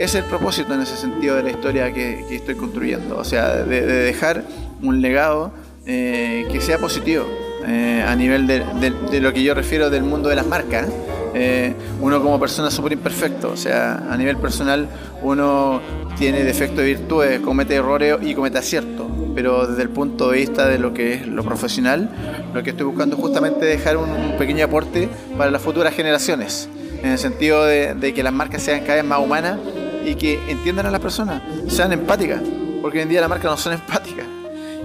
es 0.01 0.13
el 0.17 0.25
propósito 0.25 0.75
en 0.75 0.81
ese 0.81 0.97
sentido 0.97 1.37
de 1.37 1.45
la 1.45 1.51
historia 1.51 1.93
que, 1.95 2.35
estoy 2.35 2.57
construyendo. 2.57 3.17
O 3.17 3.25
sea, 3.25 3.55
de, 3.63 3.81
dejar 3.81 4.43
un 4.83 5.01
legado 5.01 5.53
eh, 5.87 6.49
que 6.51 6.61
sea 6.61 6.79
positivo. 6.79 7.46
Eh, 7.69 8.05
a 8.07 8.15
nivel 8.15 8.47
de, 8.47 9.21
lo 9.21 9.33
que 9.33 9.43
yo 9.43 9.53
refiero 9.53 9.91
del 9.91 10.05
mundo 10.05 10.29
de 10.29 10.37
las 10.37 10.47
marcas. 10.47 10.87
Eh, 11.35 11.75
uno 12.01 12.23
como 12.23 12.41
persona 12.41 12.71
súper 12.71 12.93
imperfecto, 12.93 13.51
o 13.51 13.57
sea, 13.59 14.07
a 14.11 14.17
nivel 14.17 14.39
personal 14.39 14.89
uno 15.21 15.83
tiene 16.17 16.43
defectos 16.45 16.83
y 16.83 16.87
virtudes, 16.87 17.41
comete 17.41 17.75
errores 17.75 18.17
y 18.23 18.35
comete 18.35 18.57
aciertos, 18.57 19.07
pero 19.35 19.67
desde 19.67 19.83
el 19.83 19.91
punto 19.91 20.31
de 20.31 20.39
vista 20.39 20.67
de 20.67 20.79
lo 20.79 20.95
que 20.95 21.13
es 21.13 21.27
lo 21.27 21.45
profesional, 21.45 22.09
lo 22.55 22.63
que 22.63 22.71
estoy 22.71 22.87
buscando 22.87 23.17
es 23.17 23.21
justamente 23.21 23.67
dejar 23.67 23.99
un, 23.99 24.39
pequeño 24.39 24.65
aporte 24.65 25.11
para 25.37 25.51
las 25.51 25.61
futuras 25.61 25.93
generaciones, 25.93 26.71
en 27.03 27.11
el 27.11 27.19
sentido 27.19 27.67
de, 27.67 28.15
que 28.15 28.23
las 28.23 28.33
marcas 28.33 28.63
sean 28.63 28.81
cada 28.81 28.95
vez 28.95 29.05
más 29.05 29.19
humanas 29.19 29.59
y 30.07 30.15
que 30.15 30.41
entiendan 30.49 30.87
a 30.87 30.91
las 30.91 31.03
personas, 31.03 31.43
sean 31.69 31.93
empáticas, 31.93 32.41
porque 32.81 32.99
hoy 32.99 33.03
en 33.03 33.11
día 33.11 33.21
las 33.21 33.29
marcas 33.29 33.51
no 33.51 33.57
son 33.59 33.73
empáticas. 33.75 34.25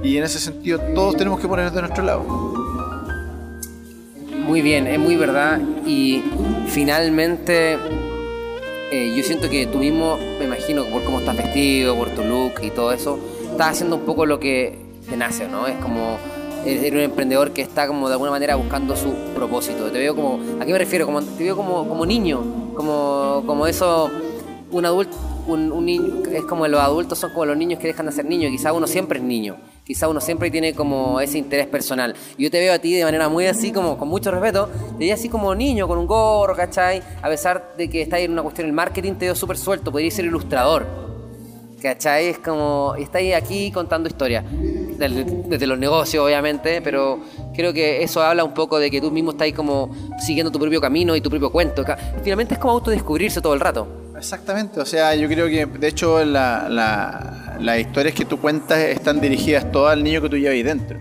Y 0.04 0.17
en 0.17 0.24
ese 0.26 0.39
sentido 0.39 0.80
todos 0.94 1.15
tenemos 1.15 1.39
que 1.39 1.48
ponernos 1.48 1.74
de 1.74 1.80
nuestro 1.80 2.04
lado. 2.04 2.61
Muy 4.45 4.62
bien, 4.62 4.88
es 4.88 4.99
muy 4.99 5.15
verdad. 5.15 5.62
Y 5.86 6.23
finalmente, 6.67 7.77
eh, 8.91 9.13
yo 9.15 9.23
siento 9.23 9.49
que 9.49 9.67
tú 9.67 9.77
mismo, 9.77 10.17
me 10.39 10.45
imagino, 10.45 10.84
por 10.86 11.04
cómo 11.04 11.19
estás 11.19 11.38
vestido, 11.38 11.95
por 11.95 12.10
tu 12.10 12.23
look 12.23 12.54
y 12.62 12.71
todo 12.71 12.91
eso, 12.91 13.19
estás 13.51 13.71
haciendo 13.71 13.97
un 13.97 14.04
poco 14.04 14.25
lo 14.25 14.39
que 14.39 14.77
te 15.10 15.15
nace, 15.15 15.47
¿no? 15.47 15.67
Es 15.67 15.75
como 15.75 16.17
eres 16.65 16.91
un 16.91 16.99
emprendedor 16.99 17.51
que 17.51 17.62
está 17.62 17.88
como 17.88 18.08
de 18.08 18.13
alguna 18.13 18.32
manera 18.32 18.56
buscando 18.56 18.95
su 18.95 19.13
propósito. 19.36 19.91
Te 19.91 19.99
veo 19.99 20.15
como, 20.15 20.39
¿a 20.60 20.65
qué 20.65 20.71
me 20.71 20.80
refiero? 20.80 21.06
Como, 21.06 21.21
te 21.21 21.43
veo 21.43 21.56
como, 21.56 21.88
como 21.88 22.06
niño, 22.06 22.73
como, 22.75 23.43
como 23.45 23.67
eso, 23.67 24.10
un 24.71 24.86
adulto, 24.86 25.15
un, 25.47 25.71
un 25.71 25.86
niño, 25.86 26.23
es 26.32 26.43
como 26.43 26.67
los 26.67 26.82
adultos 26.82 27.19
son 27.19 27.32
como 27.32 27.45
los 27.45 27.58
niños 27.58 27.80
que 27.80 27.88
dejan 27.88 28.06
de 28.06 28.12
ser 28.12 28.25
niños, 28.25 28.51
quizá 28.51 28.73
uno 28.73 28.88
siempre 28.88 29.19
es 29.19 29.25
niño 29.25 29.58
quizá 29.84 30.08
uno 30.08 30.22
siempre 30.22 30.50
tiene 30.52 30.74
como 30.74 31.20
ese 31.20 31.38
interés 31.38 31.67
personal. 31.67 32.15
Yo 32.38 32.50
te 32.50 32.60
veo 32.60 32.74
a 32.74 32.80
ti 32.80 32.94
de 32.94 33.04
manera 33.04 33.30
muy 33.30 33.48
así, 33.48 33.72
como 33.72 33.98
con 33.98 34.08
mucho 34.08 34.32
respeto, 34.32 34.70
te 34.98 35.06
veo 35.06 35.13
así 35.13 35.30
como 35.30 35.54
niño, 35.56 35.88
con 35.88 35.98
un 35.98 36.08
gorro, 36.08 36.56
¿cachai? 36.56 37.02
A 37.22 37.28
pesar 37.28 37.74
de 37.78 37.89
que 37.89 38.02
está 38.02 38.20
en 38.20 38.32
una 38.32 38.44
cuestión 38.44 38.67
del 38.67 38.74
marketing, 38.74 39.13
te 39.13 39.26
veo 39.26 39.36
súper 39.36 39.58
suelto, 39.58 39.91
podrías 39.91 40.13
ser 40.13 40.26
ilustrador. 40.26 41.12
¿Cachai? 41.82 42.28
Es 42.28 42.38
como, 42.38 42.94
estáis 43.00 43.34
aquí 43.34 43.72
contando 43.72 44.08
historias, 44.08 44.46
desde 45.00 45.65
los 45.65 45.80
negocios 45.80 46.24
obviamente, 46.24 46.80
pero 46.84 47.20
creo 47.56 47.74
que 47.74 48.04
eso 48.04 48.22
habla 48.22 48.44
un 48.44 48.54
poco 48.54 48.78
de 48.78 48.91
que 48.91 49.02
tú 49.02 49.10
mismo 49.10 49.32
estás 49.32 49.52
como 49.54 49.89
siguiendo 50.20 50.52
tu 50.52 50.60
propio 50.60 50.80
camino 50.80 51.15
y 51.15 51.22
tu 51.22 51.32
propio 51.32 51.52
cuento. 51.52 51.84
Finalmente 52.22 52.54
es 52.54 52.60
como 52.60 52.74
autodescubrirse 52.74 53.41
todo 53.41 53.56
el 53.56 53.60
rato. 53.60 53.88
Exactamente, 54.15 54.80
o 54.80 54.86
sea, 54.86 55.15
yo 55.15 55.28
creo 55.28 55.48
que 55.48 55.65
de 55.65 55.88
hecho 55.88 56.20
las 57.62 57.80
historias 57.80 58.15
que 58.15 58.26
tú 58.26 58.39
cuentas 58.39 58.80
están 58.80 59.21
dirigidas 59.21 59.71
todas 59.71 59.93
al 59.93 60.04
niño 60.04 60.21
que 60.21 60.30
tú 60.30 60.38
llevas 60.38 60.54
ahí 60.54 60.63
dentro. 60.63 61.00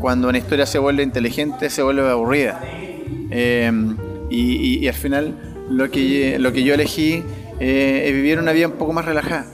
Cuando 0.00 0.28
una 0.28 0.38
historia 0.38 0.66
se 0.66 0.78
vuelve 0.78 1.02
inteligente, 1.02 1.70
se 1.70 1.82
vuelve 1.82 2.08
aburrida. 2.08 2.60
Em, 3.30 3.96
y, 4.30 4.86
al 4.86 4.94
final 4.94 5.34
lo 5.70 5.90
que, 5.90 6.38
lo 6.38 6.52
que 6.52 6.62
yo 6.62 6.74
elegí 6.74 7.22
eh, 7.60 8.04
es 8.06 8.12
vivir 8.12 8.38
una 8.38 8.52
vida 8.52 8.66
un 8.66 8.74
poco 8.74 8.92
más 8.92 9.04
relajada. 9.04 9.46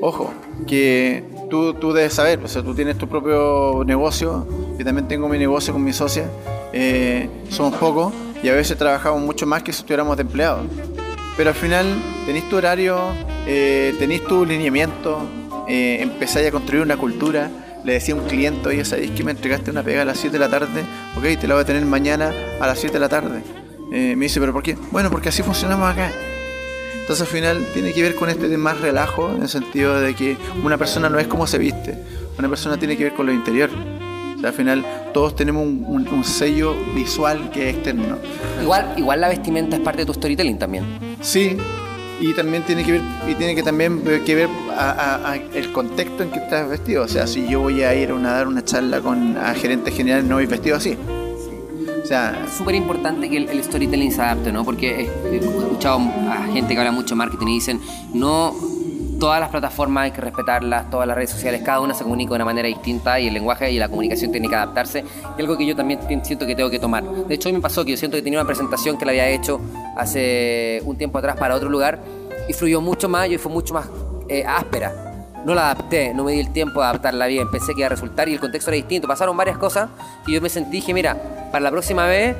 Ojo, 0.00 0.32
que 0.66 1.24
tú, 1.50 1.74
tú 1.74 1.92
debes 1.92 2.14
saber, 2.14 2.38
o 2.44 2.48
sea, 2.48 2.62
tú 2.62 2.74
tienes 2.74 2.98
tu 2.98 3.08
propio 3.08 3.82
negocio, 3.84 4.46
yo 4.78 4.84
también 4.84 5.08
tengo 5.08 5.28
mi 5.28 5.38
negocio 5.38 5.72
con 5.72 5.82
mi 5.82 5.92
socia, 5.92 6.26
eh, 6.72 7.28
somos 7.48 7.74
pocos 7.74 8.12
y 8.42 8.48
a 8.48 8.54
veces 8.54 8.76
trabajamos 8.78 9.22
mucho 9.22 9.46
más 9.46 9.62
que 9.62 9.72
si 9.72 9.80
estuviéramos 9.80 10.16
de 10.16 10.22
empleados 10.22 10.66
pero 11.38 11.50
al 11.50 11.56
final 11.56 11.86
tenéis 12.26 12.48
tu 12.48 12.56
horario, 12.56 12.98
eh, 13.46 13.94
tenéis 14.00 14.24
tu 14.24 14.44
lineamiento, 14.44 15.20
eh, 15.68 15.98
empezáis 16.00 16.48
a 16.48 16.50
construir 16.50 16.82
una 16.82 16.96
cultura. 16.96 17.50
Le 17.84 17.92
decía 17.92 18.14
a 18.14 18.18
un 18.18 18.26
cliente, 18.26 18.68
oye, 18.68 18.84
¿sabéis 18.84 19.12
que 19.12 19.22
me 19.22 19.30
entregaste 19.30 19.70
una 19.70 19.82
pega 19.82 20.02
a 20.02 20.04
las 20.04 20.18
7 20.18 20.32
de 20.32 20.38
la 20.38 20.48
tarde? 20.48 20.82
Ok, 21.16 21.40
te 21.40 21.46
la 21.46 21.54
voy 21.54 21.62
a 21.62 21.66
tener 21.66 21.84
mañana 21.84 22.32
a 22.60 22.66
las 22.66 22.78
7 22.78 22.94
de 22.94 23.00
la 23.00 23.08
tarde. 23.08 23.42
Eh, 23.92 24.14
me 24.16 24.24
dice, 24.24 24.40
¿pero 24.40 24.52
por 24.52 24.62
qué? 24.62 24.76
Bueno, 24.90 25.10
porque 25.10 25.28
así 25.28 25.42
funcionamos 25.42 25.90
acá. 25.90 26.10
Entonces 27.08 27.26
al 27.26 27.32
final 27.32 27.66
tiene 27.72 27.94
que 27.94 28.02
ver 28.02 28.14
con 28.16 28.28
este 28.28 28.48
de 28.48 28.58
más 28.58 28.80
relajo, 28.80 29.30
en 29.34 29.42
el 29.42 29.48
sentido 29.48 29.98
de 29.98 30.14
que 30.14 30.36
una 30.62 30.76
persona 30.76 31.08
no 31.08 31.18
es 31.18 31.26
como 31.26 31.46
se 31.46 31.56
viste, 31.56 31.96
una 32.38 32.50
persona 32.50 32.76
tiene 32.76 32.98
que 32.98 33.04
ver 33.04 33.14
con 33.14 33.24
lo 33.24 33.32
interior. 33.32 33.70
al 34.44 34.52
final 34.52 34.84
todos 35.14 35.34
tenemos 35.34 35.66
un, 35.66 36.22
sello 36.22 36.76
visual 36.94 37.50
que 37.50 37.70
es 37.70 37.76
externo. 37.76 38.18
Igual, 38.60 38.92
igual 38.98 39.22
la 39.22 39.28
vestimenta 39.28 39.76
es 39.76 39.82
parte 39.82 40.00
de 40.00 40.06
tu 40.06 40.12
storytelling 40.12 40.58
también. 40.58 40.84
Sí, 41.22 41.56
y 42.20 42.34
también 42.34 42.64
tiene 42.64 42.84
que 42.84 42.92
ver 42.92 43.02
y 43.28 43.34
tiene 43.34 43.54
que 43.54 43.62
también 43.62 44.02
que 44.02 44.34
ver 44.34 44.48
el 45.54 45.72
contexto 45.72 46.22
en 46.22 46.30
que 46.30 46.38
estás 46.38 46.68
vestido. 46.68 47.04
O 47.04 47.08
sea 47.08 47.26
si 47.26 47.46
yo 47.46 47.60
voy 47.60 47.82
a 47.82 47.94
ir 47.94 48.10
a, 48.10 48.18
dar 48.18 48.48
una 48.48 48.64
charla 48.64 49.00
con 49.00 49.36
a 49.36 49.54
gerente 49.54 49.90
general 49.90 50.28
no 50.28 50.36
voy 50.36 50.46
vestido 50.46 50.76
así. 50.76 50.96
O 52.02 52.06
sea 52.06 52.46
súper 52.56 52.74
importante 52.74 53.28
que 53.28 53.36
el, 53.36 53.62
storytelling 53.62 54.12
se 54.12 54.22
adapte 54.22 54.50
no 54.52 54.64
porque 54.64 55.10
he, 55.30 55.36
escuchado 55.36 55.98
a 55.98 56.46
gente 56.52 56.74
que 56.74 56.78
habla 56.78 56.92
mucho 56.92 57.14
de 57.14 57.16
marketing 57.16 57.46
y 57.48 57.54
dicen 57.54 57.80
no 58.14 58.54
todas 59.18 59.40
las 59.40 59.50
plataformas 59.50 60.04
hay 60.04 60.10
que 60.12 60.20
respetarlas, 60.20 60.90
todas 60.90 61.06
las 61.06 61.16
redes 61.16 61.30
sociales, 61.30 61.62
cada 61.64 61.80
una 61.80 61.94
se 61.94 62.04
comunica 62.04 62.30
de 62.30 62.36
una 62.36 62.44
manera 62.44 62.68
distinta 62.68 63.18
y 63.18 63.28
el 63.28 63.34
lenguaje 63.34 63.70
y 63.70 63.78
la 63.78 63.88
comunicación 63.88 64.30
tiene 64.30 64.48
que 64.48 64.54
adaptarse. 64.54 65.04
Y 65.36 65.40
algo 65.40 65.56
que 65.56 65.66
yo 65.66 65.74
también 65.74 66.00
siento 66.24 66.46
que 66.46 66.54
tengo 66.54 66.70
que 66.70 66.78
tomar. 66.78 67.04
De 67.04 67.34
hecho, 67.34 67.48
hoy 67.48 67.54
me 67.54 67.60
pasó 67.60 67.84
que 67.84 67.92
yo 67.92 67.96
siento 67.96 68.16
que 68.16 68.22
tenía 68.22 68.38
una 68.38 68.46
presentación 68.46 68.96
que 68.96 69.04
la 69.04 69.12
había 69.12 69.28
hecho 69.28 69.60
hace 69.96 70.82
un 70.84 70.96
tiempo 70.96 71.18
atrás 71.18 71.36
para 71.36 71.54
otro 71.54 71.68
lugar 71.68 71.98
y 72.48 72.52
fluyó 72.52 72.80
mucho 72.80 73.08
más 73.08 73.28
y 73.28 73.38
fue 73.38 73.52
mucho 73.52 73.74
más 73.74 73.86
eh, 74.28 74.44
áspera. 74.46 74.92
No 75.44 75.54
la 75.54 75.70
adapté, 75.70 76.12
no 76.14 76.24
me 76.24 76.32
di 76.32 76.40
el 76.40 76.52
tiempo 76.52 76.80
de 76.80 76.86
adaptarla 76.86 77.26
bien, 77.26 77.50
pensé 77.50 77.72
que 77.72 77.80
iba 77.80 77.86
a 77.86 77.90
resultar 77.90 78.28
y 78.28 78.34
el 78.34 78.40
contexto 78.40 78.70
era 78.70 78.76
distinto. 78.76 79.08
Pasaron 79.08 79.36
varias 79.36 79.58
cosas 79.58 79.88
y 80.26 80.32
yo 80.32 80.40
me 80.40 80.48
sentí, 80.48 80.72
dije, 80.72 80.92
mira, 80.92 81.16
para 81.50 81.60
la 81.60 81.70
próxima 81.70 82.06
vez 82.06 82.36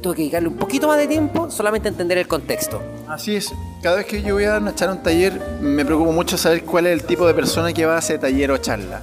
tengo 0.00 0.14
que 0.14 0.22
dedicarle 0.22 0.48
un 0.48 0.56
poquito 0.56 0.86
más 0.88 0.98
de 0.98 1.06
tiempo 1.06 1.50
solamente 1.50 1.88
a 1.88 1.90
entender 1.90 2.18
el 2.18 2.28
contexto. 2.28 2.82
Así 3.08 3.36
es. 3.36 3.52
Cada 3.82 3.96
vez 3.96 4.06
que 4.06 4.22
yo 4.22 4.34
voy 4.34 4.44
a 4.44 4.58
echar 4.58 4.90
un 4.90 5.02
taller, 5.02 5.40
me 5.60 5.84
preocupo 5.84 6.12
mucho 6.12 6.36
saber 6.36 6.64
cuál 6.64 6.86
es 6.86 6.92
el 6.92 7.04
tipo 7.04 7.26
de 7.26 7.34
persona 7.34 7.72
que 7.72 7.86
va 7.86 7.94
a 7.94 7.98
hacer 7.98 8.18
taller 8.18 8.50
o 8.50 8.58
charla. 8.58 9.02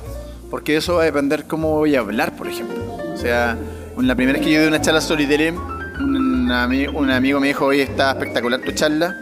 Porque 0.49 0.77
eso 0.77 0.95
va 0.95 1.01
a 1.01 1.05
depender 1.05 1.45
cómo 1.45 1.71
voy 1.71 1.95
a 1.95 1.99
hablar, 1.99 2.35
por 2.35 2.47
ejemplo. 2.47 2.77
O 3.13 3.17
sea, 3.17 3.57
la 3.97 4.15
primera 4.15 4.37
vez 4.37 4.45
que 4.45 4.53
yo 4.53 4.61
di 4.61 4.67
una 4.67 4.81
charla 4.81 5.01
storytelling, 5.01 5.57
un, 5.57 6.51
un 6.95 7.11
amigo 7.11 7.39
me 7.39 7.47
dijo, 7.47 7.65
oye, 7.65 7.83
está 7.83 8.11
espectacular 8.11 8.61
tu 8.61 8.71
charla 8.71 9.15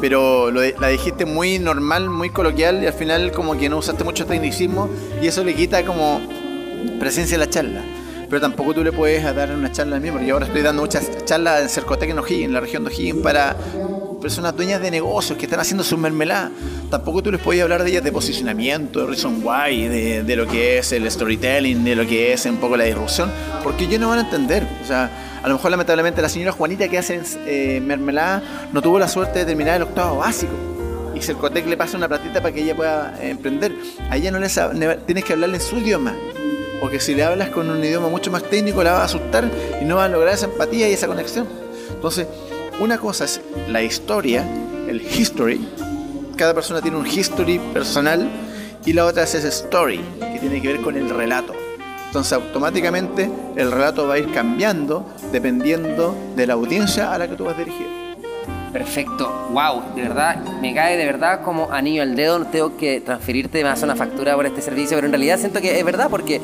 pero 0.00 0.50
la 0.50 0.88
dijiste 0.88 1.24
muy 1.24 1.58
normal, 1.58 2.08
muy 2.08 2.30
coloquial 2.30 2.82
y 2.82 2.86
al 2.86 2.92
final 2.92 3.32
como 3.32 3.58
que 3.58 3.68
no 3.68 3.78
usaste 3.78 4.04
mucho 4.04 4.26
tecnicismo 4.26 4.88
y 5.20 5.26
eso 5.26 5.44
le 5.44 5.54
quita 5.54 5.84
como 5.84 6.20
presencia 6.98 7.36
a 7.36 7.40
la 7.40 7.50
charla. 7.50 7.82
Pero 8.28 8.40
tampoco 8.40 8.74
tú 8.74 8.84
le 8.84 8.92
puedes 8.92 9.22
dar 9.34 9.50
una 9.50 9.72
charla 9.72 9.96
a 9.96 10.00
mí, 10.00 10.10
porque 10.10 10.26
yo 10.26 10.34
ahora 10.34 10.46
estoy 10.46 10.60
dando 10.62 10.82
muchas 10.82 11.24
charlas 11.24 11.62
en 11.62 11.68
Cercotec 11.68 12.10
en 12.10 12.18
O'Higgins, 12.18 12.44
en 12.44 12.52
la 12.52 12.60
región 12.60 12.84
de 12.84 12.90
O'Higgins, 12.90 13.22
para 13.22 13.56
personas 14.20 14.54
dueñas 14.54 14.82
de 14.82 14.90
negocios 14.90 15.38
que 15.38 15.46
están 15.46 15.60
haciendo 15.60 15.82
su 15.82 15.96
mermelada. 15.96 16.50
Tampoco 16.90 17.22
tú 17.22 17.32
les 17.32 17.40
puedes 17.40 17.62
hablar 17.62 17.82
de 17.84 17.90
ellas 17.90 18.04
de 18.04 18.12
posicionamiento, 18.12 19.00
de 19.00 19.06
reason 19.06 19.40
why, 19.42 19.88
de, 19.88 20.36
lo 20.36 20.46
que 20.46 20.78
es 20.78 20.92
el 20.92 21.10
storytelling, 21.10 21.84
de 21.84 21.96
lo 21.96 22.06
que 22.06 22.32
es 22.32 22.44
un 22.46 22.56
poco 22.56 22.76
la 22.76 22.84
disrupción, 22.84 23.30
porque 23.62 23.84
ellos 23.84 24.00
no 24.00 24.08
van 24.08 24.18
a 24.18 24.22
entender. 24.22 24.66
O 24.82 24.86
sea, 24.86 25.10
a 25.42 25.48
lo 25.48 25.54
mejor 25.54 25.70
lamentablemente 25.70 26.20
la 26.20 26.28
señora 26.28 26.52
Juanita 26.52 26.88
que 26.88 26.98
hace 26.98 27.22
eh, 27.46 27.80
mermelada 27.80 28.42
no 28.72 28.82
tuvo 28.82 28.98
la 28.98 29.08
suerte 29.08 29.40
de 29.40 29.44
terminar 29.46 29.76
el 29.76 29.82
octavo 29.82 30.18
básico. 30.18 30.52
Y 31.14 31.22
Cercotec 31.22 31.66
le 31.66 31.76
pasa 31.76 31.96
una 31.96 32.06
platita 32.06 32.40
para 32.40 32.54
que 32.54 32.62
ella 32.62 32.76
pueda 32.76 33.14
eh, 33.20 33.30
emprender. 33.30 33.74
A 34.10 34.16
ella 34.16 34.30
no 34.30 34.38
le 34.38 34.48
tienes 35.06 35.24
que 35.24 35.32
hablarle 35.32 35.56
en 35.56 35.62
su 35.62 35.78
idioma. 35.78 36.14
Porque 36.80 37.00
si 37.00 37.14
le 37.14 37.24
hablas 37.24 37.50
con 37.50 37.68
un 37.70 37.82
idioma 37.84 38.08
mucho 38.08 38.30
más 38.30 38.44
técnico 38.44 38.82
la 38.82 38.92
va 38.92 39.00
a 39.02 39.04
asustar 39.04 39.50
y 39.80 39.84
no 39.84 39.96
va 39.96 40.04
a 40.04 40.08
lograr 40.08 40.34
esa 40.34 40.46
empatía 40.46 40.88
y 40.88 40.92
esa 40.92 41.06
conexión. 41.06 41.46
Entonces, 41.90 42.26
una 42.80 42.98
cosa 42.98 43.24
es 43.24 43.40
la 43.68 43.82
historia, 43.82 44.44
el 44.88 45.02
history. 45.02 45.66
Cada 46.36 46.54
persona 46.54 46.80
tiene 46.80 46.96
un 46.96 47.06
history 47.06 47.58
personal 47.72 48.28
y 48.84 48.92
la 48.92 49.04
otra 49.04 49.24
es 49.24 49.34
ese 49.34 49.48
story, 49.48 50.00
que 50.20 50.38
tiene 50.38 50.62
que 50.62 50.68
ver 50.68 50.80
con 50.80 50.96
el 50.96 51.10
relato. 51.10 51.54
Entonces 52.06 52.32
automáticamente 52.32 53.30
el 53.56 53.70
relato 53.70 54.06
va 54.06 54.14
a 54.14 54.18
ir 54.18 54.32
cambiando 54.32 55.04
dependiendo 55.30 56.16
de 56.36 56.46
la 56.46 56.54
audiencia 56.54 57.12
a 57.12 57.18
la 57.18 57.28
que 57.28 57.36
tú 57.36 57.44
vas 57.44 57.58
dirigido. 57.58 57.90
Perfecto, 58.72 59.48
wow, 59.50 59.94
de 59.94 60.02
verdad, 60.02 60.36
me 60.60 60.74
cae 60.74 60.96
de 60.96 61.04
verdad 61.04 61.42
como 61.42 61.70
anillo 61.70 62.02
al 62.02 62.16
dedo, 62.16 62.44
tengo 62.46 62.76
que 62.76 63.00
transferirte 63.00 63.62
más 63.64 63.82
una 63.82 63.96
factura 63.96 64.36
por 64.36 64.46
este 64.46 64.62
servicio, 64.62 64.96
pero 64.96 65.06
en 65.06 65.12
realidad 65.12 65.38
siento 65.38 65.60
que 65.60 65.78
es 65.78 65.84
verdad 65.84 66.08
porque 66.10 66.40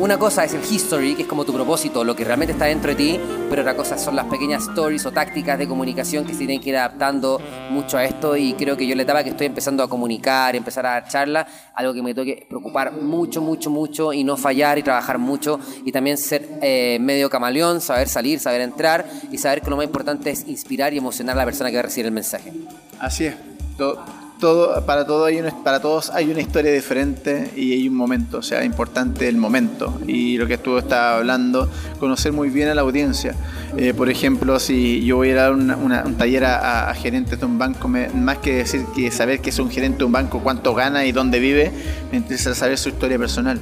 una 0.00 0.18
cosa 0.18 0.44
es 0.44 0.54
el 0.54 0.62
history, 0.62 1.14
que 1.14 1.22
es 1.22 1.28
como 1.28 1.44
tu 1.44 1.52
propósito, 1.52 2.04
lo 2.04 2.16
que 2.16 2.24
realmente 2.24 2.52
está 2.52 2.64
dentro 2.64 2.90
de 2.90 2.96
ti, 2.96 3.20
pero 3.50 3.60
otra 3.60 3.76
cosa 3.76 3.98
son 3.98 4.16
las 4.16 4.24
pequeñas 4.26 4.62
stories 4.62 5.04
o 5.04 5.12
tácticas 5.12 5.58
de 5.58 5.68
comunicación 5.68 6.24
que 6.24 6.32
se 6.32 6.38
tienen 6.38 6.58
que 6.60 6.70
ir 6.70 6.76
adaptando 6.78 7.38
mucho 7.70 7.98
a 7.98 8.04
esto 8.04 8.34
y 8.34 8.54
creo 8.54 8.78
que 8.78 8.86
yo 8.86 8.94
la 8.94 9.02
etapa 9.02 9.22
que 9.22 9.30
estoy 9.30 9.46
empezando 9.46 9.82
a 9.82 9.88
comunicar, 9.88 10.56
empezar 10.56 10.86
a 10.86 10.92
dar 10.92 11.08
charlas, 11.08 11.46
algo 11.74 11.92
que 11.92 12.02
me 12.02 12.14
tengo 12.14 12.24
que 12.24 12.46
preocupar 12.48 12.92
mucho, 12.92 13.42
mucho, 13.42 13.68
mucho 13.68 14.12
y 14.14 14.24
no 14.24 14.38
fallar 14.38 14.78
y 14.78 14.82
trabajar 14.82 15.18
mucho 15.18 15.60
y 15.84 15.92
también 15.92 16.16
ser 16.16 16.48
eh, 16.62 16.98
medio 16.98 17.28
camaleón, 17.28 17.82
saber 17.82 18.08
salir, 18.08 18.40
saber 18.40 18.62
entrar 18.62 19.04
y 19.30 19.36
saber 19.36 19.60
que 19.60 19.68
lo 19.68 19.76
más 19.76 19.84
importante 19.84 20.30
es 20.30 20.48
inspirar 20.48 20.94
y 20.94 20.98
emocionar 20.98 21.36
a 21.36 21.40
la 21.40 21.44
persona 21.44 21.68
que 21.68 21.76
va 21.76 21.80
a 21.80 21.84
recibir 21.84 22.06
el 22.06 22.12
mensaje. 22.12 22.52
Así 22.98 23.26
es. 23.26 23.34
Todo 23.76 24.02
todo, 24.40 24.84
para, 24.84 25.06
todo 25.06 25.26
hay 25.26 25.40
para 25.62 25.80
todos 25.80 26.10
hay 26.10 26.30
una 26.30 26.40
historia 26.40 26.72
diferente 26.72 27.50
y 27.56 27.72
hay 27.72 27.88
un 27.88 27.94
momento, 27.94 28.38
o 28.38 28.42
sea, 28.42 28.64
importante 28.64 29.28
el 29.28 29.36
momento. 29.36 30.00
Y 30.06 30.38
lo 30.38 30.46
que 30.46 30.58
tú 30.58 30.78
estás 30.78 31.18
hablando, 31.18 31.70
conocer 32.00 32.32
muy 32.32 32.50
bien 32.50 32.68
a 32.68 32.74
la 32.74 32.80
audiencia. 32.80 33.34
Eh, 33.76 33.94
por 33.94 34.08
ejemplo, 34.10 34.58
si 34.58 35.04
yo 35.04 35.16
voy 35.16 35.30
a 35.30 35.34
dar 35.36 35.52
un 35.52 36.14
taller 36.16 36.44
a, 36.44 36.92
gerentes 36.94 37.38
de 37.38 37.46
un 37.46 37.58
banco, 37.58 37.88
más 37.88 38.38
que 38.38 38.54
decir 38.54 38.84
que 38.96 39.10
saber 39.10 39.40
que 39.40 39.50
es 39.50 39.58
un 39.58 39.70
gerente 39.70 39.98
de 39.98 40.04
un 40.04 40.12
banco, 40.12 40.40
cuánto 40.42 40.74
gana 40.74 41.04
y 41.04 41.12
dónde 41.12 41.38
vive, 41.38 41.70
me 42.10 42.18
interesa 42.18 42.54
saber 42.54 42.78
su 42.78 42.88
historia 42.88 43.18
personal. 43.18 43.60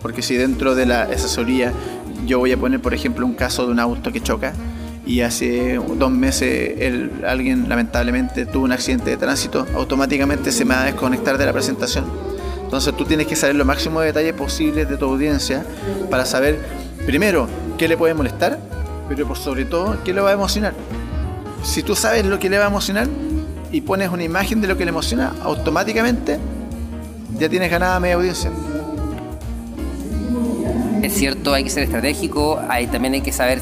Porque 0.00 0.22
si 0.22 0.36
dentro 0.36 0.74
de 0.74 0.86
la 0.86 1.02
asesoría 1.02 1.74
yo 2.26 2.38
voy 2.38 2.52
a 2.52 2.56
poner, 2.56 2.80
por 2.80 2.94
ejemplo, 2.94 3.26
un 3.26 3.34
caso 3.34 3.66
de 3.66 3.72
un 3.72 3.80
auto 3.80 4.12
que 4.12 4.20
choca, 4.20 4.54
y 5.10 5.22
hace 5.22 5.80
dos 5.96 6.12
meses 6.12 7.10
alguien 7.26 7.68
lamentablemente 7.68 8.46
tuvo 8.46 8.62
un 8.62 8.70
accidente 8.70 9.10
de 9.10 9.16
tránsito, 9.16 9.66
automáticamente 9.74 10.52
se 10.52 10.64
me 10.64 10.72
va 10.72 10.82
a 10.82 10.84
desconectar 10.84 11.36
de 11.36 11.46
la 11.46 11.52
presentación. 11.52 12.04
Entonces 12.62 12.94
tú 12.96 13.04
tienes 13.04 13.26
que 13.26 13.34
saber 13.34 13.56
lo 13.56 13.64
máximo 13.64 13.98
de 13.98 14.06
detalles 14.06 14.34
posibles 14.34 14.88
de 14.88 14.96
tu 14.96 15.06
audiencia 15.06 15.66
para 16.10 16.24
saber, 16.24 16.60
primero, 17.06 17.48
qué 17.76 17.88
le 17.88 17.96
puede 17.96 18.14
molestar, 18.14 18.60
pero 19.08 19.26
por 19.26 19.36
sobre 19.36 19.64
todo, 19.64 19.98
qué 20.04 20.14
le 20.14 20.20
va 20.20 20.30
a 20.30 20.34
emocionar. 20.34 20.74
Si 21.64 21.82
tú 21.82 21.96
sabes 21.96 22.24
lo 22.24 22.38
que 22.38 22.48
le 22.48 22.58
va 22.58 22.66
a 22.66 22.68
emocionar 22.68 23.08
y 23.72 23.80
pones 23.80 24.10
una 24.10 24.22
imagen 24.22 24.60
de 24.60 24.68
lo 24.68 24.78
que 24.78 24.84
le 24.84 24.90
emociona, 24.90 25.32
automáticamente 25.42 26.38
ya 27.36 27.48
tienes 27.48 27.68
ganada 27.68 27.98
media 27.98 28.14
audiencia. 28.14 28.52
Es 31.02 31.14
cierto, 31.14 31.52
hay 31.52 31.64
que 31.64 31.70
ser 31.70 31.82
estratégico, 31.82 32.60
ahí 32.68 32.86
también 32.86 33.14
hay 33.14 33.22
que 33.22 33.32
saber 33.32 33.60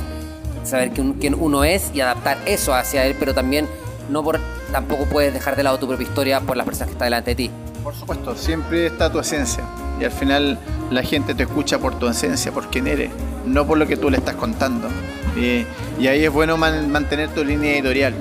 saber 0.64 0.90
quién, 0.90 1.37
uno 1.38 1.64
es 1.64 1.90
y 1.94 2.01
adaptar 2.01 2.38
eso 2.47 2.75
hacia 2.75 3.05
él, 3.07 3.16
pero 3.18 3.35
también 3.35 3.66
no 4.11 4.23
por, 4.23 4.38
tampoco 4.73 5.07
puedes 5.07 5.33
dejar 5.33 5.57
de 5.57 5.62
lado 5.62 5.79
tu 5.79 5.87
propia 5.87 6.07
historia 6.07 6.40
por 6.40 6.57
las 6.57 6.64
personas 6.64 6.88
que 6.88 6.92
están 6.92 7.07
delante 7.07 7.31
de 7.31 7.37
ti. 7.37 7.51
Por 7.83 7.94
supuesto, 7.94 8.37
siempre 8.37 8.87
está 8.87 9.11
tu 9.11 9.18
esencia 9.18 9.64
y 10.01 10.05
al 10.05 10.12
final 10.12 10.59
la 10.90 11.03
gente 11.03 11.35
te 11.35 11.44
escucha 11.44 11.79
por 11.79 11.99
tu 11.99 12.09
esencia, 12.09 12.53
por 12.53 12.68
quién 12.68 12.87
eres, 12.87 13.11
no 13.47 13.66
por 13.66 13.79
lo 13.79 13.87
que 13.87 13.97
tú 13.97 14.11
le 14.11 14.18
estás 14.18 14.35
contando. 14.35 14.88
y 15.37 16.07
ahí 16.07 16.25
es 16.25 16.33
bueno 16.33 16.57
mantener 16.57 17.31
tu 17.31 17.44
línea 17.44 17.73
editorial, 17.73 18.14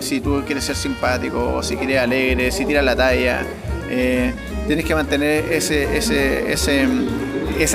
si 0.00 0.20
tú 0.20 0.42
quieres 0.44 0.64
ser 0.64 0.76
simpático, 0.76 1.62
si 1.62 1.76
quieres 1.76 2.00
alegre, 2.00 2.50
si 2.50 2.64
tiras 2.64 2.84
la 2.84 2.96
talla, 2.96 3.42
eh, 3.88 4.34
tienes 4.66 4.84
que 4.84 4.94
mantener 4.94 5.44
esa 5.52 5.74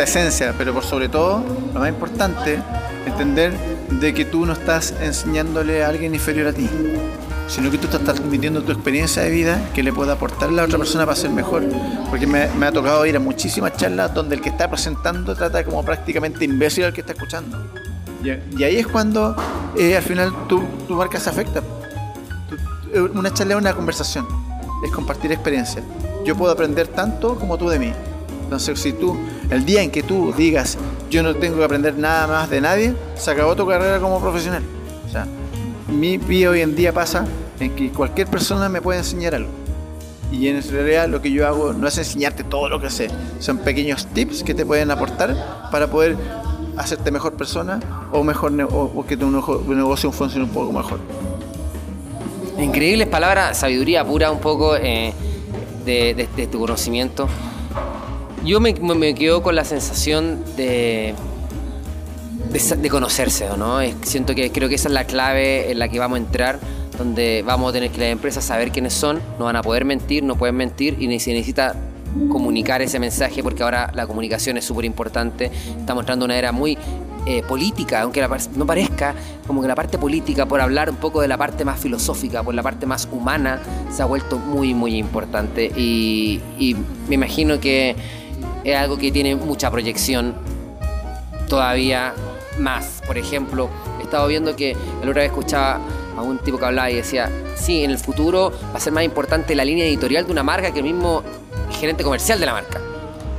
esencia, 0.04 0.54
pero 0.58 0.74
por 0.74 0.84
sobre 0.84 1.08
todo, 1.08 1.44
lo 1.74 1.80
más 1.80 1.90
importante, 1.90 2.60
entender 3.06 3.54
de 3.90 4.14
que 4.14 4.26
tú 4.26 4.46
no 4.46 4.54
estás 4.54 4.94
enseñándole 5.02 5.84
a 5.84 5.90
alguien 5.90 6.14
inferior 6.14 6.48
a 6.48 6.54
ti, 6.54 6.70
sino 7.48 7.72
que 7.72 7.78
tú 7.78 7.86
estás 7.86 8.04
transmitiendo 8.04 8.62
tu 8.62 8.72
experiencia 8.72 9.24
de 9.24 9.30
vida 9.30 9.70
que 9.74 9.84
le 9.84 9.94
pueda 9.94 10.14
aportar 10.14 10.50
a 10.50 10.52
la 10.52 10.64
otra 10.64 10.78
persona 10.78 11.06
para 11.06 11.16
ser 11.16 11.30
mejor. 11.30 11.64
Porque 12.10 12.28
me, 12.28 12.44
ha 12.44 12.72
tocado 12.72 13.06
ir 13.06 13.16
a 13.16 13.20
muchísimas 13.20 13.76
charlas 13.78 14.14
donde 14.14 14.36
el 14.36 14.42
que 14.42 14.50
está 14.50 14.70
presentando 14.70 15.36
trata 15.36 15.64
como 15.64 15.84
prácticamente 15.84 16.46
imbécil 16.46 16.86
al 16.86 16.94
que 16.94 17.02
está 17.02 17.14
escuchando. 17.14 17.58
Y, 18.24 18.64
ahí 18.64 18.78
es 18.78 18.88
cuando 18.88 19.36
eh, 19.78 19.96
al 19.96 20.04
final 20.04 20.34
tu, 20.48 20.62
tu 20.88 20.96
marca 20.96 21.20
se 21.20 21.30
afecta. 21.30 21.62
Eh, 22.94 23.00
una 23.00 23.34
charla 23.34 23.54
es 23.54 23.62
una 23.62 23.74
conversación, 23.74 24.28
es 24.84 24.92
compartir 24.92 25.32
experiencia. 25.32 25.82
Yo 26.26 26.36
puedo 26.36 26.52
aprender 26.52 26.88
tanto 26.88 27.36
como 27.40 27.58
tú 27.58 27.70
de 27.70 27.80
mí. 27.80 27.94
Entonces, 28.44 28.80
si 28.80 28.94
tú, 28.94 29.18
el 29.50 29.66
día 29.66 29.82
en 29.82 29.92
que 29.92 30.04
tú 30.04 30.34
digas, 30.36 30.78
yo 31.10 31.24
no 31.24 31.36
tengo 31.36 31.58
que 31.58 31.64
aprender 31.64 31.98
nada 31.98 32.28
más 32.28 32.50
de 32.50 32.62
nadie, 32.62 32.94
se 33.16 33.32
acabó 33.32 33.56
tu 33.56 33.68
carrera 33.68 34.00
como 34.00 34.20
profesional. 34.20 34.64
O 35.06 35.10
sea, 35.10 35.26
mi 35.88 36.18
vida 36.18 36.50
hoy 36.50 36.62
en 36.62 36.76
día 36.76 36.94
pasa 36.94 37.26
en 37.60 37.76
que 37.76 37.90
cualquier 37.92 38.28
persona 38.28 38.70
me 38.70 38.82
puede 38.82 39.00
enseñar 39.00 39.36
algo. 39.36 39.50
Y 40.32 40.50
en 40.50 40.62
realidad 40.62 41.08
lo 41.08 41.22
que 41.22 41.32
yo 41.32 41.48
hago 41.48 41.72
no 41.74 41.88
es 41.88 41.98
enseñarte 41.98 42.44
todo 42.44 42.68
lo 42.68 42.82
que 42.82 42.90
sé, 42.90 43.10
son 43.40 43.60
pequeños 43.60 44.08
tips 44.08 44.44
que 44.44 44.54
te 44.54 44.66
pueden 44.66 44.92
aportar 44.92 45.70
para 45.72 45.88
poder 45.88 46.18
hacerte 46.76 47.12
mejor 47.12 47.34
persona 47.34 47.80
o 48.12 48.24
mejor 48.24 48.52
o, 48.72 49.06
que 49.06 49.16
tu 49.18 49.30
negocio 49.30 50.12
funcione 50.12 50.46
un 50.46 50.52
poco 50.52 50.74
mejor. 50.74 51.00
Increíbles 52.60 53.08
palabras, 53.08 53.58
sabiduría 53.58 54.04
pura 54.04 54.32
un 54.32 54.40
poco 54.40 54.76
eh, 54.76 55.14
de, 55.86 56.28
de, 56.36 56.48
tu 56.48 56.60
conocimiento. 56.60 57.28
Yo 58.48 58.62
me, 58.62 59.14
quedo 59.14 59.44
con 59.44 59.56
la 59.56 59.66
sensación 59.66 60.42
de, 60.56 61.14
de, 62.82 62.90
conocerse, 62.90 63.46
¿no? 63.58 63.80
siento 64.04 64.36
que 64.36 64.54
creo 64.54 64.70
que 64.70 64.76
esa 64.76 64.88
es 64.88 64.94
la 64.94 65.04
clave 65.04 65.70
en 65.70 65.80
la 65.80 65.90
que 65.90 66.00
vamos 66.00 66.18
a 66.18 66.22
entrar, 66.22 66.60
donde 66.98 67.44
vamos 67.46 67.70
a 67.70 67.74
tener 67.74 67.92
que 67.92 67.98
las 67.98 68.08
empresas 68.08 68.46
saber 68.46 68.72
quiénes 68.72 68.94
son, 68.94 69.20
no 69.38 69.46
van 69.46 69.58
a 69.58 69.62
poder 69.62 69.84
mentir, 69.84 70.24
no 70.24 70.38
pueden 70.38 70.56
mentir 70.56 70.96
y 70.98 71.20
se 71.20 71.34
necesita 71.34 71.76
comunicar 72.30 72.82
ese 72.82 73.00
mensaje 73.00 73.44
porque 73.44 73.64
ahora 73.64 73.92
la 73.94 74.08
comunicación 74.08 74.56
es 74.56 74.64
súper 74.64 74.86
importante. 74.86 75.52
Estamos 75.78 76.04
entrando 76.04 76.24
en 76.24 76.32
una 76.32 76.40
era 76.40 76.54
muy 76.54 76.78
eh, 77.30 77.44
política, 77.46 78.04
aunque 78.04 78.26
no 78.56 78.66
parezca, 78.66 79.14
como 79.46 79.62
que 79.62 79.68
la 79.68 79.76
parte 79.76 79.98
política, 79.98 80.46
por 80.46 80.62
hablar 80.62 80.90
un 80.90 80.96
poco 80.96 81.20
de 81.20 81.28
la 81.28 81.38
parte 81.38 81.66
más 81.66 81.78
filosófica, 81.78 82.42
por 82.42 82.56
la 82.56 82.64
parte 82.64 82.86
más 82.86 83.10
humana, 83.12 83.60
se 83.92 84.02
ha 84.02 84.06
vuelto 84.06 84.40
muy, 84.40 84.74
muy 84.74 84.96
importante. 84.96 85.66
Y, 85.76 86.40
me 87.10 87.16
imagino 87.16 87.60
que 87.60 87.98
es 88.68 88.78
algo 88.78 88.98
que 88.98 89.12
tiene 89.12 89.36
mucha 89.36 89.72
proyección 89.72 90.36
todavía 91.48 92.14
más. 92.60 93.02
Por 93.06 93.18
ejemplo, 93.18 93.70
he 94.00 94.04
estado 94.04 94.28
viendo 94.28 94.56
que 94.56 94.76
la 95.02 95.10
otra 95.10 95.22
vez 95.22 95.32
escuchaba 95.32 95.80
a 96.18 96.22
un 96.22 96.40
tipo 96.40 96.58
que 96.58 96.66
hablaba 96.66 96.92
y 96.92 96.96
decía, 96.96 97.32
sí, 97.56 97.84
en 97.84 97.92
el 97.92 97.98
futuro 97.98 98.52
va 98.74 98.78
a 98.78 98.80
ser 98.80 98.94
más 98.94 99.04
importante 99.04 99.56
la 99.56 99.64
línea 99.64 99.86
editorial 99.86 100.26
de 100.26 100.32
una 100.32 100.44
marca 100.44 100.72
que 100.72 100.80
el 100.80 100.86
mismo 100.86 101.24
gerente 101.72 102.04
comercial 102.04 102.40
de 102.40 102.46
la 102.46 102.54
marca. 102.54 102.82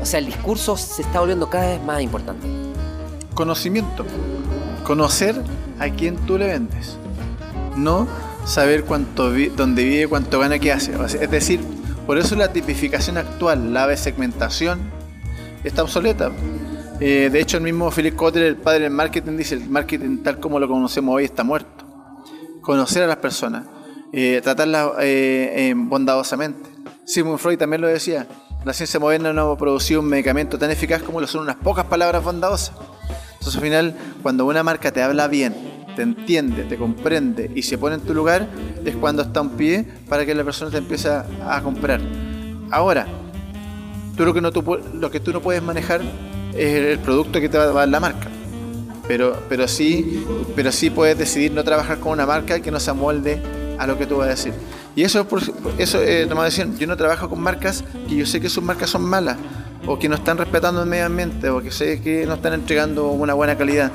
O 0.00 0.06
sea, 0.06 0.20
el 0.20 0.26
discurso 0.26 0.76
se 0.76 1.02
está 1.02 1.20
volviendo 1.20 1.50
cada 1.50 1.66
vez 1.66 1.82
más 1.82 2.00
importante. 2.00 2.46
Conocimiento. 3.34 4.06
Conocer 4.84 5.42
a 5.78 5.90
quién 5.90 6.16
tú 6.16 6.38
le 6.38 6.46
vendes. 6.46 6.96
No 7.76 8.06
saber 8.44 8.84
cuánto 8.84 9.30
dónde 9.56 9.84
vive, 9.84 10.08
cuánto 10.08 10.38
gana, 10.38 10.58
qué 10.58 10.72
hace. 10.72 10.92
Es 11.20 11.30
decir, 11.30 11.60
por 12.06 12.16
eso 12.16 12.36
la 12.36 12.52
tipificación 12.52 13.18
actual, 13.18 13.74
la 13.74 13.94
segmentación, 13.96 14.80
está 15.64 15.82
obsoleta. 15.82 16.32
Eh, 17.00 17.28
de 17.30 17.40
hecho, 17.40 17.58
el 17.58 17.62
mismo 17.62 17.90
Philip 17.90 18.16
Kotler, 18.16 18.46
el 18.46 18.56
padre 18.56 18.80
del 18.84 18.92
marketing, 18.92 19.36
dice, 19.36 19.54
el 19.54 19.68
marketing 19.68 20.18
tal 20.18 20.40
como 20.40 20.58
lo 20.58 20.68
conocemos 20.68 21.14
hoy 21.14 21.24
está 21.24 21.44
muerto. 21.44 21.84
Conocer 22.60 23.04
a 23.04 23.06
las 23.06 23.18
personas, 23.18 23.66
eh, 24.12 24.40
tratarlas 24.42 24.92
eh, 25.00 25.72
bondadosamente. 25.76 26.68
Sigmund 27.04 27.38
Freud 27.38 27.56
también 27.56 27.80
lo 27.80 27.88
decía, 27.88 28.26
la 28.64 28.72
ciencia 28.72 28.98
moderna 28.98 29.32
no 29.32 29.52
ha 29.52 29.56
producido 29.56 30.00
un 30.00 30.06
medicamento 30.06 30.58
tan 30.58 30.70
eficaz 30.70 31.02
como 31.02 31.20
lo 31.20 31.26
son 31.26 31.42
unas 31.42 31.56
pocas 31.56 31.86
palabras 31.86 32.22
bondadosas. 32.22 32.72
Entonces 33.34 33.54
al 33.54 33.62
final, 33.62 33.96
cuando 34.22 34.44
una 34.44 34.62
marca 34.62 34.92
te 34.92 35.02
habla 35.02 35.28
bien, 35.28 35.54
te 35.94 36.02
entiende, 36.02 36.64
te 36.64 36.76
comprende 36.76 37.50
y 37.54 37.62
se 37.62 37.78
pone 37.78 37.94
en 37.94 38.02
tu 38.02 38.12
lugar, 38.12 38.48
es 38.84 38.96
cuando 38.96 39.22
está 39.22 39.40
un 39.40 39.50
pie 39.50 39.86
para 40.08 40.26
que 40.26 40.34
la 40.34 40.44
persona 40.44 40.70
te 40.70 40.78
empiece 40.78 41.08
a 41.08 41.60
comprar. 41.62 42.00
Ahora, 42.70 43.06
tú 44.18 44.26
lo 44.26 44.34
que, 44.34 44.40
no, 44.40 44.50
tú, 44.50 44.78
lo 44.94 45.10
que 45.10 45.20
tú 45.20 45.32
no 45.32 45.40
puedes 45.40 45.62
manejar 45.62 46.02
es 46.52 46.74
el 46.74 46.98
producto 46.98 47.40
que 47.40 47.48
te 47.48 47.56
va 47.56 47.64
a 47.64 47.72
dar 47.72 47.88
la 47.88 48.00
marca. 48.00 48.28
Pero, 49.06 49.40
pero, 49.48 49.68
sí, 49.68 50.26
pero 50.54 50.72
sí 50.72 50.90
puedes 50.90 51.16
decidir 51.16 51.52
no 51.52 51.64
trabajar 51.64 51.98
con 52.00 52.12
una 52.12 52.26
marca 52.26 52.60
que 52.60 52.70
no 52.70 52.80
se 52.80 52.90
amolde 52.90 53.40
a 53.78 53.86
lo 53.86 53.96
que 53.96 54.06
tú 54.06 54.16
vas 54.16 54.26
a 54.26 54.30
decir. 54.30 54.52
Y 54.96 55.04
eso, 55.04 55.26
por, 55.26 55.40
eso 55.78 56.02
eh, 56.02 56.26
decían, 56.26 56.76
yo 56.76 56.88
no 56.88 56.96
trabajo 56.96 57.30
con 57.30 57.40
marcas 57.40 57.84
que 58.08 58.16
yo 58.16 58.26
sé 58.26 58.40
que 58.40 58.48
sus 58.48 58.62
marcas 58.62 58.90
son 58.90 59.02
malas, 59.02 59.36
o 59.86 59.98
que 59.98 60.08
no 60.08 60.16
están 60.16 60.36
respetando 60.36 60.82
el 60.82 60.88
medio 60.88 61.06
ambiente, 61.06 61.48
o 61.48 61.62
que 61.62 61.70
sé 61.70 62.02
que 62.02 62.26
no 62.26 62.34
están 62.34 62.54
entregando 62.54 63.10
una 63.10 63.34
buena 63.34 63.56
calidad. 63.56 63.92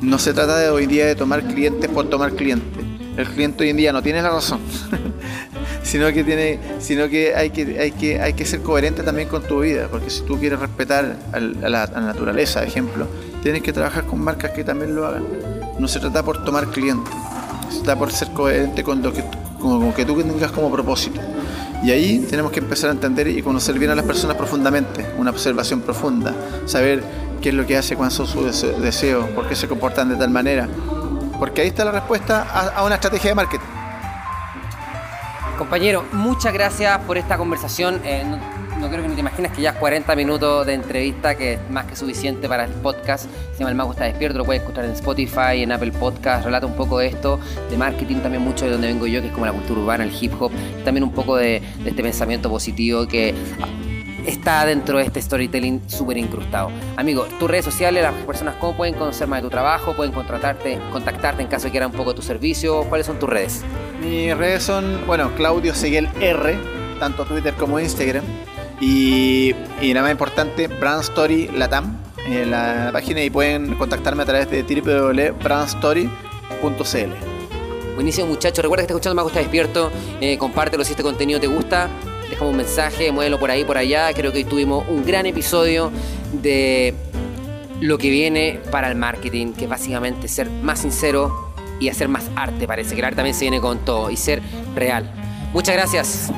No 0.00 0.18
se 0.18 0.32
trata 0.32 0.56
de 0.56 0.70
hoy 0.70 0.86
día 0.86 1.04
de 1.04 1.14
tomar 1.14 1.42
clientes 1.46 1.90
por 1.90 2.08
tomar 2.08 2.32
clientes. 2.32 2.82
El 3.18 3.26
cliente 3.26 3.64
hoy 3.64 3.70
en 3.70 3.76
día 3.76 3.92
no 3.92 4.02
tiene 4.02 4.22
la 4.22 4.30
razón, 4.30 4.60
sino 5.88 6.12
que 6.12 6.22
tiene, 6.22 6.58
sino 6.80 7.08
que 7.08 7.34
hay 7.34 7.50
que, 7.50 7.80
hay 7.80 7.92
que 7.92 8.20
hay 8.20 8.34
que 8.34 8.44
ser 8.44 8.60
coherente 8.62 9.02
también 9.02 9.28
con 9.28 9.42
tu 9.42 9.60
vida, 9.60 9.88
porque 9.90 10.10
si 10.10 10.22
tú 10.22 10.38
quieres 10.38 10.60
respetar 10.60 11.16
a 11.32 11.40
la, 11.40 11.84
a 11.84 11.90
la 11.90 12.00
naturaleza, 12.00 12.62
ejemplo, 12.62 13.06
tienes 13.42 13.62
que 13.62 13.72
trabajar 13.72 14.04
con 14.04 14.20
marcas 14.20 14.50
que 14.50 14.64
también 14.64 14.94
lo 14.94 15.06
hagan. 15.06 15.24
No 15.78 15.88
se 15.88 15.98
trata 15.98 16.22
por 16.22 16.44
tomar 16.44 16.66
clientes, 16.68 17.14
se 17.70 17.78
trata 17.78 17.98
por 17.98 18.12
ser 18.12 18.28
coherente 18.32 18.84
con 18.84 19.02
lo 19.02 19.12
que 19.12 19.24
como, 19.58 19.94
que 19.94 20.04
tú 20.04 20.16
tengas 20.22 20.52
como 20.52 20.70
propósito. 20.70 21.20
Y 21.82 21.90
ahí 21.90 22.26
tenemos 22.28 22.50
que 22.50 22.60
empezar 22.60 22.90
a 22.90 22.92
entender 22.92 23.28
y 23.28 23.42
conocer 23.42 23.78
bien 23.78 23.90
a 23.90 23.94
las 23.94 24.04
personas 24.04 24.36
profundamente, 24.36 25.06
una 25.16 25.30
observación 25.30 25.80
profunda, 25.80 26.34
saber 26.66 27.02
qué 27.40 27.50
es 27.50 27.54
lo 27.54 27.66
que 27.66 27.76
hace, 27.76 27.96
cuáles 27.96 28.14
son 28.14 28.26
sus 28.26 28.62
deseos, 28.80 29.28
por 29.30 29.48
qué 29.48 29.54
se 29.54 29.68
comportan 29.68 30.08
de 30.08 30.16
tal 30.16 30.30
manera. 30.30 30.68
Porque 31.38 31.62
ahí 31.62 31.68
está 31.68 31.84
la 31.84 31.92
respuesta 31.92 32.42
a, 32.74 32.84
una 32.84 32.96
estrategia 32.96 33.30
de 33.30 33.34
marketing. 33.36 33.77
Compañero, 35.58 36.04
muchas 36.12 36.52
gracias 36.52 36.96
por 37.00 37.18
esta 37.18 37.36
conversación. 37.36 38.00
Eh, 38.04 38.22
no 38.78 38.88
creo 38.88 39.02
que 39.02 39.08
ni 39.08 39.14
te 39.14 39.20
imaginas 39.20 39.50
que 39.50 39.60
ya 39.60 39.74
40 39.74 40.14
minutos 40.14 40.64
de 40.64 40.74
entrevista, 40.74 41.36
que 41.36 41.54
es 41.54 41.70
más 41.70 41.84
que 41.86 41.96
suficiente 41.96 42.48
para 42.48 42.64
el 42.64 42.70
podcast. 42.74 43.28
Se 43.52 43.58
llama 43.58 43.70
El 43.70 43.76
Mago 43.76 43.90
está 43.90 44.04
despierto, 44.04 44.38
lo 44.38 44.44
puedes 44.44 44.62
escuchar 44.62 44.84
en 44.84 44.92
Spotify, 44.92 45.62
en 45.62 45.72
Apple 45.72 45.90
Podcast. 45.90 46.44
Relata 46.44 46.64
un 46.64 46.76
poco 46.76 47.00
de 47.00 47.08
esto, 47.08 47.40
de 47.68 47.76
marketing 47.76 48.18
también 48.18 48.44
mucho 48.44 48.66
de 48.66 48.70
donde 48.70 48.86
vengo 48.86 49.08
yo, 49.08 49.20
que 49.20 49.26
es 49.26 49.32
como 49.32 49.46
la 49.46 49.52
cultura 49.52 49.80
urbana, 49.80 50.04
el 50.04 50.12
hip 50.18 50.32
hop. 50.40 50.52
También 50.84 51.02
un 51.02 51.12
poco 51.12 51.34
de, 51.34 51.60
este 51.84 52.02
pensamiento 52.04 52.48
positivo 52.48 53.08
que 53.08 53.34
está 54.28 54.64
dentro 54.66 54.98
de 54.98 55.04
este 55.04 55.20
storytelling 55.20 55.82
súper 55.88 56.18
incrustado. 56.18 56.70
Amigo, 56.96 57.26
tus 57.38 57.50
redes 57.50 57.64
sociales, 57.64 58.02
las 58.02 58.12
personas 58.24 58.56
cómo 58.56 58.76
pueden 58.76 58.94
conocer 58.94 59.26
más 59.26 59.38
de 59.38 59.44
tu 59.44 59.50
trabajo, 59.50 59.96
pueden 59.96 60.12
contratarte, 60.12 60.78
contactarte 60.92 61.42
en 61.42 61.48
caso 61.48 61.64
de 61.64 61.70
quieran 61.70 61.90
un 61.90 61.96
poco 61.96 62.14
tu 62.14 62.22
servicio. 62.22 62.84
¿Cuáles 62.84 63.06
son 63.06 63.18
tus 63.18 63.28
redes? 63.28 63.64
Mis 64.00 64.36
redes 64.36 64.62
son, 64.62 65.04
bueno, 65.06 65.34
Claudio 65.34 65.74
Seguel 65.74 66.08
R, 66.20 66.56
tanto 67.00 67.24
Twitter 67.24 67.54
como 67.54 67.80
Instagram. 67.80 68.24
Y, 68.80 69.54
nada 69.80 70.02
más 70.02 70.12
importante, 70.12 70.68
Brand 70.68 71.02
Story 71.02 71.48
Latam, 71.48 71.96
en 72.26 72.50
la 72.50 72.90
página 72.92 73.22
y 73.22 73.30
pueden 73.30 73.74
contactarme 73.74 74.22
a 74.22 74.26
través 74.26 74.50
de 74.50 74.62
www.brandstory.cl. 74.62 77.10
Buenísimo 77.94 78.28
muchachos, 78.28 78.62
recuerda 78.62 78.82
que 78.82 78.84
estás 78.84 78.94
escuchando 78.94 79.16
Me 79.16 79.22
Gusta 79.22 79.40
Despierto, 79.40 79.90
eh, 80.20 80.38
compártelo 80.38 80.84
si 80.84 80.92
este 80.92 81.02
contenido 81.02 81.40
te 81.40 81.48
gusta, 81.48 81.88
dejamos 82.30 82.50
un 82.52 82.56
mensaje, 82.56 83.12
muévelo 83.12 83.38
por 83.38 83.50
ahí, 83.50 83.64
por 83.64 83.78
allá, 83.78 84.12
creo 84.12 84.32
que 84.32 84.38
hoy 84.38 84.44
tuvimos 84.44 84.86
un 84.88 85.04
gran 85.04 85.26
episodio 85.26 85.90
de 86.32 86.94
lo 87.80 87.98
que 87.98 88.10
viene 88.10 88.60
para 88.70 88.88
el 88.88 88.96
marketing, 88.96 89.52
que 89.52 89.66
básicamente 89.66 90.28
ser 90.28 90.50
más 90.50 90.80
sincero 90.80 91.52
y 91.80 91.88
hacer 91.88 92.08
más 92.08 92.24
arte, 92.36 92.66
parece 92.66 92.94
que 92.94 93.00
el 93.00 93.04
arte 93.04 93.16
también 93.16 93.34
se 93.34 93.42
viene 93.42 93.60
con 93.60 93.84
todo 93.84 94.10
y 94.10 94.16
ser 94.16 94.42
real. 94.74 95.10
Muchas 95.52 95.74
gracias. 95.74 96.32